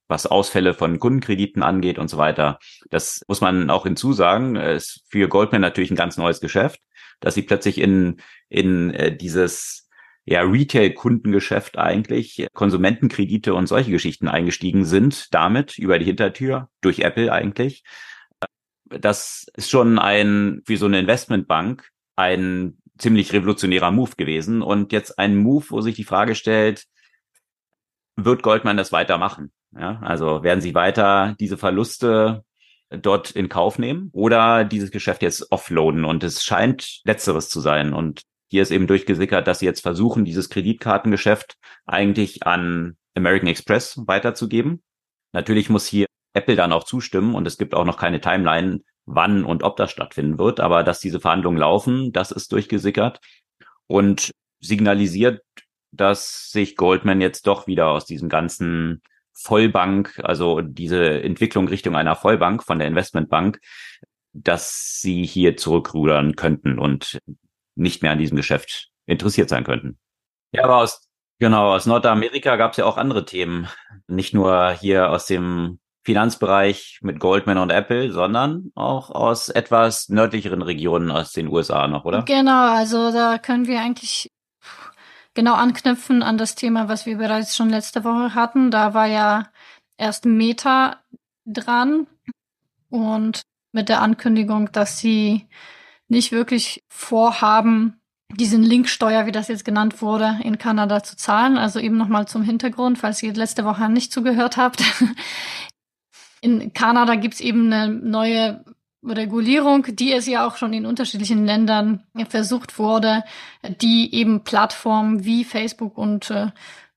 was 0.10 0.26
Ausfälle 0.26 0.74
von 0.74 1.00
Kundenkrediten 1.00 1.64
angeht 1.64 1.98
und 1.98 2.10
so 2.10 2.18
weiter. 2.18 2.60
Das 2.90 3.22
muss 3.28 3.40
man 3.40 3.70
auch 3.70 3.84
hinzusagen. 3.84 4.58
Ist 4.58 5.06
für 5.10 5.30
Goldman 5.30 5.62
natürlich 5.62 5.92
ein 5.92 5.96
ganz 5.96 6.18
neues 6.18 6.42
Geschäft, 6.42 6.82
dass 7.22 7.36
sie 7.36 7.44
plötzlich 7.44 7.78
in, 7.78 8.20
in 8.50 8.94
äh, 8.94 9.16
dieses 9.16 9.88
ja, 10.30 10.42
Retail-Kundengeschäft 10.42 11.80
eigentlich, 11.80 12.46
Konsumentenkredite 12.54 13.56
und 13.56 13.66
solche 13.66 13.90
Geschichten 13.90 14.28
eingestiegen 14.28 14.86
sind, 14.86 15.34
damit 15.34 15.80
über 15.80 15.98
die 15.98 16.06
Hintertür, 16.06 16.70
durch 16.82 17.00
Apple 17.00 17.34
eigentlich. 17.34 17.84
Das 18.86 19.48
ist 19.56 19.72
schon 19.72 19.98
ein, 19.98 20.62
wie 20.68 20.76
so 20.76 20.86
eine 20.86 21.00
Investmentbank, 21.00 21.90
ein 22.16 22.78
ziemlich 23.00 23.34
revolutionärer 23.34 23.90
Move 23.90 24.12
gewesen 24.18 24.62
und 24.62 24.92
jetzt 24.92 25.18
ein 25.18 25.36
Move, 25.36 25.66
wo 25.70 25.82
sich 25.82 25.96
die 25.96 26.04
Frage 26.04 26.36
stellt, 26.36 26.86
wird 28.16 28.44
Goldman 28.44 28.78
das 28.78 28.92
weitermachen? 28.92 29.52
Ja, 29.72 30.00
also 30.02 30.44
werden 30.44 30.62
sie 30.62 30.76
weiter 30.76 31.36
diese 31.40 31.58
Verluste 31.58 32.44
dort 32.90 33.32
in 33.32 33.50
Kauf 33.50 33.80
nehmen 33.80 34.12
oder 34.14 34.64
dieses 34.64 34.92
Geschäft 34.92 35.24
jetzt 35.24 35.52
offloaden 35.52 36.06
und 36.06 36.24
es 36.24 36.44
scheint 36.44 37.02
letzteres 37.04 37.50
zu 37.50 37.62
sein 37.62 37.94
und 37.94 38.29
hier 38.50 38.64
ist 38.64 38.72
eben 38.72 38.88
durchgesickert, 38.88 39.48
dass 39.48 39.60
sie 39.60 39.66
jetzt 39.66 39.82
versuchen, 39.82 40.26
dieses 40.26 40.50
Kreditkartengeschäft 40.50 41.58
eigentlich 41.86 42.44
an 42.44 42.98
American 43.16 43.48
Express 43.48 44.02
weiterzugeben. 44.06 44.84
Natürlich 45.34 45.70
muss 45.70 45.86
hier 45.86 46.08
Apple 46.34 46.56
dann 46.56 46.74
auch 46.74 46.84
zustimmen 46.84 47.36
und 47.36 47.48
es 47.48 47.58
gibt 47.58 47.76
auch 47.76 47.86
noch 47.86 47.98
keine 47.98 48.22
Timeline, 48.22 48.82
wann 49.06 49.44
und 49.44 49.64
ob 49.64 49.78
das 49.78 49.92
stattfinden 49.92 50.38
wird, 50.38 50.60
aber 50.60 50.84
dass 50.84 51.00
diese 51.00 51.20
Verhandlungen 51.20 51.58
laufen, 51.58 52.12
das 52.12 52.32
ist 52.32 52.52
durchgesickert 52.52 53.20
und 53.88 54.32
signalisiert, 54.60 55.42
dass 55.92 56.52
sich 56.52 56.76
Goldman 56.76 57.22
jetzt 57.22 57.48
doch 57.48 57.66
wieder 57.66 57.88
aus 57.88 58.06
diesem 58.06 58.30
ganzen 58.30 59.02
Vollbank, 59.34 60.20
also 60.24 60.62
diese 60.62 61.24
Entwicklung 61.24 61.68
Richtung 61.68 61.96
einer 61.96 62.16
Vollbank 62.16 62.64
von 62.64 62.78
der 62.78 62.88
Investmentbank, 62.88 63.60
dass 64.34 65.00
sie 65.02 65.26
hier 65.26 65.58
zurückrudern 65.58 66.36
könnten 66.36 66.78
und 66.78 67.20
nicht 67.80 68.02
mehr 68.02 68.12
an 68.12 68.20
diesem 68.20 68.38
Geschäft 68.38 68.90
interessiert 69.06 69.50
sein 69.50 69.64
könnten. 69.64 69.98
Ja, 70.52 70.64
aber 70.64 70.78
aus, 70.78 71.08
genau, 71.40 71.74
aus 71.74 71.86
Nordamerika 71.86 72.56
gab 72.56 72.72
es 72.72 72.78
ja 72.78 72.86
auch 72.86 72.98
andere 72.98 73.26
Themen. 73.26 73.68
Nicht 74.08 74.34
nur 74.34 74.72
hier 74.72 75.10
aus 75.10 75.26
dem 75.26 75.80
Finanzbereich 76.04 77.00
mit 77.02 77.20
Goldman 77.20 77.58
und 77.58 77.70
Apple, 77.72 78.12
sondern 78.12 78.72
auch 78.76 79.10
aus 79.10 79.50
etwas 79.50 80.10
nördlicheren 80.10 80.62
Regionen 80.62 81.12
aus 81.12 81.32
den 81.32 81.48
USA 81.48 81.88
noch, 81.88 82.06
oder? 82.06 82.24
Genau, 82.24 82.76
also 82.76 83.12
da 83.12 83.38
können 83.38 83.68
wir 83.68 83.80
eigentlich 83.80 84.32
genau 85.34 85.54
anknüpfen 85.54 86.24
an 86.24 86.38
das 86.38 86.56
Thema, 86.56 86.90
was 86.90 87.06
wir 87.06 87.18
bereits 87.18 87.56
schon 87.56 87.70
letzte 87.70 88.04
Woche 88.04 88.34
hatten. 88.34 88.72
Da 88.72 88.94
war 88.94 89.08
ja 89.08 89.50
erst 89.98 90.26
Meta 90.26 90.98
dran 91.46 92.08
und 92.90 93.42
mit 93.72 93.90
der 93.90 94.02
Ankündigung, 94.02 94.72
dass 94.72 94.98
sie 94.98 95.48
nicht 96.10 96.32
wirklich 96.32 96.84
vorhaben, 96.90 98.00
diesen 98.36 98.62
Linksteuer, 98.62 99.26
wie 99.26 99.32
das 99.32 99.48
jetzt 99.48 99.66
genannt 99.66 100.02
wurde, 100.02 100.40
in 100.44 100.58
Kanada 100.58 101.04
zu 101.04 101.16
zahlen. 101.16 101.58
Also 101.58 101.80
eben 101.80 101.98
nochmal 101.98 102.28
zum 102.28 102.44
Hintergrund, 102.44 103.00
falls 103.00 103.24
ihr 103.24 103.34
letzte 103.34 103.66
Woche 103.66 103.90
nicht 103.90 104.12
zugehört 104.12 104.58
habt. 104.58 104.84
In 106.42 106.72
Kanada 106.74 107.16
gibt's 107.16 107.42
eben 107.42 107.74
eine 107.74 107.94
neue 107.94 108.64
Regulierung, 109.06 109.86
die 109.90 110.14
es 110.14 110.26
ja 110.26 110.48
auch 110.48 110.56
schon 110.56 110.72
in 110.72 110.86
unterschiedlichen 110.86 111.46
Ländern 111.46 112.04
versucht 112.30 112.80
wurde, 112.80 113.24
die 113.82 114.14
eben 114.14 114.44
Plattformen 114.44 115.26
wie 115.26 115.44
Facebook 115.44 115.98
und 115.98 116.32
äh, 116.32 116.48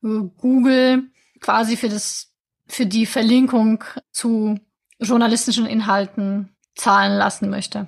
Google 0.01 1.09
quasi 1.39 1.77
für 1.77 1.89
das, 1.89 2.31
für 2.67 2.85
die 2.85 3.05
Verlinkung 3.05 3.83
zu 4.11 4.59
journalistischen 4.99 5.65
Inhalten 5.65 6.55
zahlen 6.75 7.17
lassen 7.17 7.49
möchte. 7.49 7.87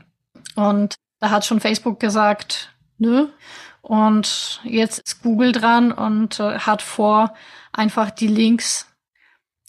Und 0.55 0.95
da 1.25 1.31
hat 1.31 1.43
schon 1.43 1.59
Facebook 1.59 1.99
gesagt, 1.99 2.75
nö. 2.99 3.29
Und 3.81 4.61
jetzt 4.63 4.99
ist 4.99 5.23
Google 5.23 5.53
dran 5.53 5.91
und 5.91 6.39
äh, 6.39 6.59
hat 6.59 6.83
vor, 6.83 7.33
einfach 7.71 8.11
die 8.11 8.27
Links 8.27 8.87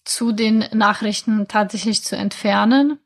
zu 0.05 0.33
den 0.33 0.67
Nachrichten 0.75 1.49
tatsächlich 1.49 2.05
zu 2.05 2.15
entfernen. 2.15 2.99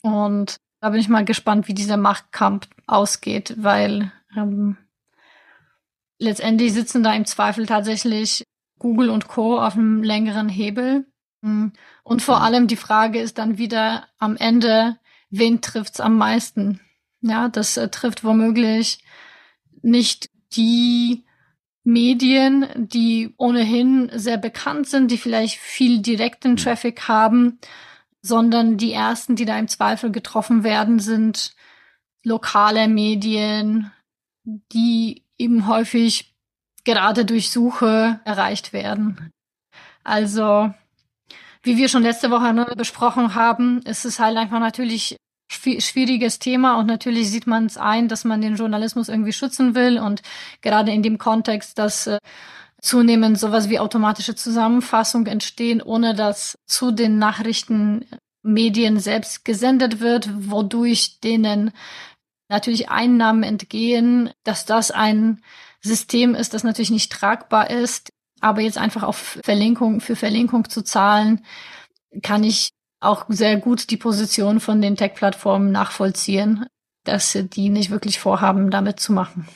Und 0.00 0.56
da 0.80 0.88
bin 0.88 0.98
ich 0.98 1.10
mal 1.10 1.26
gespannt, 1.26 1.68
wie 1.68 1.74
dieser 1.74 1.98
Machtkampf 1.98 2.68
ausgeht, 2.86 3.54
weil 3.58 4.10
ähm, 4.34 4.78
letztendlich 6.18 6.72
sitzen 6.72 7.02
da 7.02 7.12
im 7.12 7.26
Zweifel 7.26 7.66
tatsächlich 7.66 8.44
Google 8.78 9.10
und 9.10 9.28
Co. 9.28 9.60
auf 9.60 9.74
einem 9.74 10.02
längeren 10.02 10.48
Hebel. 10.48 11.04
Und 11.42 12.22
vor 12.22 12.40
allem 12.40 12.66
die 12.66 12.76
Frage 12.76 13.20
ist 13.20 13.36
dann 13.36 13.58
wieder 13.58 14.08
am 14.18 14.38
Ende, 14.38 14.96
wen 15.28 15.60
trifft's 15.60 16.00
am 16.00 16.16
meisten? 16.16 16.80
Ja, 17.22 17.48
das 17.48 17.76
äh, 17.76 17.88
trifft 17.88 18.24
womöglich 18.24 19.04
nicht 19.82 20.30
die 20.54 21.24
Medien, 21.84 22.66
die 22.76 23.34
ohnehin 23.36 24.10
sehr 24.14 24.36
bekannt 24.36 24.88
sind, 24.88 25.10
die 25.10 25.18
vielleicht 25.18 25.58
viel 25.58 26.00
direkten 26.00 26.56
Traffic 26.56 27.08
haben, 27.08 27.58
sondern 28.22 28.76
die 28.76 28.92
ersten, 28.92 29.36
die 29.36 29.44
da 29.44 29.58
im 29.58 29.68
Zweifel 29.68 30.10
getroffen 30.10 30.62
werden, 30.62 30.98
sind 30.98 31.54
lokale 32.22 32.86
Medien, 32.88 33.92
die 34.44 35.24
eben 35.38 35.66
häufig 35.66 36.34
gerade 36.84 37.24
durch 37.24 37.50
Suche 37.50 38.20
erreicht 38.24 38.72
werden. 38.72 39.30
Also, 40.04 40.72
wie 41.62 41.76
wir 41.76 41.88
schon 41.88 42.02
letzte 42.02 42.30
Woche 42.30 42.52
ne, 42.52 42.66
besprochen 42.76 43.34
haben, 43.34 43.80
ist 43.82 44.04
es 44.04 44.18
halt 44.18 44.36
einfach 44.36 44.60
natürlich 44.60 45.16
schwieriges 45.50 46.38
Thema 46.38 46.78
und 46.78 46.86
natürlich 46.86 47.30
sieht 47.30 47.46
man 47.46 47.66
es 47.66 47.76
ein, 47.76 48.08
dass 48.08 48.24
man 48.24 48.40
den 48.40 48.56
Journalismus 48.56 49.08
irgendwie 49.08 49.32
schützen 49.32 49.74
will 49.74 49.98
und 49.98 50.22
gerade 50.60 50.92
in 50.92 51.02
dem 51.02 51.18
Kontext, 51.18 51.78
dass 51.78 52.06
äh, 52.06 52.18
zunehmend 52.80 53.38
sowas 53.38 53.68
wie 53.68 53.78
automatische 53.78 54.34
Zusammenfassung 54.34 55.26
entstehen, 55.26 55.82
ohne 55.82 56.14
dass 56.14 56.58
zu 56.66 56.92
den 56.92 57.18
Nachrichtenmedien 57.18 58.98
selbst 59.00 59.44
gesendet 59.44 60.00
wird, 60.00 60.30
wodurch 60.50 61.20
denen 61.20 61.72
natürlich 62.48 62.88
Einnahmen 62.88 63.42
entgehen, 63.42 64.30
dass 64.44 64.64
das 64.64 64.90
ein 64.90 65.42
System 65.82 66.34
ist, 66.34 66.54
das 66.54 66.64
natürlich 66.64 66.90
nicht 66.90 67.12
tragbar 67.12 67.70
ist, 67.70 68.10
aber 68.40 68.60
jetzt 68.60 68.78
einfach 68.78 69.02
auf 69.02 69.38
Verlinkung 69.42 70.00
für 70.00 70.16
Verlinkung 70.16 70.68
zu 70.68 70.82
zahlen, 70.82 71.44
kann 72.22 72.42
ich 72.42 72.70
auch 73.00 73.24
sehr 73.28 73.56
gut 73.56 73.90
die 73.90 73.96
Position 73.96 74.60
von 74.60 74.80
den 74.80 74.96
Tech-Plattformen 74.96 75.72
nachvollziehen, 75.72 76.66
dass 77.04 77.36
die 77.52 77.70
nicht 77.70 77.90
wirklich 77.90 78.20
vorhaben, 78.20 78.70
damit 78.70 79.00
zu 79.00 79.12
machen. 79.12 79.48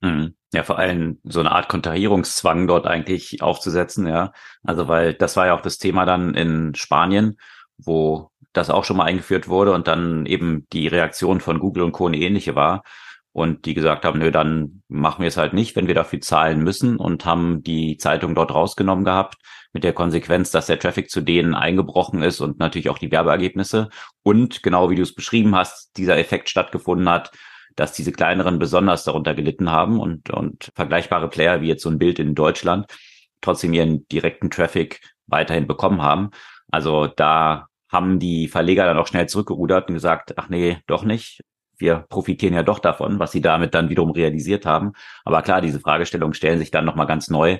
Mhm. 0.00 0.34
Ja, 0.52 0.62
vor 0.62 0.78
allem 0.78 1.18
so 1.24 1.40
eine 1.40 1.50
Art 1.50 1.68
Konterierungszwang 1.68 2.68
dort 2.68 2.86
eigentlich 2.86 3.42
aufzusetzen, 3.42 4.06
ja. 4.06 4.32
Also, 4.62 4.86
weil 4.86 5.14
das 5.14 5.36
war 5.36 5.46
ja 5.46 5.54
auch 5.54 5.62
das 5.62 5.78
Thema 5.78 6.04
dann 6.04 6.34
in 6.34 6.74
Spanien, 6.74 7.38
wo 7.76 8.30
das 8.52 8.70
auch 8.70 8.84
schon 8.84 8.96
mal 8.96 9.04
eingeführt 9.04 9.48
wurde 9.48 9.72
und 9.72 9.88
dann 9.88 10.26
eben 10.26 10.66
die 10.72 10.86
Reaktion 10.86 11.40
von 11.40 11.58
Google 11.58 11.82
und 11.82 11.92
Co. 11.92 12.06
eine 12.06 12.18
ähnliche 12.18 12.54
war 12.54 12.84
und 13.32 13.66
die 13.66 13.74
gesagt 13.74 14.04
haben, 14.04 14.20
nö, 14.20 14.30
dann 14.30 14.82
machen 14.86 15.22
wir 15.22 15.28
es 15.28 15.36
halt 15.36 15.54
nicht, 15.54 15.74
wenn 15.74 15.88
wir 15.88 15.94
dafür 15.94 16.20
zahlen 16.20 16.62
müssen 16.62 16.96
und 16.96 17.24
haben 17.24 17.64
die 17.64 17.96
Zeitung 17.96 18.36
dort 18.36 18.54
rausgenommen 18.54 19.04
gehabt 19.04 19.36
mit 19.74 19.84
der 19.84 19.92
Konsequenz, 19.92 20.50
dass 20.50 20.66
der 20.66 20.78
Traffic 20.78 21.10
zu 21.10 21.20
denen 21.20 21.54
eingebrochen 21.54 22.22
ist 22.22 22.40
und 22.40 22.58
natürlich 22.58 22.88
auch 22.88 22.96
die 22.96 23.10
Werbeergebnisse 23.10 23.90
und 24.22 24.62
genau 24.62 24.88
wie 24.88 24.94
du 24.94 25.02
es 25.02 25.14
beschrieben 25.14 25.54
hast, 25.54 25.96
dieser 25.98 26.16
Effekt 26.16 26.48
stattgefunden 26.48 27.08
hat, 27.08 27.32
dass 27.76 27.92
diese 27.92 28.12
kleineren 28.12 28.58
besonders 28.58 29.04
darunter 29.04 29.34
gelitten 29.34 29.70
haben 29.70 30.00
und, 30.00 30.30
und 30.30 30.70
vergleichbare 30.74 31.28
Player 31.28 31.60
wie 31.60 31.68
jetzt 31.68 31.82
so 31.82 31.90
ein 31.90 31.98
Bild 31.98 32.18
in 32.18 32.34
Deutschland 32.34 32.86
trotzdem 33.42 33.74
ihren 33.74 34.08
direkten 34.08 34.48
Traffic 34.48 35.00
weiterhin 35.26 35.66
bekommen 35.66 36.00
haben. 36.00 36.30
Also 36.70 37.08
da 37.08 37.66
haben 37.90 38.18
die 38.18 38.48
Verleger 38.48 38.86
dann 38.86 38.96
auch 38.96 39.06
schnell 39.06 39.28
zurückgerudert 39.28 39.88
und 39.88 39.94
gesagt, 39.94 40.38
ach 40.38 40.48
nee, 40.48 40.78
doch 40.86 41.04
nicht 41.04 41.42
wir 41.78 42.04
profitieren 42.08 42.54
ja 42.54 42.62
doch 42.62 42.78
davon, 42.78 43.18
was 43.18 43.32
sie 43.32 43.40
damit 43.40 43.74
dann 43.74 43.88
wiederum 43.88 44.10
realisiert 44.10 44.66
haben. 44.66 44.92
Aber 45.24 45.42
klar, 45.42 45.60
diese 45.60 45.80
Fragestellungen 45.80 46.34
stellen 46.34 46.58
sich 46.58 46.70
dann 46.70 46.84
nochmal 46.84 47.06
ganz 47.06 47.28
neu, 47.28 47.58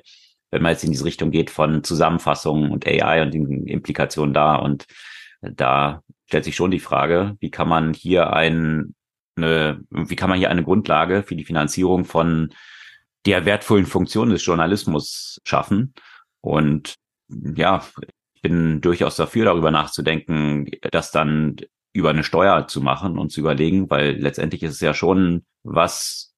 wenn 0.54 0.62
man 0.62 0.70
jetzt 0.70 0.84
in 0.84 0.92
diese 0.92 1.04
Richtung 1.04 1.32
geht 1.32 1.50
von 1.50 1.82
Zusammenfassungen 1.82 2.70
und 2.70 2.86
AI 2.86 3.22
und 3.22 3.34
den 3.34 3.66
Implikationen 3.66 4.32
da. 4.32 4.54
Und 4.54 4.86
da 5.42 6.02
stellt 6.26 6.44
sich 6.44 6.54
schon 6.54 6.70
die 6.70 6.78
Frage, 6.78 7.36
wie 7.40 7.50
kann 7.50 7.68
man 7.68 7.92
hier 7.92 8.32
ein, 8.32 8.94
eine, 9.34 9.80
wie 9.90 10.14
kann 10.14 10.30
man 10.30 10.38
hier 10.38 10.50
eine 10.50 10.62
Grundlage 10.62 11.24
für 11.24 11.34
die 11.34 11.44
Finanzierung 11.44 12.04
von 12.04 12.54
der 13.26 13.44
wertvollen 13.46 13.86
Funktion 13.86 14.30
des 14.30 14.46
Journalismus 14.46 15.40
schaffen? 15.44 15.92
Und 16.40 16.94
ja, 17.28 17.84
ich 18.34 18.42
bin 18.42 18.80
durchaus 18.80 19.16
dafür, 19.16 19.46
darüber 19.46 19.72
nachzudenken, 19.72 20.70
dass 20.92 21.10
dann 21.10 21.56
über 21.92 22.10
eine 22.10 22.22
Steuer 22.22 22.68
zu 22.68 22.80
machen 22.80 23.18
und 23.18 23.32
zu 23.32 23.40
überlegen, 23.40 23.90
weil 23.90 24.20
letztendlich 24.20 24.62
ist 24.62 24.74
es 24.74 24.80
ja 24.80 24.94
schon 24.94 25.44
was 25.64 26.33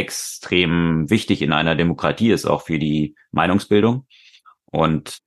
extrem 0.00 1.08
wichtig 1.10 1.42
in 1.42 1.52
einer 1.52 1.76
Demokratie 1.76 2.30
ist, 2.30 2.46
auch 2.46 2.62
für 2.62 2.78
die 2.78 3.14
Meinungsbildung. 3.30 4.06
Und 4.64 5.18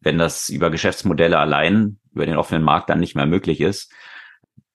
wenn 0.00 0.18
das 0.18 0.48
über 0.48 0.70
Geschäftsmodelle 0.70 1.38
allein, 1.38 1.98
über 2.12 2.26
den 2.26 2.36
offenen 2.36 2.62
Markt 2.62 2.90
dann 2.90 3.00
nicht 3.00 3.16
mehr 3.16 3.26
möglich 3.26 3.60
ist, 3.60 3.92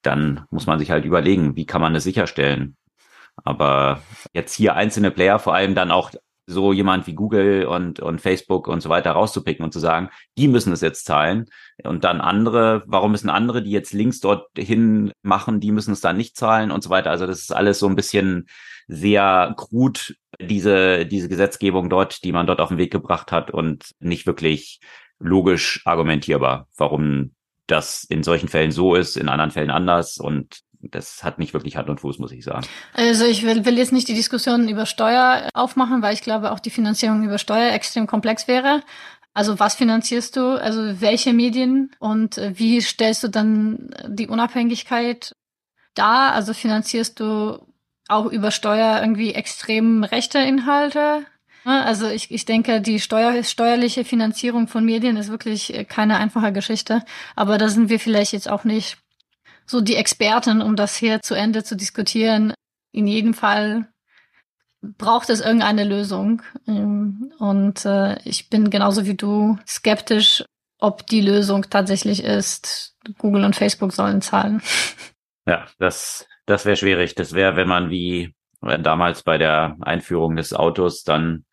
dann 0.01 0.45
muss 0.49 0.66
man 0.66 0.80
sich 0.80 0.91
halt 0.91 1.06
überlegen, 1.06 1.56
wie 1.56 1.66
kann 1.66 1.82
man 1.82 1.95
es 1.95 2.04
sicherstellen. 2.04 2.76
Aber 3.43 4.01
jetzt 4.34 4.54
hier 4.54 4.76
einzelne 4.76 5.12
Player, 5.12 5.39
vor 5.39 5.56
allem 5.56 5.76
dann 5.76 5.91
auch 5.91 6.12
so 6.45 6.74
jemand 6.74 7.08
wie 7.08 7.14
Google 7.14 7.66
und, 7.66 7.99
und 7.99 8.20
Facebook 8.20 8.68
und 8.68 8.82
so 8.82 8.89
weiter 8.89 9.12
rauszupicken 9.12 9.64
und 9.64 9.72
zu 9.72 9.80
sagen, 9.80 10.10
die 10.38 10.47
müssen 10.47 10.74
es 10.74 10.82
jetzt 10.82 11.06
zahlen. 11.06 11.45
Und 11.84 12.04
dann 12.04 12.20
andere, 12.20 12.84
warum 12.86 13.12
müssen 13.12 13.30
andere, 13.30 13.64
die 13.64 13.72
jetzt 13.72 13.93
Links 13.93 14.20
dorthin 14.20 15.14
machen, 15.22 15.62
die 15.62 15.72
müssen 15.72 15.93
es 15.93 16.01
dann 16.01 16.18
nicht 16.18 16.36
zahlen 16.36 16.72
und 16.72 16.84
so 16.84 16.89
weiter. 16.89 17.12
Also 17.12 17.26
das 17.28 17.39
ist 17.39 17.56
alles 17.56 17.80
so 17.80 17.88
ein 17.88 17.95
bisschen 17.95 18.47
sehr 18.88 19.53
krud, 19.57 20.15
diese, 20.39 21.05
diese 21.05 21.29
Gesetzgebung 21.29 21.89
dort, 21.89 22.23
die 22.23 22.31
man 22.31 22.47
dort 22.47 22.59
auf 22.59 22.69
den 22.69 22.77
Weg 22.77 22.91
gebracht 22.91 23.31
hat 23.31 23.51
und 23.51 23.91
nicht 23.99 24.25
wirklich 24.25 24.79
logisch 25.19 25.81
argumentierbar, 25.86 26.67
warum 26.77 27.34
das 27.67 28.03
in 28.03 28.23
solchen 28.23 28.49
Fällen 28.49 28.71
so 28.71 28.95
ist, 28.95 29.15
in 29.15 29.29
anderen 29.29 29.51
Fällen 29.51 29.71
anders 29.71 30.17
und 30.17 30.61
das 30.81 31.23
hat 31.23 31.39
nicht 31.39 31.53
wirklich 31.53 31.77
Hand 31.77 31.89
und 31.89 32.01
Fuß, 32.01 32.19
muss 32.19 32.34
ich 32.34 32.43
sagen. 32.43 32.67
Also 32.93 33.25
ich 33.25 33.43
will, 33.43 33.63
will 33.65 33.77
jetzt 33.77 33.93
nicht 33.93 34.09
die 34.09 34.13
Diskussion 34.13 34.67
über 34.67 34.86
Steuer 34.86 35.49
aufmachen, 35.53 36.01
weil 36.01 36.13
ich 36.13 36.21
glaube, 36.21 36.51
auch 36.51 36.59
die 36.59 36.69
Finanzierung 36.69 37.23
über 37.23 37.38
Steuer 37.38 37.71
extrem 37.71 38.05
komplex 38.05 38.49
wäre. 38.49 38.84
Also 39.34 39.59
was 39.59 39.75
finanzierst 39.75 40.36
du? 40.36 40.61
Also 40.61 41.01
welche 41.01 41.34
Medien 41.34 41.91
und 41.99 42.38
äh, 42.38 42.53
wie 42.55 42.81
stellst 42.81 43.23
du 43.23 43.29
dann 43.29 43.89
die 44.07 44.27
Unabhängigkeit 44.27 45.34
dar? 45.95 46.34
Also 46.34 46.53
finanzierst 46.53 47.19
du 47.19 47.65
auch 48.08 48.26
über 48.26 48.51
Steuer 48.51 48.99
irgendwie 49.01 49.34
extrem 49.34 50.04
rechte 50.04 50.39
Inhalte? 50.39 51.26
Also 51.66 52.10
ich, 52.10 52.30
ich 52.30 52.43
denke, 52.45 52.82
die 52.82 52.99
Steuer, 52.99 53.41
steuerliche 53.43 54.04
Finanzierung 54.04 54.68
von 54.68 54.84
Medien 54.84 55.16
ist 55.16 55.30
wirklich 55.30 55.74
äh, 55.74 55.86
keine 55.86 56.18
einfache 56.18 56.51
Geschichte. 56.51 57.04
Aber 57.36 57.58
da 57.58 57.70
sind 57.70 57.89
wir 57.89 57.99
vielleicht 57.99 58.34
jetzt 58.34 58.49
auch 58.49 58.66
nicht 58.66 58.97
so 59.66 59.80
die 59.80 59.95
Experten, 59.95 60.62
um 60.62 60.76
das 60.76 60.95
hier 60.95 61.22
zu 61.22 61.36
Ende 61.36 61.64
zu 61.64 61.78
diskutieren. 61.78 62.54
In 62.91 63.08
jedem 63.08 63.34
Fall 63.34 63.88
braucht 64.82 65.30
es 65.30 65.39
irgendeine 65.39 65.86
Lösung. 65.86 66.41
Ähm, 66.68 67.32
und 67.39 67.86
äh, 67.86 68.20
ich 68.24 68.49
bin 68.49 68.70
genauso 68.70 69.06
wie 69.06 69.16
du 69.16 69.58
skeptisch, 69.66 70.43
ob 70.80 71.08
die 71.08 71.22
Lösung 71.22 71.70
tatsächlich 71.70 72.24
ist, 72.24 72.97
Google 73.18 73.45
und 73.45 73.56
Facebook 73.56 73.93
sollen 73.93 74.22
zahlen. 74.22 74.62
Ja, 75.45 75.68
das, 75.78 76.26
das 76.45 76.65
wäre 76.65 76.77
schwierig. 76.77 77.15
Das 77.15 77.33
wäre, 77.33 77.55
wenn 77.55 77.67
man 77.67 77.89
wie 77.89 78.33
damals 78.61 79.23
bei 79.23 79.37
der 79.37 79.75
Einführung 79.81 80.35
des 80.35 80.53
Autos 80.53 81.03
dann 81.03 81.45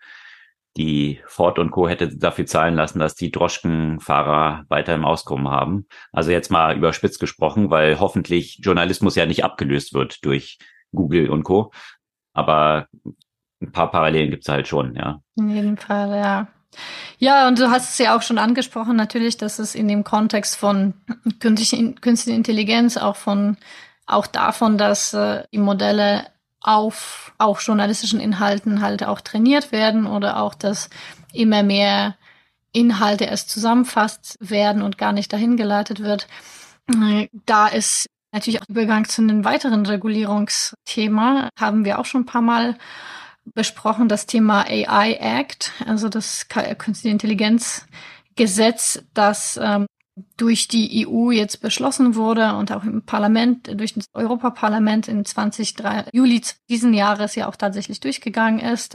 die 0.76 1.20
Ford 1.26 1.59
und 1.59 1.72
Co. 1.72 1.88
hätte 1.88 2.16
dafür 2.16 2.47
zahlen 2.47 2.76
lassen, 2.76 3.01
dass 3.01 3.16
die 3.16 3.32
Droschkenfahrer 3.32 4.64
weiter 4.68 4.95
im 4.95 5.05
Auskommen 5.05 5.49
haben. 5.49 5.86
Also 6.12 6.30
jetzt 6.30 6.51
mal 6.51 6.76
überspitzt 6.76 7.18
gesprochen, 7.18 7.70
weil 7.70 7.99
hoffentlich 7.99 8.61
Journalismus 8.62 9.16
ja 9.16 9.26
nicht 9.26 9.45
abgelöst 9.45 9.95
wird 9.95 10.24
durch 10.24 10.59
Google 10.93 11.28
und 11.30 11.43
Co. 11.43 11.72
Aber 12.32 12.86
ein 13.61 13.72
paar 13.72 13.91
Parallelen 13.91 14.30
gibt's 14.30 14.49
halt 14.49 14.68
schon, 14.68 14.95
ja. 14.95 15.20
In 15.36 15.51
jedem 15.51 15.76
Fall, 15.76 16.11
ja. 16.16 16.49
Ja, 17.18 17.49
und 17.49 17.59
du 17.59 17.68
hast 17.70 17.91
es 17.91 17.99
ja 17.99 18.16
auch 18.16 18.22
schon 18.22 18.38
angesprochen, 18.38 18.95
natürlich, 18.95 19.36
dass 19.36 19.59
es 19.59 19.74
in 19.74 19.88
dem 19.88 20.05
Kontext 20.05 20.57
von 20.57 20.95
künstlicher 21.41 22.32
Intelligenz, 22.32 22.97
auch 22.97 23.16
von, 23.16 23.57
auch 24.13 24.27
davon, 24.27 24.79
dass 24.79 25.15
äh, 25.15 25.45
die 25.53 25.59
Modelle 25.59 26.27
auf 26.61 27.33
auch 27.39 27.61
journalistischen 27.61 28.21
Inhalten 28.21 28.81
halt 28.81 29.03
auch 29.05 29.21
trainiert 29.21 29.73
werden 29.73 30.07
oder 30.07 30.43
auch, 30.43 30.55
dass 30.55 30.91
immer 31.33 31.63
mehr 31.63 32.17
Inhalte 32.73 33.25
erst 33.25 33.51
zusammenfasst 33.51 34.37
werden 34.41 34.83
und 34.83 34.99
gar 34.99 35.13
nicht 35.13 35.33
dahin 35.33 35.57
geleitet 35.57 36.01
wird. 36.01 36.29
Da 37.47 37.67
ist 37.69 38.07
natürlich 38.33 38.61
auch 38.61 38.69
Übergang 38.69 39.09
zu 39.09 39.23
einem 39.23 39.45
weiteren 39.45 39.87
Regulierungsthema, 39.87 41.49
haben 41.59 41.85
wir 41.85 41.99
auch 41.99 42.05
schon 42.05 42.23
ein 42.23 42.27
paar 42.27 42.43
Mal 42.43 42.77
besprochen, 43.45 44.09
das 44.09 44.27
Thema 44.27 44.67
AI 44.67 45.15
Act, 45.15 45.73
also 45.87 46.09
das 46.09 46.47
Künstliche 46.49 47.13
Intelligenz 47.13 47.87
Gesetz, 48.37 49.03
das 49.13 49.59
ähm, 49.61 49.87
durch 50.37 50.68
die 50.68 51.07
EU 51.07 51.31
jetzt 51.31 51.61
beschlossen 51.61 52.14
wurde 52.14 52.55
und 52.57 52.73
auch 52.73 52.85
im 52.85 53.03
Parlament, 53.03 53.68
durch 53.79 53.95
das 53.95 54.07
Europaparlament 54.14 55.09
in 55.09 55.25
23, 55.25 55.77
Juli 56.12 56.43
diesen 56.68 56.95
Jahres 56.95 57.35
ja 57.35 57.49
auch 57.49 57.57
tatsächlich 57.57 58.01
durchgegangen 58.01 58.61
ist. 58.61 58.95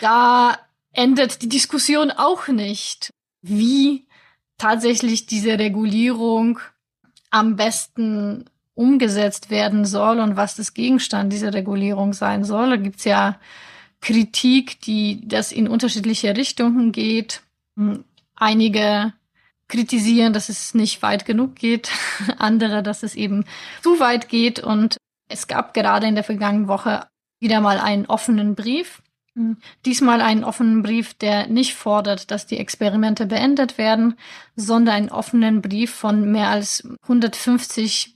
Da 0.00 0.58
endet 0.92 1.42
die 1.42 1.48
Diskussion 1.48 2.10
auch 2.10 2.48
nicht, 2.48 3.10
wie 3.42 4.06
tatsächlich 4.58 5.26
diese 5.26 5.58
Regulierung 5.58 6.60
am 7.30 7.56
besten 7.56 8.44
umgesetzt 8.74 9.50
werden 9.50 9.84
soll 9.84 10.20
und 10.20 10.36
was 10.36 10.54
das 10.54 10.74
Gegenstand 10.74 11.32
dieser 11.32 11.52
Regulierung 11.52 12.12
sein 12.12 12.44
soll. 12.44 12.70
Da 12.70 12.76
gibt's 12.76 13.04
ja 13.04 13.38
Kritik, 14.00 14.80
die 14.80 15.26
das 15.26 15.52
in 15.52 15.68
unterschiedliche 15.68 16.36
Richtungen 16.36 16.92
geht. 16.92 17.42
Einige 18.34 19.12
kritisieren, 19.68 20.32
dass 20.32 20.48
es 20.48 20.74
nicht 20.74 21.02
weit 21.02 21.24
genug 21.24 21.56
geht, 21.56 21.90
andere, 22.38 22.82
dass 22.82 23.02
es 23.02 23.14
eben 23.14 23.44
zu 23.82 24.00
weit 24.00 24.28
geht. 24.28 24.60
Und 24.60 24.96
es 25.28 25.46
gab 25.46 25.74
gerade 25.74 26.06
in 26.06 26.14
der 26.14 26.24
vergangenen 26.24 26.68
Woche 26.68 27.06
wieder 27.40 27.60
mal 27.60 27.78
einen 27.78 28.06
offenen 28.06 28.54
Brief. 28.54 29.02
Diesmal 29.86 30.20
einen 30.20 30.44
offenen 30.44 30.82
Brief, 30.82 31.14
der 31.14 31.46
nicht 31.46 31.74
fordert, 31.74 32.30
dass 32.30 32.46
die 32.46 32.58
Experimente 32.58 33.24
beendet 33.24 33.78
werden, 33.78 34.18
sondern 34.56 34.94
einen 34.94 35.08
offenen 35.08 35.62
Brief 35.62 35.90
von 35.90 36.30
mehr 36.30 36.48
als 36.48 36.86
150 37.04 38.14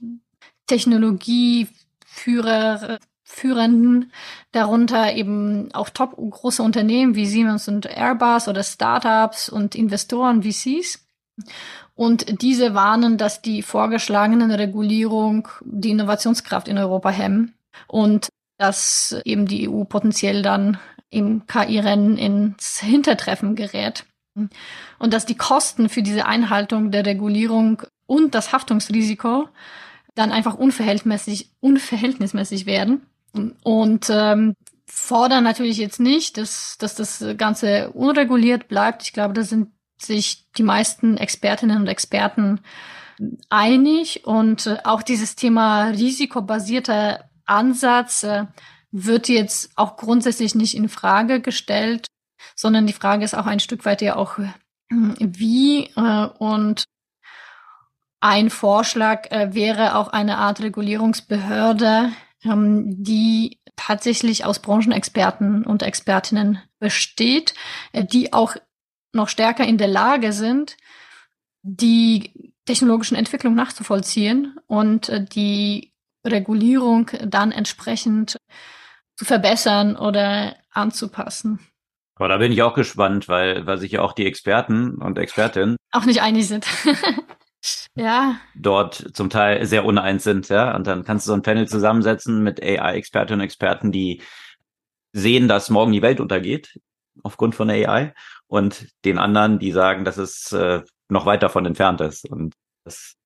Technologieführer, 0.67 2.99
Führenden, 3.23 4.13
darunter 4.53 5.15
eben 5.15 5.75
auch 5.75 5.89
top 5.91 6.15
große 6.17 6.63
Unternehmen 6.63 7.17
wie 7.17 7.27
Siemens 7.27 7.67
und 7.67 7.87
Airbus 7.87 8.47
oder 8.47 8.63
Startups 8.63 9.49
und 9.49 9.75
Investoren, 9.75 10.45
VCs. 10.45 11.06
Und 11.95 12.43
diese 12.43 12.75
warnen, 12.75 13.19
dass 13.19 13.43
die 13.43 13.63
vorgeschlagenen 13.63 14.51
Regulierung 14.51 15.49
die 15.65 15.91
Innovationskraft 15.91 16.69
in 16.69 16.79
Europa 16.79 17.11
hemmen 17.11 17.55
und 17.89 18.29
dass 18.59 19.17
eben 19.25 19.47
die 19.47 19.69
EU 19.69 19.85
potenziell 19.85 20.43
dann 20.43 20.79
im 21.11 21.47
KI-Rennen 21.47 22.17
ins 22.19 22.81
Hintertreffen 22.81 23.55
gerät. 23.55 24.05
Und 24.35 25.13
dass 25.13 25.27
die 25.27 25.37
Kosten 25.37 25.89
für 25.89 26.03
diese 26.03 26.27
Einhaltung 26.27 26.91
der 26.91 27.07
Regulierung 27.07 27.83
und 28.07 28.35
das 28.35 28.53
Haftungsrisiko 28.53 29.49
dann 30.15 30.33
einfach 30.33 30.55
unverhältnismäßig, 30.55 31.51
unverhältnismäßig 31.61 32.67
werden. 32.67 33.07
Und 33.63 34.07
ähm, 34.11 34.55
fordern 34.87 35.45
natürlich 35.45 35.79
jetzt 35.79 36.01
nicht, 36.01 36.39
dass, 36.39 36.79
dass 36.79 36.95
das 36.95 37.25
Ganze 37.37 37.91
unreguliert 37.91 38.69
bleibt. 38.69 39.03
Ich 39.03 39.13
glaube, 39.13 39.35
da 39.35 39.43
sind 39.43 39.69
sich 39.99 40.45
die 40.57 40.63
meisten 40.63 41.17
Expertinnen 41.17 41.79
und 41.79 41.89
Experten 41.89 42.61
einig 43.49 44.27
und 44.27 44.67
äh, 44.67 44.79
auch 44.85 45.03
dieses 45.03 45.37
Thema 45.37 45.89
risikobasierter 45.89 47.31
Ansatz 47.45 48.23
äh, 48.23 48.47
wird 48.91 49.29
jetzt 49.29 49.71
auch 49.77 49.97
grundsätzlich 49.97 50.55
nicht 50.55 50.75
in 50.75 50.89
Frage 50.89 51.41
gestellt, 51.41 52.07
sondern 52.55 52.87
die 52.87 52.93
Frage 52.93 53.25
ist 53.25 53.35
auch 53.35 53.47
ein 53.47 53.61
Stück 53.61 53.85
weit 53.85 54.03
ja 54.03 54.17
auch 54.17 54.39
äh, 54.39 54.49
wie 54.89 55.91
und 56.39 56.85
ein 58.21 58.51
Vorschlag 58.51 59.29
wäre 59.53 59.97
auch 59.97 60.09
eine 60.09 60.39
Art 60.39 60.61
Regulierungsbehörde, 60.61 62.13
ähm, 62.45 63.03
die 63.03 63.61
tatsächlich 63.75 64.45
aus 64.45 64.61
Branchenexperten 64.61 65.65
und 65.65 65.83
Expertinnen 65.83 66.61
besteht, 66.79 67.55
die 67.93 68.33
auch 68.33 68.57
noch 69.17 69.29
stärker 69.29 69.67
in 69.67 69.79
der 69.79 69.89
Lage 69.89 70.33
sind, 70.33 70.77
die 71.63 72.53
technologischen 72.67 73.17
Entwicklungen 73.17 73.57
nachzuvollziehen 73.57 74.57
und 74.67 75.09
äh, 75.09 75.25
die 75.25 75.93
Regulierung 76.25 77.11
dann 77.25 77.53
entsprechend 77.53 78.37
zu 79.17 79.25
verbessern 79.25 79.97
oder 79.97 80.57
anzupassen. 80.71 81.61
Aber 82.17 82.29
da 82.29 82.39
bin 82.39 82.53
ich 82.53 82.63
auch 82.63 82.75
gespannt, 82.75 83.29
weil, 83.29 83.67
weil 83.67 83.79
sich 83.79 83.93
ja 83.93 84.03
auch 84.03 84.13
die 84.13 84.27
Experten 84.27 84.97
und 84.97 85.19
Expertinnen 85.19 85.77
auch 85.93 86.05
nicht 86.05 86.23
einig 86.23 86.49
sind. 86.49 86.67
ja. 87.95 88.37
Dort 88.55 89.11
zum 89.15 89.29
Teil 89.31 89.65
sehr 89.67 89.85
uneins 89.85 90.25
sind, 90.25 90.49
ja. 90.49 90.75
Und 90.75 90.87
dann 90.87 91.05
kannst 91.05 91.27
du 91.27 91.29
so 91.29 91.35
ein 91.35 91.43
Panel 91.43 91.69
zusammensetzen 91.69 92.43
mit 92.43 92.63
AI-Expertinnen 92.63 93.41
und 93.41 93.45
Experten, 93.45 93.93
die 93.93 94.23
sehen, 95.13 95.47
dass 95.47 95.71
morgen 95.71 95.93
die 95.93 96.03
Welt 96.03 96.21
untergeht 96.21 96.79
aufgrund 97.23 97.55
von 97.55 97.71
AI 97.71 98.15
und 98.49 98.89
den 99.05 99.19
anderen, 99.19 99.59
die 99.59 99.73
sagen, 99.73 100.05
dass 100.05 100.19
es 100.19 100.53
äh, 100.53 100.83
noch 101.09 101.27
weit 101.27 101.43
davon 101.43 101.67
entfernt 101.67 102.01
ist. 102.01 102.29
Und 102.29 102.55
das 102.85 103.17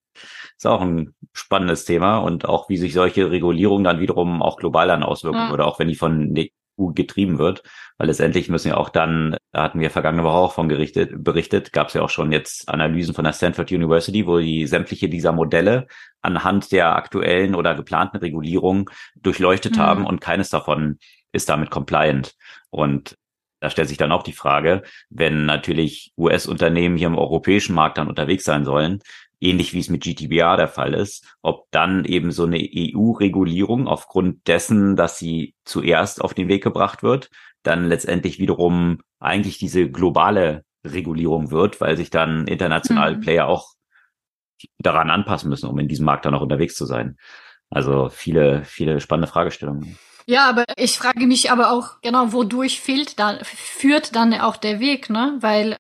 ist 0.56 0.66
auch 0.66 0.80
ein 0.80 1.14
spannendes 1.32 1.84
Thema 1.84 2.18
und 2.18 2.46
auch 2.46 2.68
wie 2.68 2.76
sich 2.76 2.92
solche 2.92 3.30
Regulierung 3.30 3.84
dann 3.84 4.00
wiederum 4.00 4.42
auch 4.42 4.56
global 4.56 4.88
dann 4.88 5.02
auswirken 5.02 5.38
ja. 5.38 5.52
oder 5.52 5.66
auch 5.66 5.78
wenn 5.78 5.88
die 5.88 5.94
von 5.94 6.34
der 6.34 6.46
EU 6.78 6.92
getrieben 6.92 7.38
wird, 7.38 7.62
weil 7.98 8.08
letztendlich 8.08 8.48
müssen 8.48 8.68
ja 8.68 8.76
auch 8.76 8.88
dann, 8.88 9.36
da 9.52 9.62
hatten 9.62 9.80
wir 9.80 9.90
vergangene 9.90 10.24
Woche 10.24 10.36
auch 10.36 10.52
von 10.52 10.68
gerichtet, 10.68 11.12
berichtet, 11.22 11.72
gab 11.72 11.88
es 11.88 11.94
ja 11.94 12.02
auch 12.02 12.10
schon 12.10 12.32
jetzt 12.32 12.68
Analysen 12.68 13.14
von 13.14 13.24
der 13.24 13.32
Stanford 13.32 13.70
University, 13.70 14.26
wo 14.26 14.38
die 14.38 14.66
sämtliche 14.66 15.08
dieser 15.08 15.32
Modelle 15.32 15.86
anhand 16.22 16.72
der 16.72 16.96
aktuellen 16.96 17.54
oder 17.54 17.74
geplanten 17.74 18.18
Regulierung 18.18 18.90
durchleuchtet 19.16 19.76
mhm. 19.76 19.80
haben 19.80 20.06
und 20.06 20.20
keines 20.20 20.50
davon 20.50 20.98
ist 21.32 21.48
damit 21.48 21.70
compliant. 21.70 22.34
Und 22.70 23.16
da 23.61 23.70
stellt 23.70 23.88
sich 23.88 23.98
dann 23.98 24.12
auch 24.12 24.22
die 24.22 24.32
Frage, 24.32 24.82
wenn 25.11 25.46
natürlich 25.46 26.12
US-Unternehmen 26.16 26.96
hier 26.96 27.08
im 27.08 27.18
europäischen 27.18 27.74
Markt 27.74 27.98
dann 27.98 28.08
unterwegs 28.08 28.44
sein 28.44 28.64
sollen, 28.64 29.00
ähnlich 29.40 29.72
wie 29.72 29.80
es 29.80 29.88
mit 29.88 30.02
GTBA 30.02 30.56
der 30.56 30.68
Fall 30.68 30.94
ist, 30.94 31.26
ob 31.42 31.70
dann 31.70 32.04
eben 32.04 32.32
so 32.32 32.44
eine 32.44 32.58
EU-Regulierung 32.58 33.86
aufgrund 33.86 34.46
dessen, 34.48 34.96
dass 34.96 35.18
sie 35.18 35.54
zuerst 35.64 36.22
auf 36.22 36.34
den 36.34 36.48
Weg 36.48 36.62
gebracht 36.62 37.02
wird, 37.02 37.30
dann 37.62 37.88
letztendlich 37.88 38.38
wiederum 38.38 39.00
eigentlich 39.18 39.58
diese 39.58 39.90
globale 39.90 40.64
Regulierung 40.84 41.50
wird, 41.50 41.80
weil 41.80 41.96
sich 41.96 42.11
dann 42.11 42.46
internationale 42.46 43.16
mhm. 43.16 43.20
Player 43.20 43.46
auch 43.46 43.74
daran 44.78 45.11
anpassen 45.11 45.48
müssen, 45.48 45.68
um 45.68 45.78
in 45.78 45.88
diesem 45.88 46.06
Markt 46.06 46.24
dann 46.24 46.34
auch 46.34 46.42
unterwegs 46.42 46.74
zu 46.74 46.86
sein. 46.86 47.16
Also 47.70 48.08
viele, 48.08 48.64
viele 48.64 49.00
spannende 49.00 49.28
Fragestellungen. 49.28 49.98
Ja, 50.26 50.48
aber 50.48 50.64
ich 50.76 50.98
frage 50.98 51.26
mich 51.26 51.50
aber 51.50 51.70
auch 51.72 52.00
genau, 52.02 52.32
wodurch 52.32 52.80
fehlt 52.80 53.18
dann, 53.18 53.38
führt 53.44 54.14
dann 54.14 54.32
auch 54.34 54.56
der 54.56 54.80
Weg, 54.80 55.10
ne? 55.10 55.36
Weil 55.40 55.76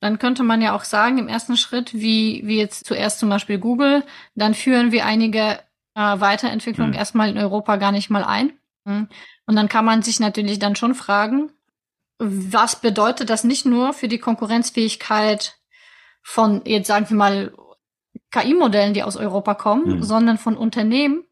dann 0.00 0.18
könnte 0.18 0.42
man 0.42 0.62
ja 0.62 0.74
auch 0.74 0.84
sagen, 0.84 1.18
im 1.18 1.28
ersten 1.28 1.56
Schritt, 1.56 1.92
wie, 1.92 2.42
wie 2.44 2.58
jetzt 2.58 2.86
zuerst 2.86 3.18
zum 3.18 3.28
Beispiel 3.28 3.58
Google, 3.58 4.02
dann 4.34 4.54
führen 4.54 4.92
wir 4.92 5.04
einige 5.04 5.60
äh, 5.94 6.20
Weiterentwicklungen 6.20 6.94
hm. 6.94 6.98
erstmal 6.98 7.28
in 7.28 7.38
Europa 7.38 7.76
gar 7.76 7.92
nicht 7.92 8.10
mal 8.10 8.24
ein. 8.24 8.52
Hm. 8.86 9.08
Und 9.46 9.56
dann 9.56 9.68
kann 9.68 9.84
man 9.84 10.02
sich 10.02 10.18
natürlich 10.18 10.58
dann 10.58 10.76
schon 10.76 10.94
fragen, 10.94 11.52
was 12.18 12.80
bedeutet 12.80 13.30
das 13.30 13.44
nicht 13.44 13.66
nur 13.66 13.92
für 13.92 14.08
die 14.08 14.18
Konkurrenzfähigkeit 14.18 15.58
von, 16.22 16.62
jetzt 16.64 16.86
sagen 16.86 17.08
wir 17.08 17.16
mal, 17.16 17.52
KI-Modellen, 18.30 18.94
die 18.94 19.02
aus 19.02 19.16
Europa 19.16 19.54
kommen, 19.54 19.84
hm. 19.84 20.02
sondern 20.02 20.38
von 20.38 20.56
Unternehmen, 20.56 21.24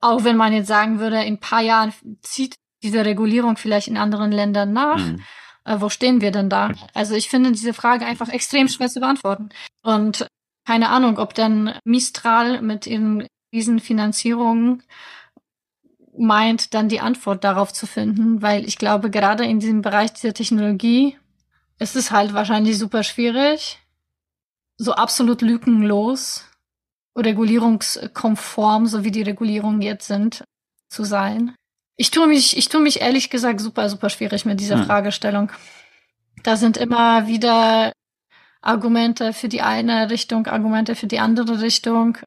Auch 0.00 0.24
wenn 0.24 0.36
man 0.36 0.52
jetzt 0.52 0.68
sagen 0.68 0.98
würde, 0.98 1.22
in 1.22 1.34
ein 1.34 1.40
paar 1.40 1.62
Jahren 1.62 1.92
zieht 2.22 2.56
diese 2.82 3.04
Regulierung 3.04 3.56
vielleicht 3.56 3.88
in 3.88 3.96
anderen 3.96 4.32
Ländern 4.32 4.72
nach. 4.72 4.98
Mhm. 4.98 5.22
Äh, 5.64 5.80
wo 5.80 5.88
stehen 5.88 6.20
wir 6.20 6.30
denn 6.30 6.48
da? 6.48 6.72
Also 6.94 7.14
ich 7.14 7.28
finde 7.28 7.52
diese 7.52 7.74
Frage 7.74 8.06
einfach 8.06 8.28
extrem 8.28 8.68
schwer 8.68 8.88
zu 8.88 9.00
beantworten. 9.00 9.50
Und 9.82 10.26
keine 10.66 10.90
Ahnung, 10.90 11.18
ob 11.18 11.34
dann 11.34 11.78
Mistral 11.84 12.62
mit 12.62 12.86
ihren 12.86 13.26
diesen 13.52 13.80
Finanzierungen 13.80 14.82
meint, 16.22 16.74
dann 16.74 16.88
die 16.88 17.00
Antwort 17.00 17.44
darauf 17.44 17.72
zu 17.72 17.86
finden, 17.86 18.42
weil 18.42 18.64
ich 18.66 18.78
glaube, 18.78 19.10
gerade 19.10 19.44
in 19.44 19.60
diesem 19.60 19.82
Bereich 19.82 20.12
dieser 20.12 20.32
Technologie 20.32 21.18
ist 21.78 21.96
es 21.96 22.10
halt 22.10 22.32
wahrscheinlich 22.32 22.78
super 22.78 23.02
schwierig, 23.02 23.78
so 24.76 24.92
absolut 24.94 25.42
lückenlos, 25.42 26.44
regulierungskonform, 27.16 28.86
so 28.86 29.04
wie 29.04 29.10
die 29.10 29.22
Regulierungen 29.22 29.82
jetzt 29.82 30.06
sind, 30.06 30.44
zu 30.88 31.04
sein. 31.04 31.54
Ich 31.96 32.10
tue 32.10 32.26
mich, 32.26 32.56
ich 32.56 32.68
tue 32.68 32.80
mich 32.80 33.00
ehrlich 33.00 33.30
gesagt 33.30 33.60
super, 33.60 33.88
super 33.88 34.08
schwierig 34.08 34.44
mit 34.44 34.60
dieser 34.60 34.78
hm. 34.78 34.86
Fragestellung. 34.86 35.52
Da 36.42 36.56
sind 36.56 36.76
immer 36.76 37.26
wieder 37.26 37.92
Argumente 38.60 39.32
für 39.32 39.48
die 39.48 39.62
eine 39.62 40.10
Richtung, 40.10 40.46
Argumente 40.46 40.94
für 40.94 41.06
die 41.06 41.20
andere 41.20 41.60
Richtung 41.60 42.18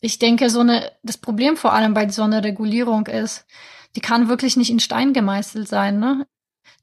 ich 0.00 0.18
denke, 0.18 0.50
so 0.50 0.60
eine, 0.60 0.92
das 1.02 1.18
Problem 1.18 1.56
vor 1.56 1.72
allem 1.72 1.94
bei 1.94 2.08
so 2.08 2.22
einer 2.22 2.44
Regulierung 2.44 3.06
ist, 3.06 3.46
die 3.96 4.00
kann 4.00 4.28
wirklich 4.28 4.56
nicht 4.56 4.70
in 4.70 4.80
Stein 4.80 5.12
gemeißelt 5.12 5.68
sein, 5.68 5.98
ne? 5.98 6.26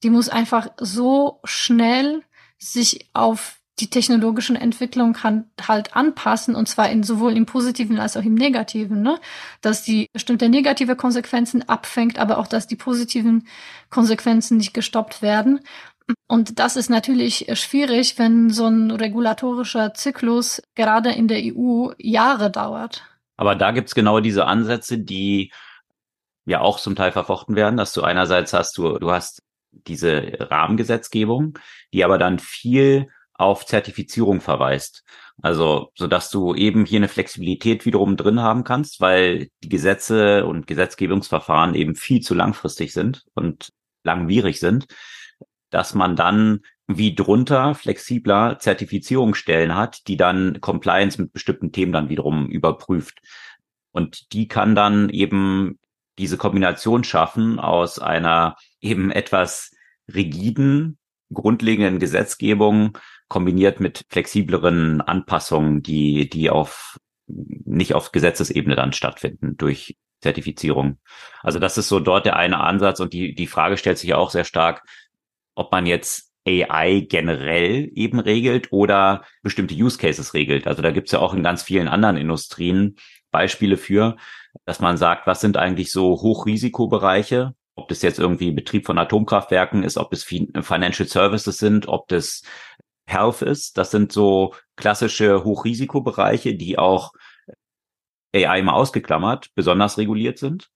Die 0.04 0.10
muss 0.10 0.30
einfach 0.30 0.70
so 0.78 1.40
schnell 1.46 2.24
sich 2.58 3.10
auf 3.14 3.60
die 3.80 3.90
technologischen 3.90 4.56
Entwicklungen 4.56 5.18
halt 5.68 5.96
anpassen 5.96 6.56
und 6.56 6.70
zwar 6.70 6.90
in 6.90 7.04
sowohl 7.04 7.36
im 7.36 7.46
positiven 7.46 8.00
als 8.00 8.16
auch 8.16 8.24
im 8.24 8.36
negativen, 8.36 9.02
ne? 9.02 9.20
Dass 9.62 9.84
die 9.84 10.10
bestimmte 10.14 10.50
negative 10.50 10.96
Konsequenzen 10.96 11.68
abfängt, 11.68 12.18
aber 12.18 12.38
auch, 12.38 12.48
dass 12.48 12.68
die 12.68 12.78
positiven 12.78 13.48
Konsequenzen 13.90 14.58
nicht 14.58 14.74
gestoppt 14.74 15.22
werden. 15.22 15.60
Und 16.28 16.60
das 16.60 16.76
ist 16.76 16.90
natürlich 16.90 17.46
schwierig, 17.54 18.18
wenn 18.18 18.50
so 18.50 18.66
ein 18.66 18.90
regulatorischer 18.90 19.94
Zyklus 19.94 20.62
gerade 20.74 21.12
in 21.12 21.28
der 21.28 21.40
EU 21.44 21.92
Jahre 22.00 22.50
dauert. 22.50 23.04
Aber 23.38 23.56
da 23.56 23.72
gibt's 23.72 23.94
genau 23.94 24.20
diese 24.20 24.46
Ansätze, 24.46 24.98
die 24.98 25.52
ja 26.46 26.62
auch 26.62 26.80
zum 26.80 26.96
Teil 26.96 27.12
verfochten 27.12 27.56
werden, 27.56 27.78
dass 27.78 27.94
du 27.94 28.02
einerseits 28.02 28.54
hast, 28.54 28.78
du, 28.78 28.98
du 28.98 29.12
hast 29.12 29.44
diese 29.72 30.38
Rahmengesetzgebung, 30.40 31.60
die 31.94 32.04
aber 32.04 32.18
dann 32.18 32.40
viel 32.40 33.10
auf 33.34 33.66
Zertifizierung 33.66 34.42
verweist. 34.42 35.04
Also, 35.42 35.92
so 35.96 36.08
dass 36.08 36.30
du 36.32 36.56
eben 36.56 36.86
hier 36.86 37.00
eine 37.00 37.10
Flexibilität 37.10 37.86
wiederum 37.86 38.16
drin 38.16 38.40
haben 38.40 38.64
kannst, 38.64 39.02
weil 39.02 39.50
die 39.64 39.70
Gesetze 39.70 40.46
und 40.46 40.66
Gesetzgebungsverfahren 40.66 41.76
eben 41.76 41.96
viel 41.96 42.22
zu 42.22 42.34
langfristig 42.34 42.94
sind 42.94 43.26
und 43.34 43.74
langwierig 44.04 44.60
sind 44.60 44.88
dass 45.70 45.94
man 45.94 46.16
dann 46.16 46.62
wie 46.88 47.16
drunter 47.16 47.74
flexibler 47.74 48.60
Zertifizierungsstellen 48.60 49.76
hat, 49.76 50.08
die 50.08 50.18
dann 50.18 50.62
Compliance 50.62 51.20
mit 51.20 51.34
bestimmten 51.34 51.72
Themen 51.72 51.92
dann 51.92 52.10
wiederum 52.10 52.48
überprüft. 52.48 53.20
Und 53.92 54.34
die 54.34 54.48
kann 54.48 54.76
dann 54.76 55.10
eben 55.10 55.80
diese 56.18 56.38
Kombination 56.38 57.04
schaffen 57.04 57.60
aus 57.60 58.00
einer 58.00 58.56
eben 58.82 59.12
etwas 59.12 59.72
rigiden, 60.14 60.98
grundlegenden 61.34 62.00
Gesetzgebung 62.00 62.98
kombiniert 63.28 63.80
mit 63.80 64.06
flexibleren 64.10 65.02
Anpassungen, 65.02 65.82
die, 65.82 66.30
die 66.30 66.50
auf, 66.50 66.98
nicht 67.26 67.96
auf 67.96 68.12
Gesetzesebene 68.12 68.76
dann 68.76 68.94
stattfinden 68.94 69.58
durch 69.58 69.98
Zertifizierung. 70.22 71.00
Also 71.42 71.60
das 71.60 71.78
ist 71.78 71.88
so 71.88 72.00
dort 72.00 72.26
der 72.26 72.36
eine 72.36 72.60
Ansatz 72.60 73.00
und 73.00 73.14
die, 73.14 73.34
die 73.34 73.48
Frage 73.48 73.78
stellt 73.78 73.98
sich 73.98 74.10
ja 74.10 74.18
auch 74.18 74.30
sehr 74.30 74.44
stark, 74.44 74.84
ob 75.56 75.72
man 75.72 75.86
jetzt 75.86 76.32
AI 76.48 77.06
generell 77.10 77.90
eben 77.96 78.20
regelt 78.20 78.72
oder 78.72 79.24
bestimmte 79.42 79.74
Use 79.74 79.98
Cases 79.98 80.34
regelt. 80.34 80.68
Also 80.68 80.82
da 80.82 80.92
gibt's 80.92 81.12
ja 81.12 81.20
auch 81.20 81.34
in 81.34 81.44
ganz 81.44 81.64
vielen 81.64 81.88
anderen 81.88 82.18
Industrien 82.18 82.98
Beispiele 83.32 83.78
für, 83.78 84.16
dass 84.66 84.80
man 84.80 84.98
sagt, 84.98 85.28
was 85.28 85.42
sind 85.42 85.58
eigentlich 85.58 85.92
so 85.92 86.22
Hochrisikobereiche, 86.22 87.56
ob 87.76 87.88
das 87.88 88.02
jetzt 88.02 88.20
irgendwie 88.20 88.52
Betrieb 88.52 88.86
von 88.86 88.98
Atomkraftwerken 88.98 89.84
ist, 89.84 89.98
ob 89.98 90.14
es 90.14 90.24
Financial 90.24 91.08
Services 91.08 91.58
sind, 91.58 91.88
ob 91.88 92.08
das 92.08 92.44
Health 93.08 93.42
ist. 93.42 93.78
Das 93.78 93.92
sind 93.92 94.12
so 94.12 94.54
klassische 94.76 95.44
Hochrisikobereiche, 95.44 96.56
die 96.56 96.78
auch 96.78 97.12
AI 98.34 98.62
mal 98.62 98.74
ausgeklammert 98.74 99.50
besonders 99.56 99.98
reguliert 99.98 100.38
sind. 100.38 100.70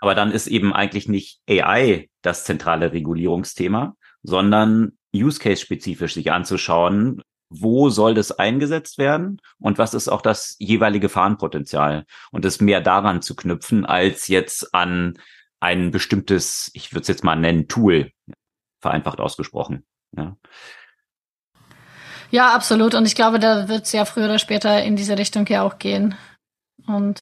Aber 0.00 0.14
dann 0.14 0.32
ist 0.32 0.46
eben 0.46 0.72
eigentlich 0.72 1.08
nicht 1.08 1.40
AI 1.48 2.08
das 2.22 2.44
zentrale 2.44 2.92
Regulierungsthema, 2.92 3.96
sondern 4.22 4.92
Use 5.14 5.38
Case 5.38 5.60
spezifisch 5.60 6.14
sich 6.14 6.32
anzuschauen, 6.32 7.22
wo 7.50 7.90
soll 7.90 8.14
das 8.14 8.32
eingesetzt 8.32 8.98
werden 8.98 9.40
und 9.58 9.78
was 9.78 9.94
ist 9.94 10.08
auch 10.08 10.22
das 10.22 10.56
jeweilige 10.58 11.08
Gefahrenpotenzial 11.08 12.06
und 12.30 12.44
es 12.44 12.60
mehr 12.60 12.80
daran 12.80 13.20
zu 13.20 13.36
knüpfen 13.36 13.84
als 13.84 14.28
jetzt 14.28 14.74
an 14.74 15.18
ein 15.60 15.90
bestimmtes, 15.90 16.70
ich 16.74 16.92
würde 16.92 17.02
es 17.02 17.08
jetzt 17.08 17.24
mal 17.24 17.36
nennen, 17.36 17.68
Tool, 17.68 18.10
vereinfacht 18.80 19.20
ausgesprochen. 19.20 19.84
Ja. 20.16 20.36
ja, 22.30 22.54
absolut. 22.54 22.94
Und 22.94 23.06
ich 23.06 23.14
glaube, 23.14 23.38
da 23.38 23.68
wird 23.68 23.84
es 23.84 23.92
ja 23.92 24.04
früher 24.04 24.24
oder 24.24 24.38
später 24.38 24.82
in 24.82 24.96
diese 24.96 25.16
Richtung 25.16 25.46
ja 25.46 25.62
auch 25.62 25.78
gehen. 25.78 26.16
Und 26.86 27.20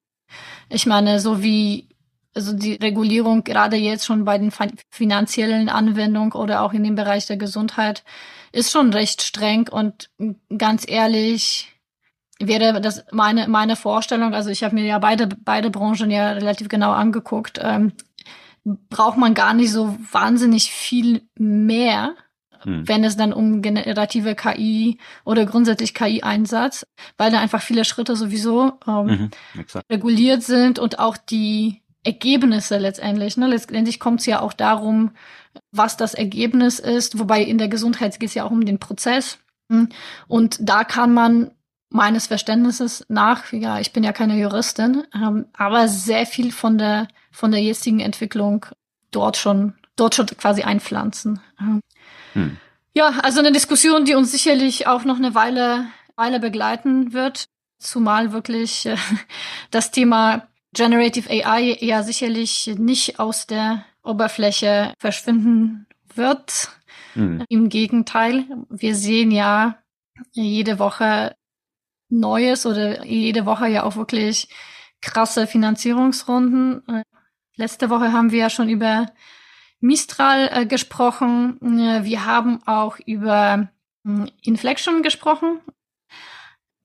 ich 0.68 0.86
meine, 0.86 1.20
so 1.20 1.42
wie 1.42 1.89
also 2.34 2.52
die 2.52 2.74
Regulierung 2.74 3.42
gerade 3.44 3.76
jetzt 3.76 4.06
schon 4.06 4.24
bei 4.24 4.38
den 4.38 4.52
finanziellen 4.90 5.68
Anwendungen 5.68 6.32
oder 6.32 6.62
auch 6.62 6.72
in 6.72 6.84
dem 6.84 6.94
Bereich 6.94 7.26
der 7.26 7.36
Gesundheit 7.36 8.04
ist 8.52 8.70
schon 8.70 8.92
recht 8.92 9.22
streng 9.22 9.68
und 9.68 10.10
ganz 10.56 10.84
ehrlich 10.88 11.72
wäre 12.38 12.80
das 12.80 13.04
meine 13.12 13.48
meine 13.48 13.76
Vorstellung. 13.76 14.34
Also 14.34 14.50
ich 14.50 14.64
habe 14.64 14.74
mir 14.74 14.84
ja 14.84 14.98
beide 14.98 15.26
beide 15.26 15.70
Branchen 15.70 16.10
ja 16.10 16.32
relativ 16.32 16.68
genau 16.68 16.92
angeguckt. 16.92 17.58
Ähm, 17.62 17.92
braucht 18.64 19.18
man 19.18 19.34
gar 19.34 19.54
nicht 19.54 19.72
so 19.72 19.96
wahnsinnig 20.12 20.70
viel 20.70 21.22
mehr, 21.36 22.14
hm. 22.60 22.86
wenn 22.86 23.04
es 23.04 23.16
dann 23.16 23.32
um 23.32 23.62
generative 23.62 24.34
KI 24.34 24.98
oder 25.24 25.46
grundsätzlich 25.46 25.94
KI-Einsatz, 25.94 26.86
weil 27.16 27.30
da 27.30 27.40
einfach 27.40 27.62
viele 27.62 27.84
Schritte 27.84 28.16
sowieso 28.16 28.78
ähm, 28.86 29.06
mhm, 29.06 29.30
reguliert 29.90 30.42
sind 30.42 30.78
und 30.78 30.98
auch 30.98 31.16
die 31.16 31.82
Ergebnisse 32.04 32.78
letztendlich. 32.78 33.36
Ne? 33.36 33.46
Letztendlich 33.46 34.00
kommt 34.00 34.20
es 34.20 34.26
ja 34.26 34.40
auch 34.40 34.52
darum, 34.52 35.10
was 35.72 35.96
das 35.96 36.14
Ergebnis 36.14 36.78
ist, 36.78 37.18
wobei 37.18 37.42
in 37.42 37.58
der 37.58 37.68
Gesundheit 37.68 38.18
geht 38.18 38.30
es 38.30 38.34
ja 38.34 38.44
auch 38.44 38.50
um 38.50 38.64
den 38.64 38.78
Prozess. 38.78 39.38
Hm? 39.70 39.88
Und 40.28 40.56
da 40.60 40.84
kann 40.84 41.12
man 41.12 41.50
meines 41.90 42.28
Verständnisses 42.28 43.04
nach, 43.08 43.52
ja, 43.52 43.80
ich 43.80 43.92
bin 43.92 44.04
ja 44.04 44.12
keine 44.12 44.38
Juristin, 44.38 45.04
ähm, 45.14 45.46
aber 45.52 45.88
sehr 45.88 46.24
viel 46.24 46.52
von 46.52 46.78
der 46.78 47.08
von 47.32 47.50
der 47.50 47.62
jetzigen 47.62 48.00
Entwicklung 48.00 48.66
dort 49.10 49.36
schon 49.36 49.74
dort 49.96 50.14
schon 50.14 50.26
quasi 50.26 50.62
einpflanzen. 50.62 51.40
Hm. 52.32 52.56
Ja, 52.94 53.08
also 53.22 53.40
eine 53.40 53.52
Diskussion, 53.52 54.04
die 54.04 54.14
uns 54.14 54.32
sicherlich 54.32 54.86
auch 54.86 55.04
noch 55.04 55.16
eine 55.16 55.34
Weile, 55.34 55.86
Weile 56.16 56.40
begleiten 56.40 57.12
wird, 57.12 57.44
zumal 57.78 58.32
wirklich 58.32 58.86
äh, 58.86 58.96
das 59.70 59.90
Thema 59.90 60.48
Generative 60.72 61.28
AI 61.30 61.76
ja 61.80 62.02
sicherlich 62.02 62.72
nicht 62.78 63.18
aus 63.18 63.46
der 63.46 63.84
Oberfläche 64.02 64.94
verschwinden 64.98 65.86
wird. 66.14 66.70
Mhm. 67.14 67.44
Im 67.48 67.68
Gegenteil, 67.68 68.44
wir 68.68 68.94
sehen 68.94 69.30
ja 69.30 69.78
jede 70.32 70.78
Woche 70.78 71.34
Neues 72.08 72.66
oder 72.66 73.04
jede 73.04 73.46
Woche 73.46 73.68
ja 73.68 73.84
auch 73.84 73.96
wirklich 73.96 74.48
krasse 75.00 75.46
Finanzierungsrunden. 75.46 77.04
Letzte 77.56 77.90
Woche 77.90 78.12
haben 78.12 78.32
wir 78.32 78.40
ja 78.40 78.50
schon 78.50 78.68
über 78.68 79.06
Mistral 79.80 80.50
äh, 80.52 80.66
gesprochen. 80.66 81.58
Wir 81.60 82.24
haben 82.24 82.62
auch 82.66 82.98
über 82.98 83.68
äh, 84.06 84.26
Inflection 84.42 85.02
gesprochen. 85.02 85.60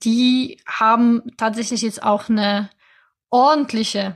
Die 0.03 0.59
haben 0.67 1.23
tatsächlich 1.37 1.81
jetzt 1.81 2.03
auch 2.03 2.29
eine 2.29 2.69
ordentliche 3.35 4.15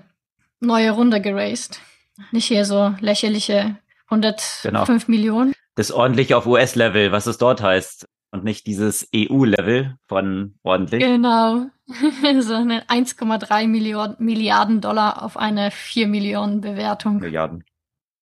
neue 0.61 0.91
Runde 0.91 1.21
geraced. 1.21 1.81
Nicht 2.31 2.45
hier 2.45 2.65
so 2.65 2.95
lächerliche 2.99 3.77
105 4.07 4.61
genau. 4.63 4.85
Millionen. 5.07 5.53
Das 5.75 5.91
ordentlich 5.91 6.33
auf 6.33 6.45
US-Level, 6.45 7.11
was 7.11 7.27
es 7.27 7.37
dort 7.37 7.61
heißt. 7.61 8.07
Und 8.31 8.43
nicht 8.43 8.67
dieses 8.67 9.09
EU-Level 9.15 9.97
von 10.07 10.55
ordentlich. 10.61 11.03
Genau. 11.03 11.65
so 12.41 12.53
eine 12.53 12.85
1,3 12.85 13.67
Milliarden, 13.67 14.23
Milliarden 14.23 14.81
Dollar 14.81 15.23
auf 15.23 15.35
eine 15.35 15.71
4 15.71 16.07
Millionen 16.07 16.61
Bewertung. 16.61 17.17
Milliarden. 17.17 17.63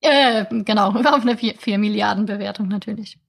Äh, 0.02 0.46
genau, 0.64 0.90
auf 0.96 1.22
eine 1.22 1.38
4, 1.38 1.56
4 1.58 1.78
Milliarden 1.78 2.26
Bewertung 2.26 2.70
natürlich. 2.70 3.20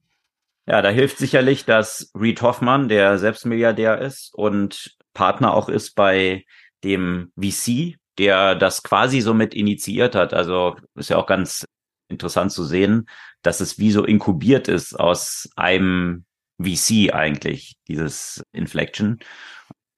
Ja, 0.65 0.81
da 0.81 0.89
hilft 0.89 1.17
sicherlich, 1.17 1.65
dass 1.65 2.11
Reed 2.17 2.41
Hoffmann, 2.41 2.87
der 2.87 3.17
selbst 3.17 3.45
Milliardär 3.45 3.99
ist 3.99 4.33
und 4.33 4.95
Partner 5.13 5.53
auch 5.53 5.67
ist 5.67 5.95
bei 5.95 6.45
dem 6.83 7.31
VC, 7.39 7.97
der 8.17 8.55
das 8.55 8.83
quasi 8.83 9.21
so 9.21 9.33
mit 9.33 9.53
initiiert 9.53 10.15
hat. 10.15 10.33
Also 10.33 10.75
ist 10.95 11.09
ja 11.09 11.17
auch 11.17 11.25
ganz 11.27 11.65
interessant 12.09 12.51
zu 12.51 12.63
sehen, 12.63 13.07
dass 13.41 13.61
es 13.61 13.79
wie 13.79 13.91
so 13.91 14.03
inkubiert 14.03 14.67
ist 14.67 14.99
aus 14.99 15.49
einem 15.55 16.25
VC 16.61 17.13
eigentlich, 17.13 17.75
dieses 17.87 18.43
Inflection. 18.51 19.19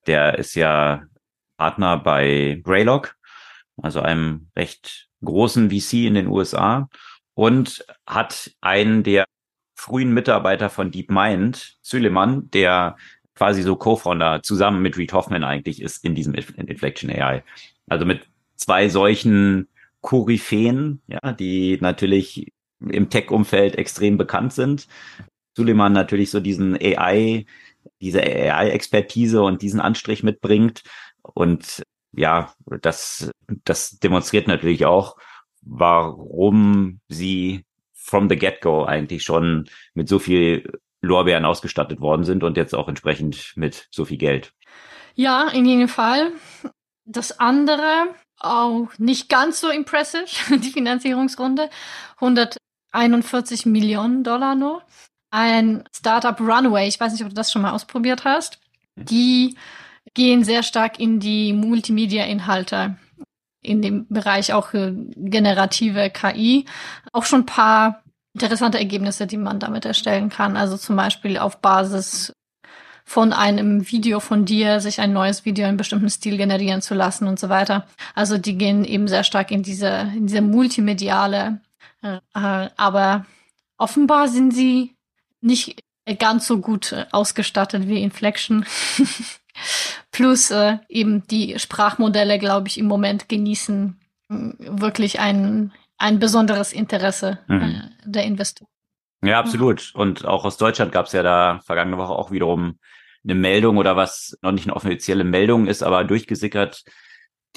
Der 0.07 0.37
ist 0.37 0.55
ja 0.55 1.03
Partner 1.57 1.97
bei 1.97 2.61
Greylock, 2.63 3.15
also 3.81 4.01
einem 4.01 4.49
recht 4.55 5.07
großen 5.23 5.69
VC 5.71 6.05
in 6.05 6.15
den 6.15 6.27
USA 6.27 6.89
und 7.33 7.85
hat 8.05 8.51
einen 8.61 9.03
der 9.03 9.25
frühen 9.75 10.13
Mitarbeiter 10.13 10.69
von 10.69 10.91
DeepMind, 10.91 11.77
Suleiman, 11.81 12.49
der 12.51 12.97
quasi 13.35 13.61
so 13.63 13.75
Co-Founder 13.75 14.43
zusammen 14.43 14.81
mit 14.81 14.97
Reed 14.97 15.13
Hoffman 15.13 15.43
eigentlich 15.43 15.81
ist 15.81 16.03
in 16.03 16.15
diesem 16.15 16.33
Inflection 16.33 17.09
AI. 17.09 17.43
Also 17.87 18.05
mit 18.05 18.27
zwei 18.55 18.89
solchen 18.89 19.67
Koryphäen, 20.01 21.01
ja, 21.07 21.31
die 21.33 21.77
natürlich 21.79 22.51
im 22.79 23.09
Tech-Umfeld 23.09 23.75
extrem 23.75 24.17
bekannt 24.17 24.53
sind. 24.53 24.87
Suleiman 25.55 25.93
natürlich 25.93 26.31
so 26.31 26.39
diesen 26.39 26.75
AI, 26.75 27.45
diese 28.01 28.21
AI-Expertise 28.21 29.41
und 29.41 29.61
diesen 29.61 29.79
Anstrich 29.79 30.23
mitbringt. 30.23 30.83
Und 31.21 31.83
ja, 32.13 32.53
das, 32.81 33.31
das 33.63 33.99
demonstriert 33.99 34.47
natürlich 34.47 34.85
auch, 34.85 35.17
warum 35.61 36.99
sie 37.07 37.65
from 37.93 38.29
the 38.29 38.35
get-go 38.35 38.85
eigentlich 38.85 39.23
schon 39.23 39.69
mit 39.93 40.09
so 40.09 40.19
viel 40.19 40.71
Lorbeeren 41.01 41.45
ausgestattet 41.45 41.99
worden 41.99 42.23
sind 42.23 42.43
und 42.43 42.57
jetzt 42.57 42.75
auch 42.75 42.87
entsprechend 42.87 43.53
mit 43.55 43.87
so 43.91 44.05
viel 44.05 44.17
Geld. 44.17 44.53
Ja, 45.15 45.47
in 45.49 45.65
jedem 45.65 45.87
Fall. 45.87 46.31
Das 47.05 47.39
andere, 47.39 48.15
auch 48.39 48.87
nicht 48.97 49.29
ganz 49.29 49.59
so 49.59 49.69
impressive, 49.69 50.25
die 50.57 50.71
Finanzierungsrunde. 50.71 51.69
141 52.19 53.65
Millionen 53.65 54.23
Dollar 54.23 54.55
nur. 54.55 54.83
Ein 55.31 55.83
Startup 55.95 56.39
Runway, 56.39 56.87
ich 56.87 56.99
weiß 56.99 57.13
nicht, 57.13 57.23
ob 57.23 57.29
du 57.29 57.35
das 57.35 57.51
schon 57.51 57.61
mal 57.61 57.71
ausprobiert 57.71 58.25
hast. 58.25 58.59
Die 58.95 59.55
gehen 60.13 60.43
sehr 60.43 60.61
stark 60.61 60.99
in 60.99 61.19
die 61.19 61.53
Multimedia-Inhalte, 61.53 62.97
in 63.61 63.81
dem 63.81 64.07
Bereich 64.09 64.53
auch 64.53 64.69
generative 64.73 66.09
KI. 66.09 66.65
Auch 67.13 67.23
schon 67.23 67.41
ein 67.41 67.45
paar 67.45 68.03
interessante 68.33 68.79
Ergebnisse, 68.79 69.27
die 69.27 69.37
man 69.37 69.59
damit 69.59 69.85
erstellen 69.85 70.29
kann. 70.29 70.57
Also 70.57 70.77
zum 70.77 70.95
Beispiel 70.95 71.37
auf 71.37 71.59
Basis 71.59 72.33
von 73.03 73.33
einem 73.33 73.89
Video 73.91 74.19
von 74.19 74.45
dir, 74.45 74.79
sich 74.79 75.01
ein 75.01 75.11
neues 75.11 75.43
Video 75.43 75.67
in 75.67 75.77
bestimmten 75.77 76.09
Stil 76.09 76.37
generieren 76.37 76.81
zu 76.81 76.93
lassen 76.93 77.27
und 77.27 77.39
so 77.39 77.49
weiter. 77.49 77.87
Also 78.15 78.37
die 78.37 78.57
gehen 78.57 78.85
eben 78.85 79.07
sehr 79.07 79.23
stark 79.23 79.51
in 79.51 79.63
diese, 79.63 80.11
in 80.15 80.27
diese 80.27 80.41
multimediale, 80.41 81.59
äh, 82.01 82.19
aber 82.33 83.25
offenbar 83.77 84.27
sind 84.27 84.53
sie 84.53 84.95
nicht 85.41 85.81
ganz 86.19 86.47
so 86.47 86.59
gut 86.59 86.91
äh, 86.91 87.05
ausgestattet 87.11 87.87
wie 87.87 88.01
Inflection. 88.01 88.65
Plus 90.11 90.51
äh, 90.51 90.77
eben 90.87 91.27
die 91.27 91.59
Sprachmodelle, 91.59 92.39
glaube 92.39 92.67
ich, 92.67 92.77
im 92.77 92.85
Moment 92.85 93.29
genießen 93.29 93.99
äh, 94.29 94.33
wirklich 94.59 95.19
ein, 95.19 95.73
ein 96.01 96.19
besonderes 96.19 96.73
Interesse 96.73 97.39
mhm. 97.47 97.61
äh, 97.61 97.81
der 98.05 98.23
Investoren. 98.23 98.67
Ja, 99.23 99.39
absolut. 99.39 99.93
Und 99.93 100.25
auch 100.25 100.45
aus 100.45 100.57
Deutschland 100.57 100.91
gab 100.91 101.05
es 101.05 101.11
ja 101.11 101.21
da 101.21 101.59
vergangene 101.65 101.97
Woche 101.97 102.13
auch 102.13 102.31
wiederum 102.31 102.79
eine 103.23 103.35
Meldung 103.35 103.77
oder 103.77 103.95
was 103.95 104.35
noch 104.41 104.51
nicht 104.51 104.65
eine 104.65 104.75
offizielle 104.75 105.23
Meldung 105.23 105.67
ist, 105.67 105.83
aber 105.83 106.03
durchgesickert. 106.03 106.83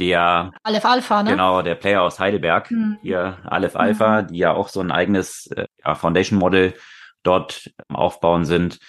Der 0.00 0.50
Aleph 0.64 0.84
Alpha, 0.84 1.22
ne? 1.22 1.30
Genau, 1.30 1.62
der 1.62 1.76
Player 1.76 2.02
aus 2.02 2.18
Heidelberg, 2.18 2.70
mhm. 2.70 2.98
hier 3.00 3.38
Aleph 3.44 3.76
Alpha, 3.76 4.22
mhm. 4.22 4.26
die 4.26 4.38
ja 4.38 4.52
auch 4.52 4.68
so 4.68 4.80
ein 4.80 4.90
eigenes 4.90 5.46
äh, 5.52 5.66
ja, 5.84 5.94
Foundation 5.94 6.38
Model 6.38 6.74
dort 7.22 7.70
aufbauen 7.88 8.44
sind. 8.44 8.80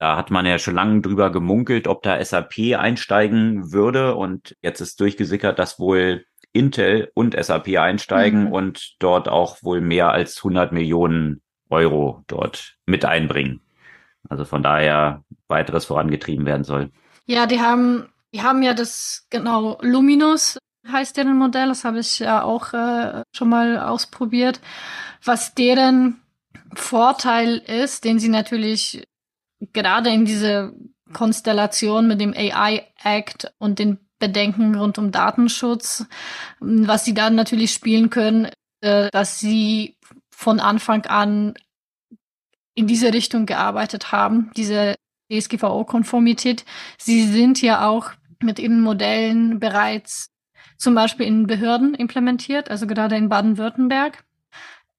Da 0.00 0.16
hat 0.16 0.30
man 0.30 0.46
ja 0.46 0.58
schon 0.58 0.74
lange 0.74 1.02
drüber 1.02 1.30
gemunkelt, 1.30 1.86
ob 1.86 2.02
da 2.02 2.22
SAP 2.22 2.74
einsteigen 2.76 3.72
würde. 3.72 4.16
Und 4.16 4.56
jetzt 4.60 4.80
ist 4.80 4.98
durchgesickert, 5.00 5.58
dass 5.58 5.78
wohl 5.78 6.24
Intel 6.52 7.10
und 7.14 7.36
SAP 7.40 7.78
einsteigen 7.78 8.46
mhm. 8.46 8.52
und 8.52 8.94
dort 8.98 9.28
auch 9.28 9.62
wohl 9.62 9.80
mehr 9.80 10.10
als 10.10 10.38
100 10.38 10.72
Millionen 10.72 11.42
Euro 11.68 12.24
dort 12.26 12.76
mit 12.86 13.04
einbringen. 13.04 13.60
Also 14.28 14.44
von 14.44 14.62
daher 14.62 15.24
weiteres 15.48 15.84
vorangetrieben 15.84 16.44
werden 16.46 16.64
soll. 16.64 16.90
Ja, 17.26 17.46
die 17.46 17.60
haben, 17.60 18.08
die 18.34 18.42
haben 18.42 18.62
ja 18.62 18.74
das, 18.74 19.26
genau, 19.30 19.78
Luminous 19.80 20.58
heißt 20.90 21.16
deren 21.16 21.36
Modell, 21.36 21.68
das 21.68 21.84
habe 21.84 22.00
ich 22.00 22.18
ja 22.18 22.42
auch 22.42 22.72
äh, 22.72 23.22
schon 23.32 23.48
mal 23.48 23.78
ausprobiert. 23.78 24.60
Was 25.24 25.54
deren 25.54 26.20
Vorteil 26.74 27.58
ist, 27.58 28.04
den 28.04 28.18
sie 28.18 28.28
natürlich 28.28 29.04
gerade 29.72 30.10
in 30.10 30.24
diese 30.24 30.74
Konstellation 31.12 32.06
mit 32.06 32.20
dem 32.20 32.32
AI 32.32 32.86
Act 33.02 33.52
und 33.58 33.78
den 33.78 33.98
Bedenken 34.20 34.76
rund 34.76 34.98
um 34.98 35.10
Datenschutz, 35.10 36.06
was 36.60 37.04
sie 37.04 37.14
dann 37.14 37.34
natürlich 37.34 37.72
spielen 37.72 38.10
können, 38.10 38.48
äh, 38.80 39.10
dass 39.10 39.40
sie 39.40 39.96
von 40.30 40.60
Anfang 40.60 41.06
an 41.06 41.54
in 42.74 42.86
diese 42.86 43.12
Richtung 43.12 43.46
gearbeitet 43.46 44.12
haben, 44.12 44.52
diese 44.56 44.94
DSGVO-Konformität. 45.30 46.64
Sie 46.98 47.26
sind 47.26 47.60
ja 47.60 47.88
auch 47.88 48.12
mit 48.40 48.58
ihren 48.58 48.80
Modellen 48.80 49.58
bereits 49.58 50.30
zum 50.76 50.94
Beispiel 50.94 51.26
in 51.26 51.46
Behörden 51.46 51.94
implementiert, 51.94 52.70
also 52.70 52.86
gerade 52.86 53.16
in 53.16 53.28
Baden-Württemberg. 53.28 54.24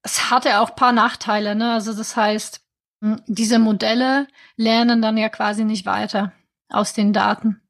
Es 0.04 0.30
hatte 0.30 0.60
auch 0.60 0.76
paar 0.76 0.92
Nachteile, 0.92 1.56
ne? 1.56 1.74
Also 1.74 1.94
das 1.94 2.16
heißt, 2.16 2.62
hm, 3.02 3.22
diese 3.28 3.58
Modelle 3.58 4.28
lernen 4.58 5.02
dann 5.02 5.18
ja 5.18 5.30
quasi 5.30 5.64
nicht 5.64 5.86
weiter 5.86 6.34
aus 6.70 6.94
den 6.94 7.14
Daten. 7.14 7.61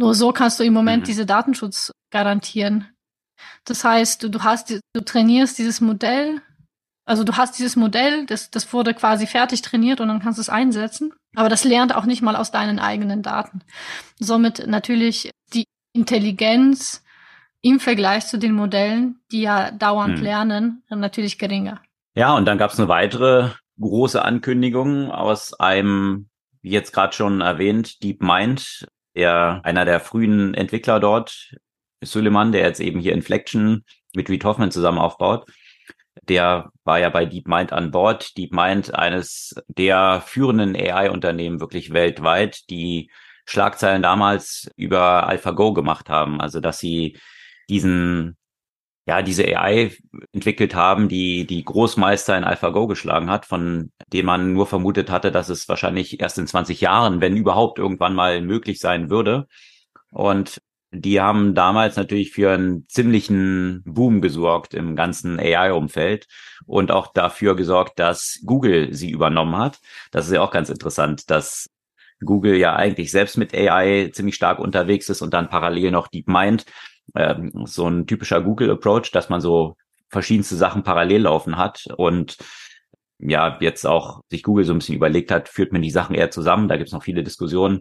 Nur 0.00 0.14
so 0.14 0.32
kannst 0.32 0.58
du 0.58 0.64
im 0.64 0.72
Moment 0.72 1.02
mhm. 1.02 1.06
diese 1.08 1.26
Datenschutz 1.26 1.92
garantieren. 2.10 2.88
Das 3.66 3.84
heißt, 3.84 4.22
du, 4.22 4.30
du 4.30 4.42
hast, 4.42 4.70
du 4.70 5.04
trainierst 5.04 5.58
dieses 5.58 5.82
Modell, 5.82 6.40
also 7.04 7.22
du 7.22 7.36
hast 7.36 7.58
dieses 7.58 7.76
Modell, 7.76 8.24
das, 8.24 8.50
das 8.50 8.72
wurde 8.72 8.94
quasi 8.94 9.26
fertig 9.26 9.60
trainiert 9.60 10.00
und 10.00 10.08
dann 10.08 10.20
kannst 10.20 10.38
du 10.38 10.40
es 10.40 10.48
einsetzen. 10.48 11.12
Aber 11.36 11.50
das 11.50 11.64
lernt 11.64 11.94
auch 11.94 12.06
nicht 12.06 12.22
mal 12.22 12.34
aus 12.34 12.50
deinen 12.50 12.78
eigenen 12.78 13.22
Daten. 13.22 13.60
Somit 14.18 14.66
natürlich 14.66 15.32
die 15.52 15.64
Intelligenz 15.92 17.04
im 17.60 17.78
Vergleich 17.78 18.26
zu 18.26 18.38
den 18.38 18.52
Modellen, 18.52 19.20
die 19.30 19.42
ja 19.42 19.70
dauernd 19.70 20.16
hm. 20.16 20.24
lernen, 20.24 20.82
natürlich 20.88 21.38
geringer. 21.38 21.82
Ja, 22.14 22.34
und 22.34 22.46
dann 22.46 22.56
gab 22.56 22.72
es 22.72 22.78
eine 22.78 22.88
weitere 22.88 23.50
große 23.78 24.24
Ankündigung 24.24 25.10
aus 25.10 25.52
einem, 25.60 26.30
wie 26.62 26.70
jetzt 26.70 26.94
gerade 26.94 27.12
schon 27.12 27.42
erwähnt, 27.42 28.02
DeepMind, 28.02 28.86
der 29.14 29.60
einer 29.64 29.84
der 29.84 30.00
frühen 30.00 30.54
Entwickler 30.54 31.00
dort, 31.00 31.54
Suleiman, 32.02 32.52
der 32.52 32.62
jetzt 32.62 32.80
eben 32.80 33.00
hier 33.00 33.12
Inflection 33.12 33.84
mit 34.14 34.28
Reed 34.30 34.44
Hoffman 34.44 34.70
zusammen 34.70 34.98
aufbaut. 34.98 35.46
der 36.28 36.70
war 36.84 36.98
ja 36.98 37.08
bei 37.08 37.24
DeepMind 37.26 37.72
an 37.72 37.90
Bord. 37.90 38.36
DeepMind, 38.36 38.94
eines 38.94 39.54
der 39.68 40.22
führenden 40.24 40.76
AI-Unternehmen 40.76 41.60
wirklich 41.60 41.92
weltweit, 41.92 42.68
die 42.70 43.10
Schlagzeilen 43.46 44.02
damals 44.02 44.70
über 44.76 45.26
AlphaGo 45.28 45.72
gemacht 45.72 46.08
haben. 46.08 46.40
Also, 46.40 46.60
dass 46.60 46.78
sie 46.78 47.18
diesen, 47.68 48.36
ja, 49.06 49.22
diese 49.22 49.44
AI 49.44 49.92
entwickelt 50.32 50.74
haben, 50.74 51.08
die 51.08 51.46
die 51.46 51.64
Großmeister 51.64 52.36
in 52.36 52.44
AlphaGo 52.44 52.86
geschlagen 52.86 53.30
hat, 53.30 53.46
von 53.46 53.92
dem 54.12 54.26
man 54.26 54.52
nur 54.52 54.66
vermutet 54.66 55.10
hatte, 55.10 55.32
dass 55.32 55.48
es 55.48 55.68
wahrscheinlich 55.68 56.20
erst 56.20 56.38
in 56.38 56.46
20 56.46 56.80
Jahren, 56.80 57.20
wenn 57.20 57.36
überhaupt 57.36 57.78
irgendwann 57.78 58.14
mal 58.14 58.40
möglich 58.42 58.78
sein 58.78 59.10
würde. 59.10 59.48
Und 60.12 60.60
die 60.92 61.20
haben 61.20 61.54
damals 61.54 61.96
natürlich 61.96 62.32
für 62.32 62.52
einen 62.52 62.88
ziemlichen 62.88 63.82
Boom 63.84 64.20
gesorgt 64.20 64.74
im 64.74 64.96
ganzen 64.96 65.38
AI-Umfeld 65.38 66.26
und 66.66 66.90
auch 66.90 67.12
dafür 67.12 67.54
gesorgt, 67.54 67.98
dass 67.98 68.40
Google 68.44 68.92
sie 68.92 69.10
übernommen 69.10 69.56
hat. 69.56 69.78
Das 70.10 70.26
ist 70.26 70.32
ja 70.32 70.42
auch 70.42 70.50
ganz 70.50 70.68
interessant, 70.68 71.30
dass 71.30 71.70
Google 72.24 72.56
ja 72.56 72.74
eigentlich 72.74 73.10
selbst 73.10 73.38
mit 73.38 73.54
AI 73.54 74.10
ziemlich 74.12 74.34
stark 74.34 74.58
unterwegs 74.58 75.08
ist 75.08 75.22
und 75.22 75.32
dann 75.32 75.48
parallel 75.48 75.92
noch 75.92 76.08
DeepMind. 76.08 76.66
Ähm, 77.14 77.52
so 77.64 77.88
ein 77.88 78.06
typischer 78.06 78.40
Google-Approach, 78.42 79.10
dass 79.12 79.28
man 79.28 79.40
so 79.40 79.76
verschiedenste 80.08 80.56
Sachen 80.56 80.82
parallel 80.82 81.22
laufen 81.22 81.56
hat 81.56 81.86
und 81.96 82.36
ja, 83.18 83.58
jetzt 83.60 83.86
auch 83.86 84.22
sich 84.30 84.42
Google 84.42 84.64
so 84.64 84.72
ein 84.72 84.78
bisschen 84.78 84.96
überlegt 84.96 85.30
hat, 85.30 85.48
führt 85.48 85.72
man 85.72 85.82
die 85.82 85.90
Sachen 85.90 86.14
eher 86.14 86.30
zusammen. 86.30 86.68
Da 86.68 86.76
gibt's 86.76 86.92
noch 86.92 87.02
viele 87.02 87.22
Diskussionen. 87.22 87.80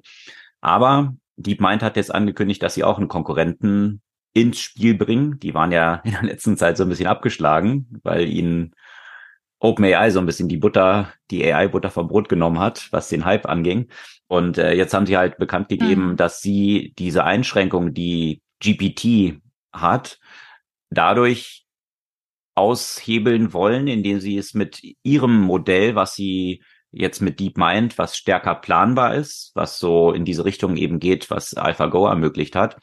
Aber 0.62 1.16
DeepMind 1.38 1.82
hat 1.82 1.96
jetzt 1.96 2.14
angekündigt, 2.14 2.62
dass 2.62 2.74
sie 2.74 2.84
auch 2.84 2.98
einen 2.98 3.08
Konkurrenten 3.08 4.02
ins 4.34 4.60
Spiel 4.60 4.96
bringen. 4.96 5.40
Die 5.40 5.54
waren 5.54 5.72
ja 5.72 5.96
in 6.04 6.12
der 6.12 6.24
letzten 6.24 6.58
Zeit 6.58 6.78
so 6.78 6.84
ein 6.84 6.90
bisschen 6.90 7.08
abgeschlagen, 7.08 8.00
weil 8.04 8.28
ihnen 8.28 8.74
OpenAI 9.60 10.12
so 10.12 10.20
ein 10.20 10.26
bisschen 10.26 10.48
die 10.48 10.58
Butter, 10.58 11.12
die 11.32 11.44
AI-Butter 11.44 11.90
vom 11.90 12.08
Brot 12.08 12.30
genommen 12.30 12.60
hat, 12.60 12.88
was 12.92 13.10
den 13.10 13.26
Hype 13.26 13.48
anging. 13.48 13.90
Und 14.28 14.58
äh, 14.58 14.74
jetzt 14.74 14.94
haben 14.94 15.06
sie 15.06 15.18
halt 15.18 15.38
bekannt 15.38 15.70
gegeben, 15.70 16.12
mhm. 16.12 16.16
dass 16.18 16.42
sie 16.42 16.94
diese 16.98 17.24
Einschränkung, 17.24 17.94
die 17.94 18.42
GPT 18.62 19.42
hat, 19.72 20.20
dadurch 20.90 21.66
aushebeln 22.56 23.54
wollen, 23.54 23.88
indem 23.88 24.20
sie 24.20 24.38
es 24.38 24.54
mit 24.54 24.82
ihrem 25.04 25.40
Modell, 25.40 25.96
was 25.96 26.16
sie 26.16 26.64
jetzt 26.92 27.22
mit 27.22 27.40
DeepMind, 27.40 27.98
was 27.98 28.18
stärker 28.18 28.56
planbar 28.56 29.16
ist, 29.16 29.52
was 29.54 29.80
so 29.80 30.12
in 30.12 30.26
diese 30.26 30.46
Richtung 30.46 30.76
eben 30.76 31.00
geht, 31.00 31.30
was 31.30 31.54
AlphaGo 31.54 32.08
ermöglicht 32.08 32.56
hat, 32.56 32.78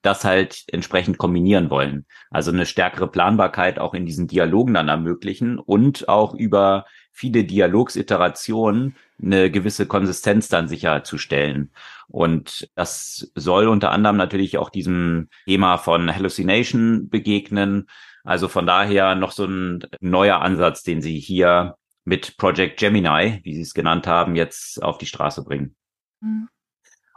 das 0.00 0.24
halt 0.24 0.64
entsprechend 0.68 1.18
kombinieren 1.18 1.70
wollen. 1.70 2.06
Also 2.30 2.50
eine 2.50 2.66
stärkere 2.66 3.08
Planbarkeit 3.08 3.78
auch 3.78 3.94
in 3.94 4.06
diesen 4.06 4.26
Dialogen 4.26 4.74
dann 4.74 4.88
ermöglichen 4.88 5.58
und 5.58 6.08
auch 6.08 6.34
über 6.34 6.86
viele 7.12 7.44
Dialogsiterationen 7.44 8.96
eine 9.22 9.50
gewisse 9.50 9.86
Konsistenz 9.86 10.48
dann 10.48 10.68
sicherzustellen. 10.68 11.70
Und 12.08 12.70
das 12.74 13.30
soll 13.34 13.68
unter 13.68 13.90
anderem 13.90 14.16
natürlich 14.16 14.58
auch 14.58 14.70
diesem 14.70 15.28
Thema 15.46 15.78
von 15.78 16.14
Hallucination 16.14 17.08
begegnen. 17.08 17.88
Also 18.24 18.48
von 18.48 18.66
daher 18.66 19.14
noch 19.14 19.32
so 19.32 19.44
ein 19.44 19.84
neuer 20.00 20.40
Ansatz, 20.40 20.82
den 20.82 21.02
Sie 21.02 21.18
hier 21.18 21.76
mit 22.04 22.36
Project 22.36 22.78
Gemini, 22.78 23.40
wie 23.44 23.54
Sie 23.54 23.62
es 23.62 23.74
genannt 23.74 24.06
haben, 24.06 24.36
jetzt 24.36 24.82
auf 24.82 24.98
die 24.98 25.06
Straße 25.06 25.44
bringen. 25.44 25.76
Mhm. 26.20 26.48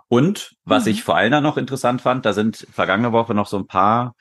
Und 0.08 0.56
was 0.64 0.86
mhm. 0.86 0.92
ich 0.92 1.04
vor 1.04 1.16
allem 1.16 1.32
dann 1.32 1.44
noch 1.44 1.58
interessant 1.58 2.02
fand, 2.02 2.26
da 2.26 2.34
sind 2.34 2.68
vergangene 2.72 3.12
Woche 3.12 3.34
noch 3.34 3.48
so 3.48 3.58
ein 3.58 3.68
paar 3.68 4.16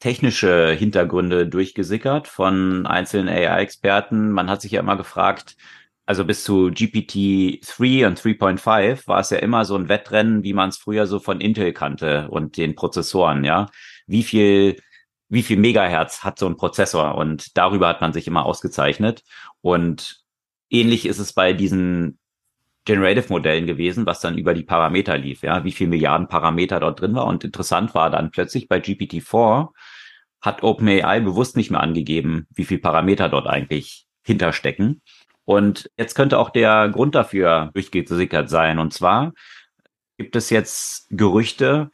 technische 0.00 0.72
Hintergründe 0.72 1.46
durchgesickert 1.46 2.26
von 2.26 2.86
einzelnen 2.86 3.28
AI-Experten. 3.28 4.32
Man 4.32 4.50
hat 4.50 4.60
sich 4.60 4.72
ja 4.72 4.80
immer 4.80 4.96
gefragt, 4.96 5.56
also 6.12 6.26
bis 6.26 6.44
zu 6.44 6.66
GPT-3 6.66 8.06
und 8.06 8.20
3.5 8.20 9.08
war 9.08 9.20
es 9.20 9.30
ja 9.30 9.38
immer 9.38 9.64
so 9.64 9.76
ein 9.76 9.88
Wettrennen, 9.88 10.42
wie 10.44 10.52
man 10.52 10.68
es 10.68 10.76
früher 10.76 11.06
so 11.06 11.20
von 11.20 11.40
Intel 11.40 11.72
kannte 11.72 12.28
und 12.28 12.58
den 12.58 12.74
Prozessoren, 12.74 13.44
ja. 13.44 13.70
Wie 14.06 14.22
viel 14.22 14.76
wie 15.30 15.42
viel 15.42 15.56
Megahertz 15.56 16.22
hat 16.22 16.38
so 16.38 16.46
ein 16.46 16.58
Prozessor 16.58 17.14
und 17.14 17.56
darüber 17.56 17.88
hat 17.88 18.02
man 18.02 18.12
sich 18.12 18.26
immer 18.26 18.44
ausgezeichnet. 18.44 19.22
Und 19.62 20.22
ähnlich 20.68 21.06
ist 21.06 21.18
es 21.18 21.32
bei 21.32 21.54
diesen 21.54 22.18
Generative-Modellen 22.84 23.66
gewesen, 23.66 24.04
was 24.04 24.20
dann 24.20 24.36
über 24.36 24.52
die 24.52 24.64
Parameter 24.64 25.16
lief, 25.16 25.42
ja, 25.42 25.64
wie 25.64 25.72
viel 25.72 25.88
Milliarden 25.88 26.28
Parameter 26.28 26.78
dort 26.78 27.00
drin 27.00 27.14
war. 27.14 27.26
Und 27.26 27.42
interessant 27.42 27.94
war 27.94 28.10
dann 28.10 28.30
plötzlich 28.30 28.68
bei 28.68 28.76
GPT-4 28.76 29.70
hat 30.42 30.62
OpenAI 30.62 31.20
bewusst 31.20 31.56
nicht 31.56 31.70
mehr 31.70 31.80
angegeben, 31.80 32.46
wie 32.50 32.66
viel 32.66 32.80
Parameter 32.80 33.30
dort 33.30 33.46
eigentlich 33.46 34.04
hinterstecken. 34.22 35.00
Und 35.44 35.90
jetzt 35.96 36.14
könnte 36.14 36.38
auch 36.38 36.50
der 36.50 36.88
Grund 36.88 37.14
dafür 37.14 37.70
durchgesickert 37.74 38.48
sein. 38.48 38.78
Und 38.78 38.92
zwar 38.92 39.32
gibt 40.18 40.36
es 40.36 40.50
jetzt 40.50 41.08
Gerüchte, 41.10 41.90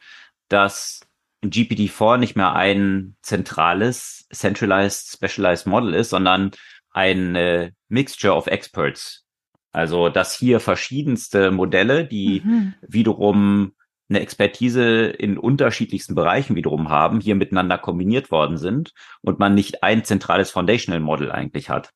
dass 0.49 1.01
GPT-4 1.43 2.17
nicht 2.17 2.35
mehr 2.35 2.53
ein 2.53 3.15
zentrales, 3.21 4.27
centralized, 4.31 5.13
specialized 5.13 5.67
Model 5.67 5.93
ist, 5.93 6.09
sondern 6.09 6.51
ein 6.91 7.73
Mixture 7.87 8.35
of 8.35 8.47
Experts. 8.47 9.25
Also, 9.71 10.09
dass 10.09 10.35
hier 10.35 10.59
verschiedenste 10.59 11.51
Modelle, 11.51 12.05
die 12.05 12.41
mhm. 12.43 12.73
wiederum 12.81 13.73
eine 14.09 14.21
Expertise 14.21 15.05
in 15.05 15.37
unterschiedlichsten 15.37 16.15
Bereichen 16.15 16.55
wiederum 16.55 16.89
haben, 16.89 17.21
hier 17.21 17.35
miteinander 17.35 17.77
kombiniert 17.77 18.31
worden 18.31 18.57
sind 18.57 18.93
und 19.21 19.37
man 19.37 19.53
nicht 19.53 19.83
ein 19.83 20.03
zentrales 20.03 20.49
Foundational 20.49 20.99
Model 20.99 21.31
eigentlich 21.31 21.69
hat. 21.69 21.91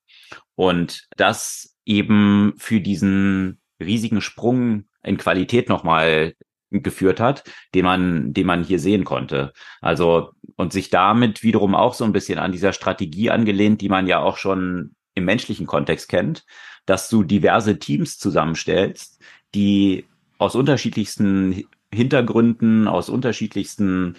Und 0.55 1.07
das 1.17 1.75
eben 1.85 2.53
für 2.57 2.81
diesen 2.81 3.59
riesigen 3.79 4.21
Sprung 4.21 4.85
in 5.03 5.17
Qualität 5.17 5.69
nochmal 5.69 6.33
geführt 6.69 7.19
hat, 7.19 7.43
den 7.75 7.85
man, 7.85 8.33
den 8.33 8.47
man 8.47 8.63
hier 8.63 8.79
sehen 8.79 9.03
konnte. 9.03 9.53
Also, 9.81 10.31
und 10.55 10.73
sich 10.73 10.89
damit 10.89 11.43
wiederum 11.43 11.75
auch 11.75 11.93
so 11.93 12.03
ein 12.03 12.13
bisschen 12.13 12.39
an 12.39 12.51
dieser 12.51 12.73
Strategie 12.73 13.29
angelehnt, 13.29 13.81
die 13.81 13.89
man 13.89 14.07
ja 14.07 14.19
auch 14.19 14.37
schon 14.37 14.95
im 15.13 15.25
menschlichen 15.25 15.67
Kontext 15.67 16.09
kennt, 16.09 16.45
dass 16.85 17.09
du 17.09 17.23
diverse 17.23 17.77
Teams 17.77 18.17
zusammenstellst, 18.17 19.21
die 19.53 20.05
aus 20.39 20.55
unterschiedlichsten 20.55 21.65
Hintergründen, 21.93 22.87
aus 22.87 23.09
unterschiedlichsten 23.09 24.15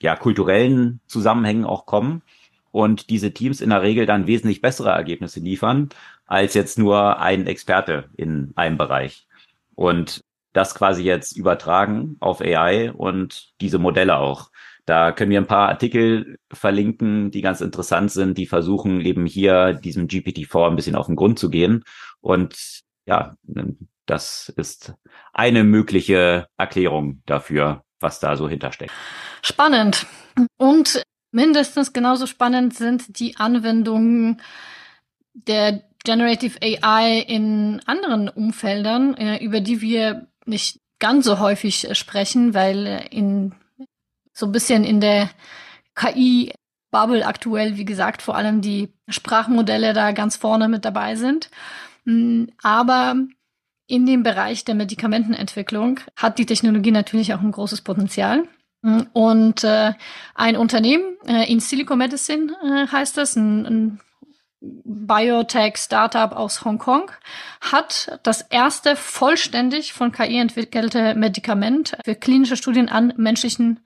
ja, 0.00 0.16
kulturellen 0.16 1.00
Zusammenhängen 1.06 1.64
auch 1.64 1.86
kommen 1.86 2.22
und 2.76 3.08
diese 3.08 3.32
Teams 3.32 3.62
in 3.62 3.70
der 3.70 3.80
Regel 3.80 4.04
dann 4.04 4.26
wesentlich 4.26 4.60
bessere 4.60 4.90
Ergebnisse 4.90 5.40
liefern 5.40 5.88
als 6.26 6.52
jetzt 6.52 6.78
nur 6.78 7.20
ein 7.20 7.46
Experte 7.46 8.10
in 8.18 8.52
einem 8.54 8.76
Bereich. 8.76 9.26
Und 9.74 10.20
das 10.52 10.74
quasi 10.74 11.02
jetzt 11.02 11.38
übertragen 11.38 12.16
auf 12.20 12.42
AI 12.42 12.92
und 12.92 13.54
diese 13.62 13.78
Modelle 13.78 14.18
auch. 14.18 14.50
Da 14.84 15.12
können 15.12 15.30
wir 15.30 15.40
ein 15.40 15.46
paar 15.46 15.70
Artikel 15.70 16.36
verlinken, 16.52 17.30
die 17.30 17.40
ganz 17.40 17.62
interessant 17.62 18.12
sind, 18.12 18.36
die 18.36 18.46
versuchen 18.46 19.00
eben 19.00 19.24
hier 19.24 19.72
diesem 19.72 20.06
GPT-4 20.06 20.68
ein 20.68 20.76
bisschen 20.76 20.96
auf 20.96 21.06
den 21.06 21.16
Grund 21.16 21.38
zu 21.38 21.48
gehen. 21.48 21.82
Und 22.20 22.82
ja, 23.06 23.36
das 24.04 24.52
ist 24.54 24.92
eine 25.32 25.64
mögliche 25.64 26.46
Erklärung 26.58 27.22
dafür, 27.24 27.84
was 28.00 28.20
da 28.20 28.36
so 28.36 28.50
hintersteckt. 28.50 28.92
Spannend. 29.40 30.06
Und 30.58 31.02
mindestens 31.36 31.92
genauso 31.92 32.26
spannend 32.26 32.74
sind 32.74 33.20
die 33.20 33.36
Anwendungen 33.36 34.40
der 35.34 35.82
Generative 36.02 36.58
AI 36.62 37.18
in 37.20 37.82
anderen 37.84 38.30
Umfeldern, 38.30 39.14
äh, 39.18 39.44
über 39.44 39.60
die 39.60 39.82
wir 39.82 40.28
nicht 40.46 40.80
ganz 40.98 41.26
so 41.26 41.38
häufig 41.38 41.90
äh, 41.90 41.94
sprechen, 41.94 42.54
weil 42.54 42.86
äh, 42.86 43.06
in 43.08 43.54
so 44.32 44.46
ein 44.46 44.52
bisschen 44.52 44.82
in 44.84 45.02
der 45.02 45.28
KI-Bubble 45.94 47.26
aktuell, 47.26 47.76
wie 47.76 47.84
gesagt, 47.84 48.22
vor 48.22 48.34
allem 48.34 48.62
die 48.62 48.94
Sprachmodelle 49.06 49.92
da 49.92 50.12
ganz 50.12 50.36
vorne 50.36 50.68
mit 50.68 50.86
dabei 50.86 51.16
sind. 51.16 51.50
Mm, 52.06 52.44
aber 52.62 53.16
in 53.86 54.06
dem 54.06 54.22
Bereich 54.22 54.64
der 54.64 54.74
Medikamentenentwicklung 54.74 56.00
hat 56.16 56.38
die 56.38 56.46
Technologie 56.46 56.92
natürlich 56.92 57.34
auch 57.34 57.40
ein 57.40 57.52
großes 57.52 57.82
Potenzial. 57.82 58.48
Und 59.12 59.64
äh, 59.64 59.94
ein 60.34 60.56
Unternehmen 60.56 61.16
äh, 61.26 61.50
in 61.50 61.58
Silicon 61.58 61.98
Medicine 61.98 62.52
äh, 62.62 62.86
heißt 62.86 63.16
das, 63.16 63.34
ein, 63.34 63.66
ein 63.66 64.00
Biotech-Startup 64.60 66.32
aus 66.32 66.64
Hongkong 66.64 67.10
hat 67.60 68.18
das 68.22 68.42
erste 68.42 68.96
vollständig 68.96 69.92
von 69.92 70.12
KI 70.12 70.38
entwickelte 70.38 71.14
Medikament 71.14 71.96
für 72.04 72.14
klinische 72.14 72.56
Studien 72.56 72.88
an 72.88 73.12
menschlichen 73.16 73.80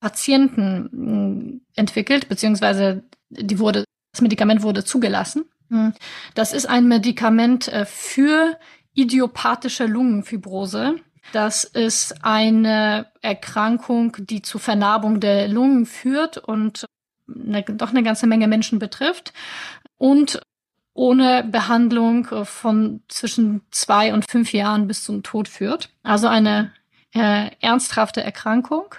Patienten 0.00 0.88
mm, 0.90 1.60
entwickelt, 1.76 2.28
beziehungsweise 2.28 3.04
die 3.28 3.58
wurde, 3.58 3.84
das 4.12 4.22
Medikament 4.22 4.62
wurde 4.62 4.84
zugelassen. 4.84 5.44
Mm. 5.68 5.90
Das 6.34 6.52
ist 6.52 6.66
ein 6.66 6.88
Medikament 6.88 7.68
äh, 7.68 7.84
für 7.84 8.58
idiopathische 8.94 9.86
Lungenfibrose. 9.86 10.96
Das 11.32 11.64
ist 11.64 12.24
eine 12.24 13.06
Erkrankung, 13.20 14.16
die 14.18 14.42
zu 14.42 14.58
Vernarbung 14.58 15.20
der 15.20 15.48
Lungen 15.48 15.86
führt 15.86 16.38
und 16.38 16.86
eine, 17.28 17.62
doch 17.62 17.90
eine 17.90 18.02
ganze 18.02 18.26
Menge 18.26 18.48
Menschen 18.48 18.78
betrifft 18.78 19.32
und 19.96 20.40
ohne 20.92 21.44
Behandlung 21.44 22.26
von 22.44 23.02
zwischen 23.08 23.62
zwei 23.70 24.12
und 24.12 24.28
fünf 24.28 24.52
Jahren 24.52 24.86
bis 24.86 25.04
zum 25.04 25.22
Tod 25.22 25.48
führt. 25.48 25.90
Also 26.02 26.26
eine 26.26 26.72
äh, 27.14 27.50
ernsthafte 27.60 28.22
Erkrankung. 28.22 28.94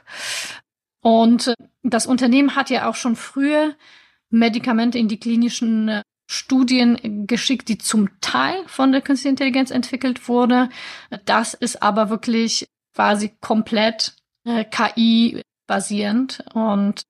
Und 1.02 1.54
das 1.84 2.06
Unternehmen 2.06 2.56
hat 2.56 2.70
ja 2.70 2.90
auch 2.90 2.96
schon 2.96 3.16
früher 3.16 3.76
Medikamente 4.30 4.98
in 4.98 5.10
die 5.10 5.20
klinischen 5.20 5.90
äh, 5.90 6.02
Studien 6.32 7.28
geschickt, 7.28 7.68
die 7.68 7.78
zum 7.78 8.10
Teil 8.22 8.64
von 8.68 8.92
der 8.92 9.02
künstlichen 9.02 9.34
Intelligenz 9.34 9.70
entwickelt 9.70 10.30
wurde. 10.30 10.70
Das 11.26 11.54
ist 11.54 11.84
aber 11.84 12.10
wirklich 12.10 12.68
quasi 12.96 13.36
komplett 13.42 14.16
äh, 14.46 14.64
KI 14.64 15.42
basierend 15.68 16.44
und 16.54 17.04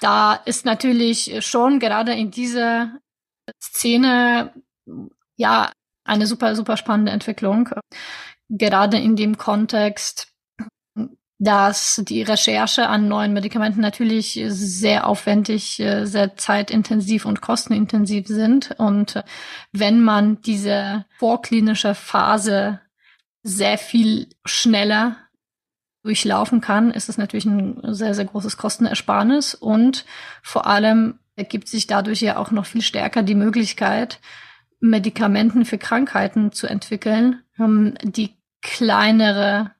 da 0.00 0.34
ist 0.34 0.64
natürlich 0.64 1.44
schon 1.44 1.78
gerade 1.78 2.12
in 2.14 2.30
dieser 2.30 2.98
Szene 3.60 4.52
ja 5.36 5.72
eine 6.04 6.26
super 6.26 6.54
super 6.54 6.76
spannende 6.76 7.12
Entwicklung 7.12 7.70
gerade 8.48 8.98
in 8.98 9.16
dem 9.16 9.36
Kontext 9.36 10.27
dass 11.38 12.02
die 12.04 12.22
Recherche 12.22 12.88
an 12.88 13.06
neuen 13.06 13.32
Medikamenten 13.32 13.80
natürlich 13.80 14.40
sehr 14.48 15.06
aufwendig, 15.06 15.78
äh, 15.78 16.04
sehr 16.04 16.36
zeitintensiv 16.36 17.24
und 17.24 17.40
kostenintensiv 17.40 18.26
sind. 18.26 18.74
Und 18.78 19.16
äh, 19.16 19.22
wenn 19.72 20.02
man 20.02 20.42
diese 20.42 21.04
vorklinische 21.18 21.94
Phase 21.94 22.80
sehr 23.44 23.78
viel 23.78 24.28
schneller 24.44 25.16
durchlaufen 26.02 26.60
kann, 26.60 26.90
ist 26.90 27.08
es 27.08 27.18
natürlich 27.18 27.46
ein 27.46 27.94
sehr, 27.94 28.14
sehr 28.14 28.24
großes 28.24 28.56
Kostenersparnis. 28.56 29.54
Und 29.54 30.04
vor 30.42 30.66
allem 30.66 31.20
ergibt 31.36 31.68
sich 31.68 31.86
dadurch 31.86 32.20
ja 32.20 32.36
auch 32.36 32.50
noch 32.50 32.66
viel 32.66 32.82
stärker 32.82 33.22
die 33.22 33.36
Möglichkeit, 33.36 34.18
Medikamenten 34.80 35.64
für 35.64 35.78
Krankheiten 35.78 36.52
zu 36.52 36.66
entwickeln, 36.66 37.42
die 38.02 38.36
kleinere 38.62 39.72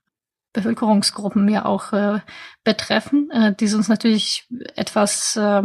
Bevölkerungsgruppen 0.53 1.49
ja 1.49 1.65
auch 1.65 1.93
äh, 1.93 2.21
betreffen, 2.65 3.31
äh, 3.31 3.55
die 3.55 3.67
sonst 3.67 3.89
natürlich 3.89 4.47
etwas 4.77 5.37
äh, 5.37 5.63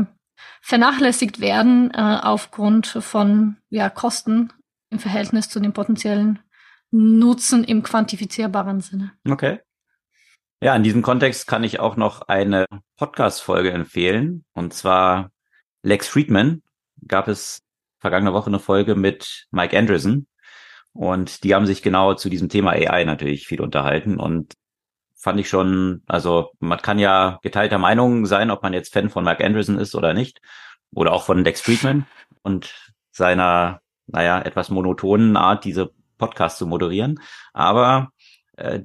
vernachlässigt 0.62 1.40
werden 1.40 1.92
äh, 1.92 2.20
aufgrund 2.22 2.88
von 2.88 3.58
ja, 3.70 3.90
Kosten 3.90 4.52
im 4.90 5.00
Verhältnis 5.00 5.50
zu 5.50 5.60
dem 5.60 5.74
potenziellen 5.74 6.40
Nutzen 6.92 7.64
im 7.64 7.82
quantifizierbaren 7.84 8.82
Sinne. 8.82 9.14
Okay. 9.28 9.60
Ja, 10.62 10.76
in 10.76 10.84
diesem 10.84 11.02
Kontext 11.02 11.48
kann 11.48 11.64
ich 11.64 11.80
auch 11.80 11.98
noch 11.98 12.22
eine 12.22 12.66
Podcast-Folge 12.98 13.72
empfehlen. 13.72 14.46
Und 14.54 14.74
zwar 14.74 15.32
Lex 15.82 16.08
Friedman 16.08 16.62
gab 17.06 17.28
es 17.28 17.64
vergangene 18.00 18.34
Woche 18.34 18.48
eine 18.48 18.60
Folge 18.60 18.96
mit 18.96 19.48
Mike 19.52 19.78
Anderson. 19.78 20.28
Und 20.94 21.44
die 21.44 21.56
haben 21.56 21.66
sich 21.66 21.82
genau 21.82 22.14
zu 22.14 22.30
diesem 22.30 22.48
Thema 22.48 22.72
AI 22.72 23.04
natürlich 23.04 23.48
viel 23.48 23.60
unterhalten. 23.60 24.20
Und 24.20 24.54
fand 25.24 25.39
ich 25.39 25.47
schon, 25.47 26.03
also 26.05 26.51
man 26.59 26.80
kann 26.80 26.99
ja 26.99 27.39
geteilter 27.43 27.78
Meinung 27.78 28.26
sein, 28.26 28.51
ob 28.51 28.61
man 28.61 28.74
jetzt 28.74 28.91
Fan 28.91 29.09
von 29.09 29.24
Mark 29.24 29.41
Anderson 29.41 29.80
ist 29.80 29.95
oder 29.95 30.13
nicht. 30.13 30.41
Oder 30.93 31.13
auch 31.13 31.24
von 31.24 31.45
Dex 31.45 31.61
Friedman 31.61 32.05
und 32.41 32.91
seiner, 33.09 33.80
naja, 34.05 34.41
etwas 34.41 34.69
monotonen 34.69 35.38
Art, 35.38 35.63
diese 35.63 35.91
Podcasts 36.17 36.59
zu 36.59 36.67
moderieren. 36.67 37.21
Aber 37.53 38.09
äh, 38.57 38.82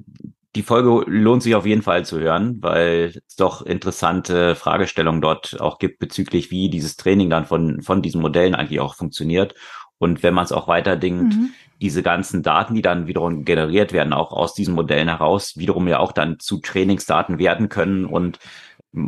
die 0.55 0.63
Folge 0.63 1.03
lohnt 1.11 1.43
sich 1.43 1.55
auf 1.55 1.65
jeden 1.65 1.81
Fall 1.81 2.05
zu 2.05 2.19
hören, 2.19 2.57
weil 2.61 3.13
es 3.27 3.35
doch 3.35 3.61
interessante 3.61 4.55
Fragestellungen 4.55 5.21
dort 5.21 5.59
auch 5.59 5.77
gibt 5.77 5.99
bezüglich, 5.99 6.51
wie 6.51 6.69
dieses 6.69 6.95
Training 6.95 7.29
dann 7.29 7.45
von, 7.45 7.81
von 7.81 8.01
diesen 8.01 8.21
Modellen 8.21 8.55
eigentlich 8.55 8.79
auch 8.79 8.95
funktioniert. 8.95 9.55
Und 9.99 10.23
wenn 10.23 10.33
man 10.33 10.45
es 10.45 10.51
auch 10.51 10.67
weiterdenkt, 10.67 11.35
mhm 11.35 11.53
diese 11.81 12.03
ganzen 12.03 12.43
Daten, 12.43 12.75
die 12.75 12.81
dann 12.81 13.07
wiederum 13.07 13.45
generiert 13.45 13.93
werden, 13.93 14.13
auch 14.13 14.33
aus 14.33 14.53
diesen 14.53 14.75
Modellen 14.75 15.07
heraus, 15.07 15.57
wiederum 15.57 15.87
ja 15.87 15.99
auch 15.99 16.11
dann 16.11 16.39
zu 16.39 16.59
Trainingsdaten 16.59 17.39
werden 17.39 17.69
können 17.69 18.05
und 18.05 18.39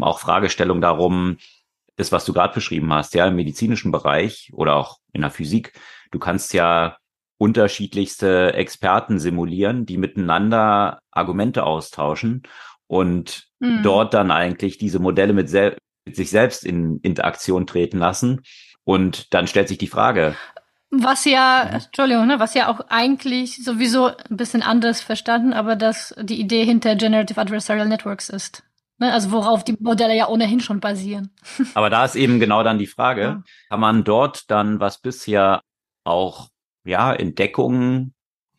auch 0.01 0.19
Fragestellungen 0.19 0.81
darum, 0.81 1.37
das, 1.97 2.11
was 2.11 2.23
du 2.25 2.33
gerade 2.33 2.53
beschrieben 2.53 2.91
hast, 2.93 3.13
ja, 3.13 3.27
im 3.27 3.35
medizinischen 3.35 3.91
Bereich 3.91 4.51
oder 4.53 4.75
auch 4.75 4.99
in 5.11 5.21
der 5.21 5.31
Physik, 5.31 5.73
du 6.11 6.19
kannst 6.19 6.53
ja 6.53 6.97
unterschiedlichste 7.37 8.53
Experten 8.53 9.19
simulieren, 9.19 9.85
die 9.85 9.97
miteinander 9.97 10.99
Argumente 11.11 11.63
austauschen 11.63 12.43
und 12.87 13.47
mhm. 13.59 13.81
dort 13.83 14.13
dann 14.13 14.31
eigentlich 14.31 14.77
diese 14.77 14.99
Modelle 14.99 15.33
mit, 15.33 15.51
mit 15.51 16.15
sich 16.15 16.29
selbst 16.29 16.63
in 16.63 16.99
Interaktion 16.99 17.67
treten 17.67 17.97
lassen. 17.97 18.43
Und 18.83 19.33
dann 19.33 19.47
stellt 19.47 19.67
sich 19.67 19.77
die 19.77 19.87
Frage, 19.87 20.35
was 20.91 21.25
ja, 21.25 21.63
Entschuldigung, 21.63 22.27
ne, 22.27 22.39
was 22.39 22.53
ja 22.53 22.67
auch 22.67 22.81
eigentlich 22.89 23.63
sowieso 23.63 24.07
ein 24.07 24.37
bisschen 24.37 24.61
anders 24.61 25.01
verstanden, 25.01 25.53
aber 25.53 25.75
dass 25.75 26.13
die 26.21 26.39
Idee 26.39 26.65
hinter 26.65 26.95
Generative 26.95 27.39
Adversarial 27.39 27.87
Networks 27.87 28.29
ist. 28.29 28.63
Ne, 28.97 29.11
also 29.11 29.31
worauf 29.31 29.63
die 29.63 29.77
Modelle 29.79 30.15
ja 30.15 30.27
ohnehin 30.27 30.59
schon 30.59 30.79
basieren. 30.79 31.31
Aber 31.73 31.89
da 31.89 32.05
ist 32.05 32.15
eben 32.15 32.39
genau 32.39 32.61
dann 32.61 32.77
die 32.77 32.85
Frage, 32.85 33.21
ja. 33.21 33.43
kann 33.69 33.79
man 33.79 34.03
dort 34.03 34.51
dann, 34.51 34.79
was 34.79 34.99
bisher 34.99 35.63
auch, 36.03 36.49
ja, 36.83 37.11
Entdeckungen, 37.11 38.13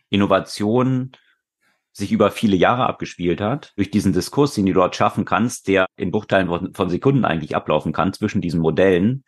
Innovationen 0.09 1.13
sich 1.93 2.11
über 2.11 2.33
viele 2.33 2.57
Jahre 2.57 2.87
abgespielt 2.87 3.41
hat, 3.41 3.73
durch 3.77 3.93
diesen 3.93 4.13
Diskurs, 4.13 4.55
den 4.55 4.67
du 4.67 4.73
dort 4.73 4.97
schaffen 4.97 5.25
kannst, 5.25 5.69
der 5.69 5.87
in 5.97 6.11
Bruchteilen 6.11 6.75
von 6.75 6.91
Sekunden 6.91 7.25
eigentlich 7.25 7.55
ablaufen 7.55 7.93
kann 7.93 8.13
zwischen 8.13 8.41
diesen 8.41 8.61
Modellen, 8.61 9.23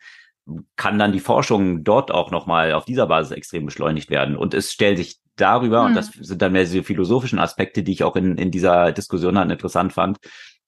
kann 0.75 0.99
dann 0.99 1.11
die 1.11 1.19
Forschung 1.19 1.83
dort 1.83 2.11
auch 2.11 2.31
nochmal 2.31 2.73
auf 2.73 2.85
dieser 2.85 3.07
Basis 3.07 3.31
extrem 3.31 3.65
beschleunigt 3.65 4.09
werden. 4.09 4.35
Und 4.35 4.53
es 4.53 4.71
stellt 4.71 4.97
sich 4.97 5.19
darüber, 5.35 5.81
hm. 5.81 5.87
und 5.87 5.95
das 5.95 6.11
sind 6.11 6.41
dann 6.41 6.51
mehr 6.51 6.63
diese 6.63 6.83
philosophischen 6.83 7.39
Aspekte, 7.39 7.83
die 7.83 7.91
ich 7.91 8.03
auch 8.03 8.15
in, 8.15 8.37
in 8.37 8.51
dieser 8.51 8.91
Diskussion 8.91 9.35
dann 9.35 9.49
interessant 9.49 9.93
fand, 9.93 10.17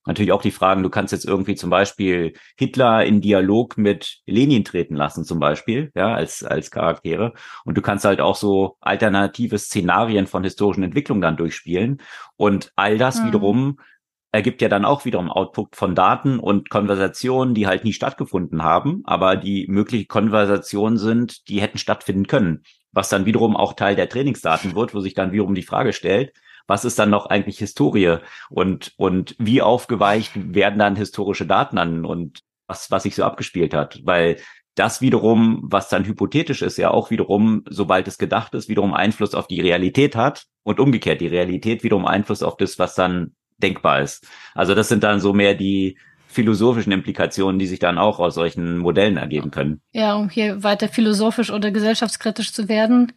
natürlich 0.07 0.31
auch 0.31 0.41
die 0.41 0.51
Fragen, 0.51 0.83
du 0.83 0.89
kannst 0.89 1.11
jetzt 1.11 1.25
irgendwie 1.25 1.55
zum 1.55 1.69
Beispiel 1.69 2.33
Hitler 2.57 3.05
in 3.05 3.21
Dialog 3.21 3.77
mit 3.77 4.19
Lenin 4.25 4.63
treten 4.63 4.95
lassen, 4.95 5.25
zum 5.25 5.39
Beispiel, 5.39 5.91
ja, 5.95 6.15
als, 6.15 6.43
als 6.43 6.71
Charaktere. 6.71 7.33
Und 7.65 7.77
du 7.77 7.81
kannst 7.81 8.05
halt 8.05 8.21
auch 8.21 8.35
so 8.35 8.77
alternative 8.79 9.59
Szenarien 9.59 10.25
von 10.25 10.43
historischen 10.43 10.83
Entwicklungen 10.83 11.21
dann 11.21 11.37
durchspielen. 11.37 12.01
Und 12.37 12.71
all 12.75 12.97
das 12.97 13.21
mhm. 13.21 13.27
wiederum 13.27 13.79
ergibt 14.31 14.61
ja 14.61 14.69
dann 14.69 14.85
auch 14.85 15.05
wiederum 15.05 15.31
Output 15.31 15.75
von 15.75 15.95
Daten 15.95 16.39
und 16.39 16.69
Konversationen, 16.69 17.53
die 17.53 17.67
halt 17.67 17.83
nie 17.83 17.93
stattgefunden 17.93 18.63
haben, 18.63 19.01
aber 19.05 19.35
die 19.35 19.67
mögliche 19.67 20.05
Konversationen 20.05 20.97
sind, 20.97 21.47
die 21.47 21.61
hätten 21.61 21.77
stattfinden 21.77 22.27
können. 22.27 22.63
Was 22.91 23.09
dann 23.09 23.25
wiederum 23.25 23.55
auch 23.55 23.73
Teil 23.73 23.95
der 23.95 24.09
Trainingsdaten 24.09 24.75
wird, 24.75 24.93
wo 24.93 24.99
sich 24.99 25.13
dann 25.13 25.31
wiederum 25.31 25.55
die 25.55 25.63
Frage 25.63 25.93
stellt, 25.93 26.33
was 26.67 26.83
ist 26.83 26.99
dann 26.99 27.09
noch 27.09 27.27
eigentlich 27.27 27.59
Historie 27.59 28.17
und, 28.49 28.93
und 28.97 29.35
wie 29.39 29.61
aufgeweicht 29.61 30.33
werden 30.53 30.79
dann 30.79 30.97
historische 30.97 31.45
Daten 31.45 31.77
an 31.77 32.05
und 32.05 32.41
was, 32.67 32.91
was 32.91 33.03
sich 33.03 33.15
so 33.15 33.23
abgespielt 33.23 33.73
hat? 33.73 34.01
Weil 34.03 34.37
das 34.75 35.01
wiederum, 35.01 35.61
was 35.63 35.89
dann 35.89 36.05
hypothetisch 36.05 36.61
ist, 36.61 36.77
ja 36.77 36.91
auch 36.91 37.09
wiederum, 37.09 37.63
sobald 37.69 38.07
es 38.07 38.17
gedacht 38.17 38.53
ist, 38.53 38.69
wiederum 38.69 38.93
Einfluss 38.93 39.33
auf 39.33 39.47
die 39.47 39.61
Realität 39.61 40.15
hat 40.15 40.45
und 40.63 40.79
umgekehrt 40.79 41.21
die 41.21 41.27
Realität 41.27 41.83
wiederum 41.83 42.05
Einfluss 42.05 42.43
auf 42.43 42.57
das, 42.57 42.77
was 42.77 42.93
dann 42.93 43.33
denkbar 43.57 44.01
ist. 44.01 44.27
Also 44.53 44.75
das 44.75 44.89
sind 44.89 45.03
dann 45.03 45.19
so 45.19 45.33
mehr 45.33 45.55
die 45.55 45.97
philosophischen 46.27 46.91
Implikationen, 46.91 47.57
die 47.57 47.67
sich 47.67 47.79
dann 47.79 47.97
auch 47.97 48.19
aus 48.19 48.35
solchen 48.35 48.77
Modellen 48.77 49.17
ergeben 49.17 49.49
können. 49.49 49.81
Ja, 49.93 50.15
um 50.15 50.29
hier 50.29 50.63
weiter 50.63 50.89
philosophisch 50.89 51.49
oder 51.49 51.71
gesellschaftskritisch 51.71 52.53
zu 52.53 52.69
werden, 52.69 53.13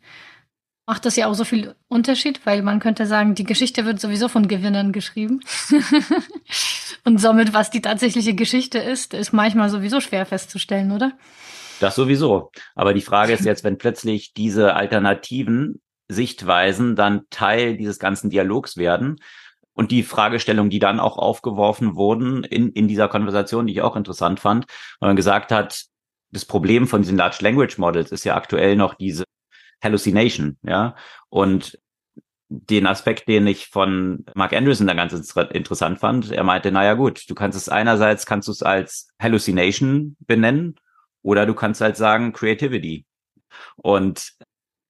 macht 0.87 1.05
das 1.05 1.17
ja 1.17 1.27
auch 1.27 1.35
so 1.35 1.45
viel 1.45 1.75
Unterschied, 1.89 2.41
weil 2.47 2.63
man 2.63 2.81
könnte 2.81 3.07
sagen, 3.07 3.35
die 3.35 3.45
Geschichte 3.45 3.85
wird 3.85 4.01
sowieso 4.01 4.29
von 4.29 4.49
Gewinnern 4.49 4.93
geschrieben. 4.93 5.41
Und 7.05 7.21
somit, 7.21 7.53
was 7.53 7.71
die 7.71 7.83
tatsächliche 7.83 8.35
Geschichte 8.35 8.79
ist, 8.79 9.15
ist 9.15 9.33
manchmal 9.33 9.71
sowieso 9.71 10.01
schwer 10.01 10.27
festzustellen, 10.27 10.91
oder? 10.91 11.13
Das 11.81 11.95
sowieso. 11.95 12.51
Aber 12.75 12.93
die 12.93 13.01
Frage 13.01 13.33
ist 13.33 13.45
jetzt, 13.45 13.65
wenn 13.65 13.79
plötzlich 13.79 14.33
diese 14.35 14.75
alternativen 14.75 15.81
Sichtweisen 16.09 16.97
dann 16.97 17.23
Teil 17.31 17.77
dieses 17.77 17.99
ganzen 17.99 18.31
Dialogs 18.31 18.77
werden 18.77 19.21
und 19.81 19.91
die 19.91 20.03
Fragestellungen, 20.03 20.69
die 20.69 20.79
dann 20.79 21.01
auch 21.01 21.17
aufgeworfen 21.17 21.95
wurden 21.95 22.45
in, 22.45 22.71
in 22.73 22.87
dieser 22.87 23.09
Konversation, 23.09 23.67
die 23.67 23.73
ich 23.73 23.81
auch 23.81 23.97
interessant 23.97 24.39
fand, 24.39 24.67
weil 24.99 25.09
man 25.09 25.17
gesagt 25.17 25.51
hat, 25.51 25.87
das 26.33 26.45
Problem 26.45 26.87
von 26.87 27.01
diesen 27.01 27.17
Large 27.17 27.39
Language 27.41 27.79
Models 27.79 28.13
ist 28.13 28.25
ja 28.25 28.37
aktuell 28.37 28.77
noch 28.77 28.93
diese 28.93 29.25
Hallucination, 29.83 30.59
ja. 30.65 30.97
Und 31.31 31.79
den 32.51 32.87
Aspekt, 32.87 33.27
den 33.27 33.47
ich 33.47 33.69
von 33.69 34.27
Mark 34.35 34.53
Anderson 34.53 34.87
da 34.87 34.93
ganz 34.93 35.15
interessant 35.15 35.99
fand, 35.99 36.31
er 36.31 36.45
meinte, 36.45 36.71
naja 36.73 36.93
gut, 36.93 37.25
du 37.31 37.35
kannst 37.35 37.57
es 37.57 37.71
einerseits, 37.71 38.27
kannst 38.27 38.49
du 38.49 38.53
es 38.53 38.63
als 38.63 39.09
Hallucination 39.19 40.15
benennen 40.21 40.75
oder 41.23 41.47
du 41.47 41.55
kannst 41.55 41.81
halt 41.81 41.97
sagen 41.97 42.35
Creativity. 42.35 43.07
Und 43.77 44.35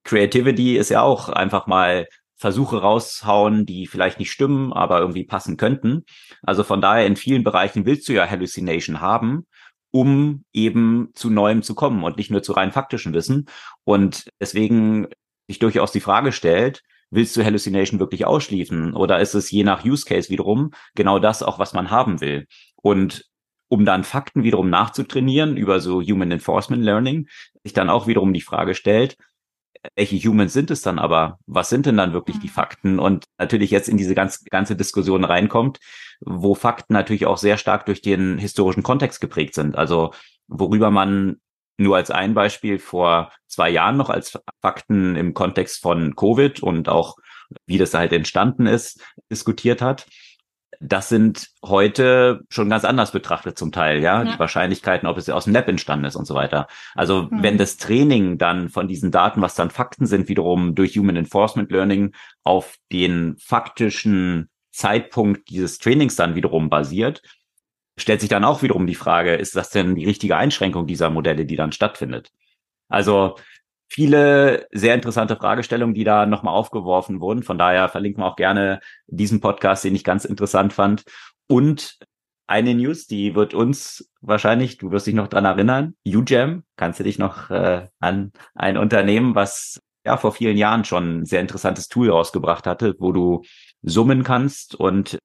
Creativity 0.03 0.75
ist 0.75 0.89
ja 0.89 1.01
auch 1.01 1.29
einfach 1.29 1.65
mal 1.65 2.09
Versuche 2.41 2.81
raushauen, 2.81 3.65
die 3.65 3.87
vielleicht 3.87 4.19
nicht 4.19 4.31
stimmen, 4.31 4.73
aber 4.73 4.99
irgendwie 4.99 5.23
passen 5.23 5.55
könnten. 5.55 6.03
Also 6.41 6.63
von 6.63 6.81
daher 6.81 7.05
in 7.05 7.15
vielen 7.15 7.43
Bereichen 7.43 7.85
willst 7.85 8.09
du 8.09 8.13
ja 8.13 8.29
Hallucination 8.29 8.99
haben. 8.99 9.45
um 9.91 10.45
eben 10.53 11.09
zu 11.13 11.29
Neuem 11.29 11.63
zu 11.63 11.75
kommen 11.75 12.03
und 12.03 12.17
nicht 12.17 12.31
nur 12.31 12.41
zu 12.41 12.53
rein 12.53 12.71
faktischen 12.71 13.13
Wissen. 13.13 13.47
Und 13.83 14.29
deswegen 14.39 15.07
sich 15.47 15.59
durchaus 15.59 15.91
die 15.91 15.99
Frage 15.99 16.31
stellt, 16.31 16.81
willst 17.09 17.35
du 17.35 17.43
Hallucination 17.43 17.99
wirklich 17.99 18.25
ausschließen? 18.25 18.93
Oder 18.93 19.19
ist 19.19 19.33
es 19.33 19.51
je 19.51 19.63
nach 19.65 19.83
Use 19.83 20.05
Case 20.05 20.29
wiederum 20.29 20.71
genau 20.95 21.19
das 21.19 21.43
auch, 21.43 21.59
was 21.59 21.73
man 21.73 21.91
haben 21.91 22.21
will? 22.21 22.47
Und 22.77 23.25
um 23.67 23.85
dann 23.85 24.03
Fakten 24.03 24.43
wiederum 24.43 24.69
nachzutrainieren 24.69 25.57
über 25.57 25.79
so 25.79 26.01
Human 26.01 26.31
Enforcement 26.31 26.83
Learning, 26.83 27.27
sich 27.63 27.73
dann 27.73 27.89
auch 27.89 28.07
wiederum 28.07 28.33
die 28.33 28.41
Frage 28.41 28.75
stellt, 28.75 29.17
welche 29.95 30.17
Humans 30.17 30.53
sind 30.53 30.71
es 30.71 30.81
dann 30.81 30.99
aber? 30.99 31.39
Was 31.47 31.69
sind 31.69 31.85
denn 31.85 31.97
dann 31.97 32.13
wirklich 32.13 32.39
die 32.39 32.47
mhm. 32.47 32.51
Fakten? 32.51 32.99
Und 32.99 33.25
natürlich 33.37 33.71
jetzt 33.71 33.89
in 33.89 33.97
diese 33.97 34.15
ganz, 34.15 34.43
ganze 34.45 34.75
Diskussion 34.75 35.23
reinkommt, 35.23 35.79
wo 36.21 36.55
Fakten 36.55 36.93
natürlich 36.93 37.25
auch 37.25 37.37
sehr 37.37 37.57
stark 37.57 37.85
durch 37.85 38.01
den 38.01 38.37
historischen 38.37 38.83
Kontext 38.83 39.21
geprägt 39.21 39.55
sind. 39.55 39.75
Also 39.75 40.13
worüber 40.47 40.91
man 40.91 41.37
nur 41.77 41.95
als 41.95 42.11
ein 42.11 42.33
Beispiel 42.33 42.77
vor 42.77 43.31
zwei 43.47 43.69
Jahren 43.69 43.97
noch 43.97 44.09
als 44.09 44.39
Fakten 44.61 45.15
im 45.15 45.33
Kontext 45.33 45.81
von 45.81 46.15
Covid 46.15 46.61
und 46.61 46.89
auch 46.89 47.15
wie 47.65 47.77
das 47.77 47.93
halt 47.93 48.13
entstanden 48.13 48.67
ist, 48.67 49.01
diskutiert 49.29 49.81
hat 49.81 50.05
das 50.83 51.09
sind 51.09 51.51
heute 51.63 52.41
schon 52.49 52.69
ganz 52.69 52.85
anders 52.85 53.11
betrachtet 53.11 53.57
zum 53.57 53.71
Teil, 53.71 54.01
ja, 54.01 54.23
ja. 54.23 54.31
die 54.31 54.39
Wahrscheinlichkeiten, 54.39 55.07
ob 55.07 55.17
es 55.17 55.29
aus 55.29 55.43
dem 55.43 55.53
Lab 55.53 55.67
entstanden 55.67 56.05
ist 56.05 56.15
und 56.15 56.25
so 56.25 56.33
weiter. 56.33 56.67
Also 56.95 57.23
mhm. 57.23 57.43
wenn 57.43 57.57
das 57.59 57.77
Training 57.77 58.39
dann 58.39 58.69
von 58.69 58.87
diesen 58.87 59.11
Daten, 59.11 59.41
was 59.41 59.53
dann 59.53 59.69
Fakten 59.69 60.07
sind, 60.07 60.27
wiederum 60.27 60.73
durch 60.73 60.97
Human 60.97 61.15
Enforcement 61.15 61.71
Learning 61.71 62.13
auf 62.43 62.77
den 62.91 63.35
faktischen 63.37 64.49
Zeitpunkt 64.71 65.49
dieses 65.49 65.77
Trainings 65.77 66.15
dann 66.15 66.33
wiederum 66.33 66.69
basiert, 66.69 67.21
stellt 67.95 68.21
sich 68.21 68.29
dann 68.29 68.43
auch 68.43 68.63
wiederum 68.63 68.87
die 68.87 68.95
Frage, 68.95 69.35
ist 69.35 69.55
das 69.55 69.69
denn 69.69 69.93
die 69.93 70.05
richtige 70.05 70.35
Einschränkung 70.35 70.87
dieser 70.87 71.11
Modelle, 71.11 71.45
die 71.45 71.57
dann 71.57 71.73
stattfindet? 71.73 72.31
Also 72.89 73.35
viele 73.91 74.67
sehr 74.71 74.95
interessante 74.95 75.35
Fragestellungen, 75.35 75.93
die 75.93 76.05
da 76.05 76.25
nochmal 76.25 76.53
aufgeworfen 76.53 77.19
wurden. 77.19 77.43
Von 77.43 77.57
daher 77.57 77.89
verlinken 77.89 78.23
wir 78.23 78.27
auch 78.27 78.37
gerne 78.37 78.79
diesen 79.07 79.41
Podcast, 79.41 79.83
den 79.83 79.95
ich 79.95 80.05
ganz 80.05 80.23
interessant 80.23 80.71
fand. 80.71 81.03
Und 81.47 81.99
eine 82.47 82.73
News, 82.73 83.05
die 83.07 83.35
wird 83.35 83.53
uns 83.53 84.09
wahrscheinlich, 84.21 84.77
du 84.77 84.91
wirst 84.91 85.07
dich 85.07 85.13
noch 85.13 85.27
dran 85.27 85.43
erinnern, 85.43 85.95
UGEM, 86.07 86.63
kannst 86.77 87.01
du 87.01 87.03
dich 87.03 87.19
noch 87.19 87.49
äh, 87.49 87.87
an 87.99 88.31
ein 88.55 88.77
Unternehmen, 88.77 89.35
was 89.35 89.81
ja 90.05 90.15
vor 90.15 90.31
vielen 90.31 90.55
Jahren 90.55 90.85
schon 90.85 91.19
ein 91.19 91.25
sehr 91.25 91.41
interessantes 91.41 91.89
Tool 91.89 92.09
rausgebracht 92.09 92.67
hatte, 92.67 92.95
wo 92.97 93.11
du 93.11 93.41
summen 93.81 94.23
kannst 94.23 94.73
und 94.73 95.17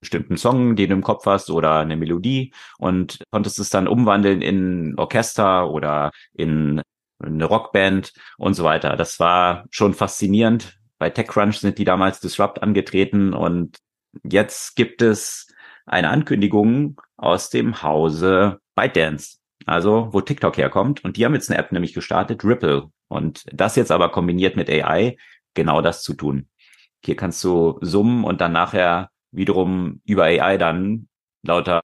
bestimmten 0.00 0.36
Song, 0.36 0.74
den 0.74 0.90
du 0.90 0.96
im 0.96 1.02
Kopf 1.02 1.24
hast 1.26 1.50
oder 1.50 1.78
eine 1.78 1.96
Melodie 1.96 2.52
und 2.78 3.22
konntest 3.30 3.60
es 3.60 3.70
dann 3.70 3.86
umwandeln 3.86 4.42
in 4.42 4.98
Orchester 4.98 5.70
oder 5.70 6.10
in 6.32 6.82
eine 7.24 7.44
Rockband 7.44 8.12
und 8.38 8.54
so 8.54 8.64
weiter. 8.64 8.96
Das 8.96 9.20
war 9.20 9.64
schon 9.70 9.94
faszinierend. 9.94 10.78
Bei 10.98 11.10
TechCrunch 11.10 11.58
sind 11.58 11.78
die 11.78 11.84
damals 11.84 12.20
Disrupt 12.20 12.62
angetreten 12.62 13.34
und 13.34 13.78
jetzt 14.22 14.76
gibt 14.76 15.02
es 15.02 15.48
eine 15.86 16.10
Ankündigung 16.10 17.00
aus 17.16 17.50
dem 17.50 17.82
Hause 17.82 18.60
ByteDance, 18.74 19.38
also 19.66 20.08
wo 20.12 20.20
TikTok 20.20 20.56
herkommt. 20.56 21.04
Und 21.04 21.16
die 21.16 21.24
haben 21.24 21.34
jetzt 21.34 21.50
eine 21.50 21.58
App 21.58 21.72
nämlich 21.72 21.94
gestartet, 21.94 22.44
Ripple. 22.44 22.90
Und 23.08 23.44
das 23.52 23.76
jetzt 23.76 23.90
aber 23.90 24.10
kombiniert 24.10 24.56
mit 24.56 24.70
AI, 24.70 25.16
genau 25.54 25.82
das 25.82 26.02
zu 26.02 26.14
tun. 26.14 26.48
Hier 27.04 27.16
kannst 27.16 27.42
du 27.44 27.78
summen 27.80 28.24
und 28.24 28.40
dann 28.40 28.52
nachher 28.52 29.10
wiederum 29.32 30.00
über 30.04 30.24
AI 30.24 30.56
dann 30.56 31.08
lauter 31.42 31.82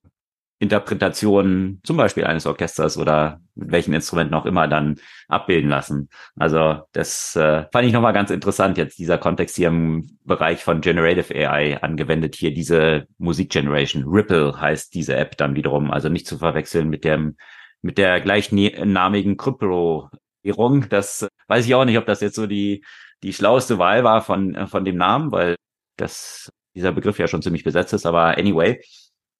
Interpretationen 0.61 1.79
zum 1.85 1.95
Beispiel 1.95 2.25
eines 2.25 2.45
Orchesters 2.45 2.97
oder 2.97 3.39
mit 3.55 3.71
welchen 3.71 3.93
Instrumenten 3.93 4.35
auch 4.35 4.45
immer 4.45 4.67
dann 4.67 4.97
abbilden 5.29 5.69
lassen. 5.69 6.09
Also 6.35 6.81
das 6.91 7.35
äh, 7.37 7.65
fand 7.71 7.87
ich 7.87 7.93
nochmal 7.93 8.11
ganz 8.11 8.29
interessant, 8.29 8.77
jetzt 8.77 8.99
dieser 8.99 9.17
Kontext 9.17 9.55
hier 9.55 9.69
im 9.69 10.17
Bereich 10.25 10.61
von 10.61 10.81
Generative 10.81 11.33
AI 11.33 11.81
angewendet, 11.81 12.35
hier 12.35 12.53
diese 12.53 13.07
Musikgeneration. 13.17 14.03
Ripple 14.05 14.59
heißt 14.59 14.93
diese 14.93 15.15
App 15.15 15.37
dann 15.37 15.55
wiederum, 15.55 15.91
also 15.91 16.09
nicht 16.09 16.27
zu 16.27 16.37
verwechseln 16.37 16.89
mit 16.89 17.05
dem 17.05 17.37
mit 17.81 17.97
der 17.97 18.19
gleichnamigen 18.19 19.37
Krypto-Währung. 19.37 20.89
Das 20.89 21.25
weiß 21.47 21.65
ich 21.65 21.73
auch 21.73 21.85
nicht, 21.85 21.97
ob 21.97 22.05
das 22.05 22.19
jetzt 22.19 22.35
so 22.35 22.47
die 22.47 22.83
die 23.23 23.33
schlaueste 23.33 23.79
Wahl 23.79 24.03
war 24.03 24.21
von 24.21 24.67
von 24.67 24.83
dem 24.83 24.97
Namen, 24.97 25.31
weil 25.31 25.55
das 25.95 26.51
dieser 26.75 26.91
Begriff 26.91 27.17
ja 27.17 27.27
schon 27.27 27.41
ziemlich 27.41 27.63
besetzt 27.63 27.93
ist, 27.93 28.05
aber 28.05 28.37
anyway, 28.37 28.81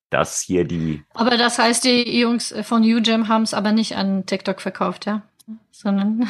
dass 0.09 0.41
hier 0.41 0.65
die. 0.65 1.03
Aber 1.13 1.37
das 1.37 1.59
heißt, 1.59 1.83
die 1.83 2.19
Jungs 2.19 2.53
von 2.63 2.83
UGEM 2.83 3.27
haben 3.27 3.43
es 3.43 3.53
aber 3.53 3.71
nicht 3.71 3.95
an 3.95 4.25
TikTok 4.25 4.61
verkauft, 4.61 5.05
ja? 5.05 5.21
Sondern. 5.71 6.27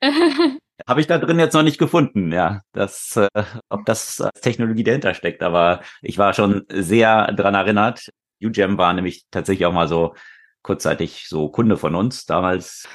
Habe 0.86 1.00
ich 1.00 1.06
da 1.06 1.18
drin 1.18 1.38
jetzt 1.38 1.54
noch 1.54 1.62
nicht 1.62 1.78
gefunden, 1.78 2.32
ja, 2.32 2.60
das, 2.72 3.16
äh, 3.16 3.28
ob 3.70 3.86
das 3.86 4.20
als 4.20 4.40
Technologie 4.42 4.84
dahinter 4.84 5.14
steckt. 5.14 5.42
Aber 5.42 5.80
ich 6.02 6.18
war 6.18 6.34
schon 6.34 6.64
sehr 6.68 7.32
dran 7.32 7.54
erinnert. 7.54 8.10
UGEM 8.42 8.76
war 8.76 8.92
nämlich 8.92 9.24
tatsächlich 9.30 9.66
auch 9.66 9.72
mal 9.72 9.88
so 9.88 10.14
kurzzeitig 10.62 11.26
so 11.28 11.48
Kunde 11.48 11.76
von 11.76 11.94
uns 11.94 12.26
damals. 12.26 12.88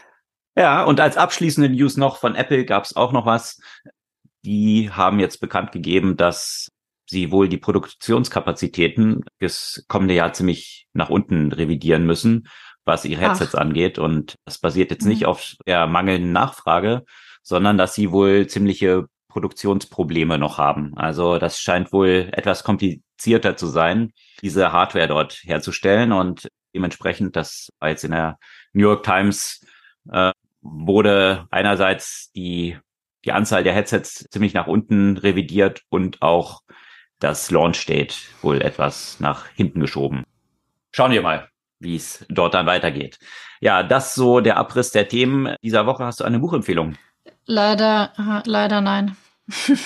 Ja, 0.55 0.83
und 0.83 0.99
als 0.99 1.17
abschließende 1.17 1.69
News 1.69 1.97
noch 1.97 2.17
von 2.17 2.35
Apple 2.35 2.65
gab 2.65 2.83
es 2.83 2.95
auch 2.95 3.13
noch 3.13 3.25
was. 3.25 3.59
Die 4.43 4.91
haben 4.91 5.19
jetzt 5.19 5.39
bekannt 5.39 5.71
gegeben, 5.71 6.17
dass 6.17 6.69
sie 7.11 7.29
wohl 7.29 7.49
die 7.49 7.57
Produktionskapazitäten 7.57 9.25
das 9.39 9.83
kommende 9.87 10.15
Jahr 10.15 10.31
ziemlich 10.33 10.87
nach 10.93 11.09
unten 11.09 11.51
revidieren 11.51 12.05
müssen, 12.05 12.47
was 12.85 13.05
ihre 13.05 13.21
Headsets 13.21 13.53
Ach. 13.53 13.59
angeht. 13.59 13.99
Und 13.99 14.35
das 14.45 14.57
basiert 14.57 14.91
jetzt 14.91 15.05
nicht 15.05 15.21
mhm. 15.21 15.27
auf 15.27 15.53
der 15.67 15.87
mangelnden 15.87 16.31
Nachfrage, 16.31 17.03
sondern 17.43 17.77
dass 17.77 17.93
sie 17.93 18.11
wohl 18.11 18.47
ziemliche 18.47 19.07
Produktionsprobleme 19.27 20.37
noch 20.37 20.57
haben. 20.57 20.97
Also 20.97 21.37
das 21.37 21.59
scheint 21.59 21.91
wohl 21.91 22.29
etwas 22.31 22.63
komplizierter 22.63 23.57
zu 23.57 23.67
sein, 23.67 24.13
diese 24.41 24.71
Hardware 24.71 25.09
dort 25.09 25.41
herzustellen. 25.43 26.13
Und 26.13 26.47
dementsprechend, 26.73 27.35
das 27.35 27.69
war 27.79 27.89
jetzt 27.89 28.05
in 28.05 28.11
der 28.11 28.39
New 28.71 28.83
York 28.83 29.03
Times, 29.03 29.65
äh, 30.11 30.31
wurde 30.61 31.45
einerseits 31.51 32.31
die, 32.31 32.77
die 33.25 33.33
Anzahl 33.33 33.65
der 33.65 33.73
Headsets 33.73 34.27
ziemlich 34.31 34.53
nach 34.53 34.67
unten 34.67 35.17
revidiert 35.17 35.81
und 35.89 36.21
auch 36.21 36.61
das 37.21 37.51
Launch-Date 37.51 38.15
wohl 38.41 38.61
etwas 38.61 39.19
nach 39.19 39.47
hinten 39.55 39.79
geschoben. 39.79 40.23
Schauen 40.91 41.11
wir 41.11 41.21
mal, 41.21 41.47
wie 41.79 41.95
es 41.95 42.25
dort 42.29 42.53
dann 42.53 42.65
weitergeht. 42.65 43.19
Ja, 43.61 43.83
das 43.83 44.15
so 44.15 44.41
der 44.41 44.57
Abriss 44.57 44.91
der 44.91 45.07
Themen 45.07 45.55
dieser 45.63 45.85
Woche. 45.85 46.03
Hast 46.03 46.19
du 46.19 46.23
eine 46.25 46.39
Buchempfehlung? 46.39 46.95
Leider, 47.45 48.11
leider 48.45 48.81
nein. 48.81 49.15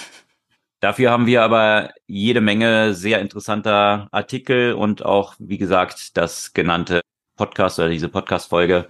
Dafür 0.79 1.11
haben 1.11 1.25
wir 1.25 1.41
aber 1.41 1.91
jede 2.07 2.41
Menge 2.41 2.93
sehr 2.93 3.19
interessanter 3.19 4.07
Artikel 4.11 4.73
und 4.73 5.03
auch, 5.03 5.35
wie 5.39 5.57
gesagt, 5.57 6.15
das 6.17 6.53
genannte 6.53 7.01
Podcast 7.35 7.79
oder 7.79 7.89
diese 7.89 8.07
Podcast-Folge, 8.07 8.87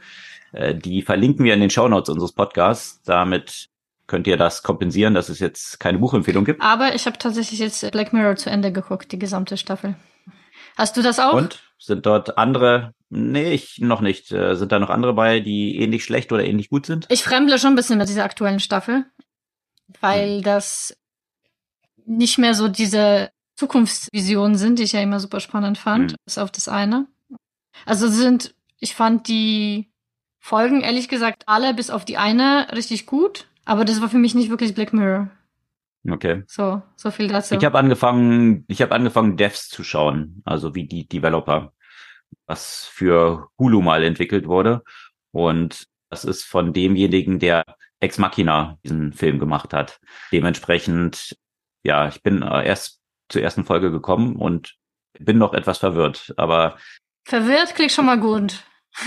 äh, 0.52 0.76
die 0.76 1.02
verlinken 1.02 1.46
wir 1.46 1.54
in 1.54 1.62
den 1.62 1.70
Shownotes 1.70 2.10
unseres 2.10 2.34
Podcasts. 2.34 3.02
Damit 3.04 3.70
könnt 4.08 4.28
ihr 4.28 4.38
das 4.38 4.64
kompensieren, 4.64 5.14
dass 5.14 5.30
es 5.30 5.40
jetzt 5.40 5.80
keine 5.80 6.00
Buchempfehlung 6.00 6.46
gibt. 6.46 6.62
Aber 6.62 6.96
ich 6.96 7.06
habe 7.06 7.18
tatsächlich 7.18 7.60
jetzt 7.60 7.90
Black 7.92 8.14
Mirror 8.14 8.36
zu 8.36 8.50
Ende 8.50 8.72
geguckt, 8.72 9.12
die 9.12 9.20
gesamte 9.20 9.58
Staffel. 9.58 9.96
Hast 10.78 10.98
du 10.98 11.02
das 11.02 11.20
auch? 11.20 11.34
Und 11.34 11.64
sind 11.78 12.06
dort 12.06 12.38
andere? 12.38 12.94
Nee, 13.10 13.54
ich 13.54 13.80
noch 13.80 14.02
nicht. 14.02 14.32
Äh, 14.32 14.56
sind 14.56 14.72
da 14.72 14.80
noch 14.80 14.90
andere 14.90 15.14
bei, 15.14 15.40
die 15.40 15.80
ähnlich 15.80 16.04
schlecht 16.04 16.32
oder 16.32 16.44
ähnlich 16.44 16.70
gut 16.70 16.86
sind? 16.86 17.08
Ich 17.10 17.24
fremble 17.24 17.58
schon 17.60 17.74
ein 17.74 17.76
bisschen 17.76 17.98
mit 17.98 18.10
dieser 18.10 18.26
aktuellen 18.26 18.60
Staffel, 18.60 19.06
weil 20.02 20.38
hm. 20.38 20.44
das 20.44 20.98
nicht 22.06 22.38
mehr 22.38 22.54
so 22.54 22.68
diese 22.68 23.32
Zukunftsvisionen 23.56 24.58
sind, 24.58 24.80
die 24.80 24.84
ich 24.84 24.92
ja 24.92 25.02
immer 25.02 25.20
super 25.20 25.40
spannend 25.40 25.78
fand. 25.78 26.12
Hm. 26.12 26.18
Ist 26.26 26.40
auf 26.40 26.52
das 26.52 26.68
eine. 26.68 27.08
Also 27.86 28.08
sind, 28.08 28.54
ich 28.80 28.96
fand 28.96 29.28
die 29.28 29.92
Folgen 30.40 30.82
ehrlich 30.82 31.08
gesagt 31.08 31.44
alle 31.48 31.74
bis 31.74 31.90
auf 31.90 32.06
die 32.06 32.18
eine 32.18 32.68
richtig 32.74 33.06
gut. 33.06 33.48
Aber 33.66 33.84
das 33.86 34.02
war 34.02 34.10
für 34.10 34.18
mich 34.18 34.36
nicht 34.36 34.50
wirklich 34.50 34.74
Black 34.74 34.94
Mirror. 34.94 35.30
Okay. 36.10 36.44
So, 36.48 36.82
so 36.96 37.12
viel 37.12 37.28
dazu. 37.28 37.56
Ich 37.56 37.66
habe 37.66 37.78
angefangen, 37.78 38.64
ich 38.68 38.82
habe 38.82 38.94
angefangen 38.94 39.38
Devs 39.38 39.70
zu 39.70 39.84
schauen, 39.84 40.42
also 40.46 40.76
wie 40.76 40.88
die 40.88 41.08
Developer, 41.08 41.74
was 42.46 42.86
für 42.86 43.48
Hulu 43.58 43.82
mal 43.82 44.04
entwickelt 44.04 44.48
wurde 44.48 44.84
und 45.32 45.88
das 46.10 46.24
ist 46.24 46.44
von 46.46 46.72
demjenigen, 46.72 47.40
der 47.40 47.66
Ex 48.00 48.18
Machina 48.18 48.78
diesen 48.84 49.14
Film 49.14 49.40
gemacht 49.40 49.74
hat. 49.74 50.00
Dementsprechend, 50.32 51.36
ja, 51.84 52.08
ich 52.08 52.22
bin 52.22 52.42
äh, 52.42 52.66
erst 52.66 53.02
zur 53.30 53.42
ersten 53.42 53.66
Folge 53.66 53.92
gekommen 53.92 54.36
und 54.36 54.76
bin 55.20 55.38
noch 55.38 55.54
etwas 55.54 55.80
verwirrt, 55.80 56.34
aber 56.38 56.78
verwirrt 57.26 57.76
klingt 57.76 57.92
schon 57.92 58.06
mal 58.06 58.20
gut. 58.20 58.64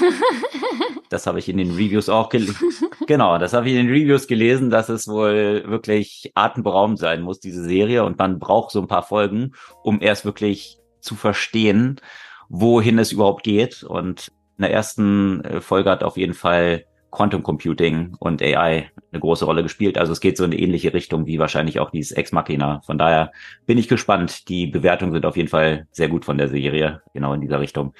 das 1.10 1.26
habe 1.26 1.38
ich 1.38 1.48
in 1.48 1.56
den 1.56 1.72
Reviews 1.72 2.08
auch 2.08 2.28
gelesen. 2.28 2.56
genau, 3.06 3.38
das 3.38 3.52
habe 3.52 3.68
ich 3.68 3.74
in 3.74 3.86
den 3.86 3.94
Reviews 3.94 4.26
gelesen, 4.26 4.70
dass 4.70 4.88
es 4.88 5.08
wohl 5.08 5.64
wirklich 5.66 6.32
atemberaubend 6.34 6.98
sein 6.98 7.22
muss, 7.22 7.40
diese 7.40 7.62
Serie. 7.62 8.04
Und 8.04 8.18
man 8.18 8.38
braucht 8.38 8.70
so 8.70 8.80
ein 8.80 8.88
paar 8.88 9.02
Folgen, 9.02 9.52
um 9.82 10.00
erst 10.00 10.24
wirklich 10.24 10.78
zu 11.00 11.14
verstehen, 11.14 12.00
wohin 12.48 12.98
es 12.98 13.12
überhaupt 13.12 13.44
geht. 13.44 13.82
Und 13.82 14.28
In 14.56 14.62
der 14.62 14.72
ersten 14.72 15.42
äh, 15.44 15.60
Folge 15.60 15.90
hat 15.90 16.02
auf 16.02 16.16
jeden 16.16 16.34
Fall 16.34 16.84
Quantum 17.10 17.42
Computing 17.42 18.14
und 18.18 18.42
AI 18.42 18.90
eine 19.12 19.20
große 19.20 19.44
Rolle 19.44 19.62
gespielt. 19.62 19.96
Also 19.96 20.12
es 20.12 20.20
geht 20.20 20.36
so 20.36 20.44
in 20.44 20.52
eine 20.52 20.60
ähnliche 20.60 20.92
Richtung 20.92 21.26
wie 21.26 21.38
wahrscheinlich 21.38 21.80
auch 21.80 21.90
dieses 21.90 22.12
Ex 22.12 22.32
Machina. 22.32 22.82
Von 22.84 22.98
daher 22.98 23.32
bin 23.66 23.78
ich 23.78 23.88
gespannt. 23.88 24.48
Die 24.48 24.66
Bewertungen 24.66 25.12
sind 25.12 25.24
auf 25.24 25.36
jeden 25.36 25.48
Fall 25.48 25.86
sehr 25.90 26.08
gut 26.08 26.24
von 26.24 26.36
der 26.36 26.48
Serie, 26.48 27.02
genau 27.14 27.32
in 27.32 27.40
dieser 27.40 27.60
Richtung. 27.60 27.94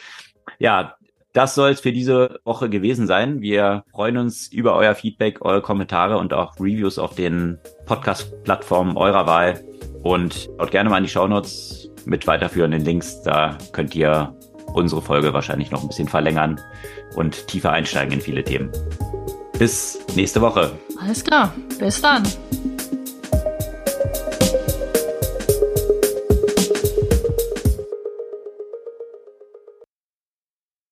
Ja, 0.58 0.97
das 1.38 1.54
soll 1.54 1.70
es 1.70 1.78
für 1.78 1.92
diese 1.92 2.40
Woche 2.44 2.68
gewesen 2.68 3.06
sein. 3.06 3.40
Wir 3.40 3.84
freuen 3.92 4.16
uns 4.16 4.48
über 4.48 4.74
euer 4.74 4.96
Feedback, 4.96 5.40
eure 5.40 5.62
Kommentare 5.62 6.18
und 6.18 6.32
auch 6.32 6.58
Reviews 6.58 6.98
auf 6.98 7.14
den 7.14 7.58
Podcast-Plattformen 7.86 8.96
eurer 8.96 9.24
Wahl. 9.28 9.62
Und 10.02 10.50
schaut 10.58 10.72
gerne 10.72 10.90
mal 10.90 10.98
in 10.98 11.04
die 11.04 11.10
Shownotes 11.10 11.90
mit 12.06 12.26
weiterführenden 12.26 12.84
Links. 12.84 13.22
Da 13.22 13.56
könnt 13.70 13.94
ihr 13.94 14.34
unsere 14.74 15.00
Folge 15.00 15.32
wahrscheinlich 15.32 15.70
noch 15.70 15.82
ein 15.82 15.86
bisschen 15.86 16.08
verlängern 16.08 16.60
und 17.14 17.46
tiefer 17.46 17.70
einsteigen 17.70 18.14
in 18.14 18.20
viele 18.20 18.42
Themen. 18.42 18.72
Bis 19.60 20.00
nächste 20.16 20.40
Woche. 20.40 20.72
Alles 21.00 21.22
klar. 21.22 21.54
Bis 21.78 22.02
dann. 22.02 22.24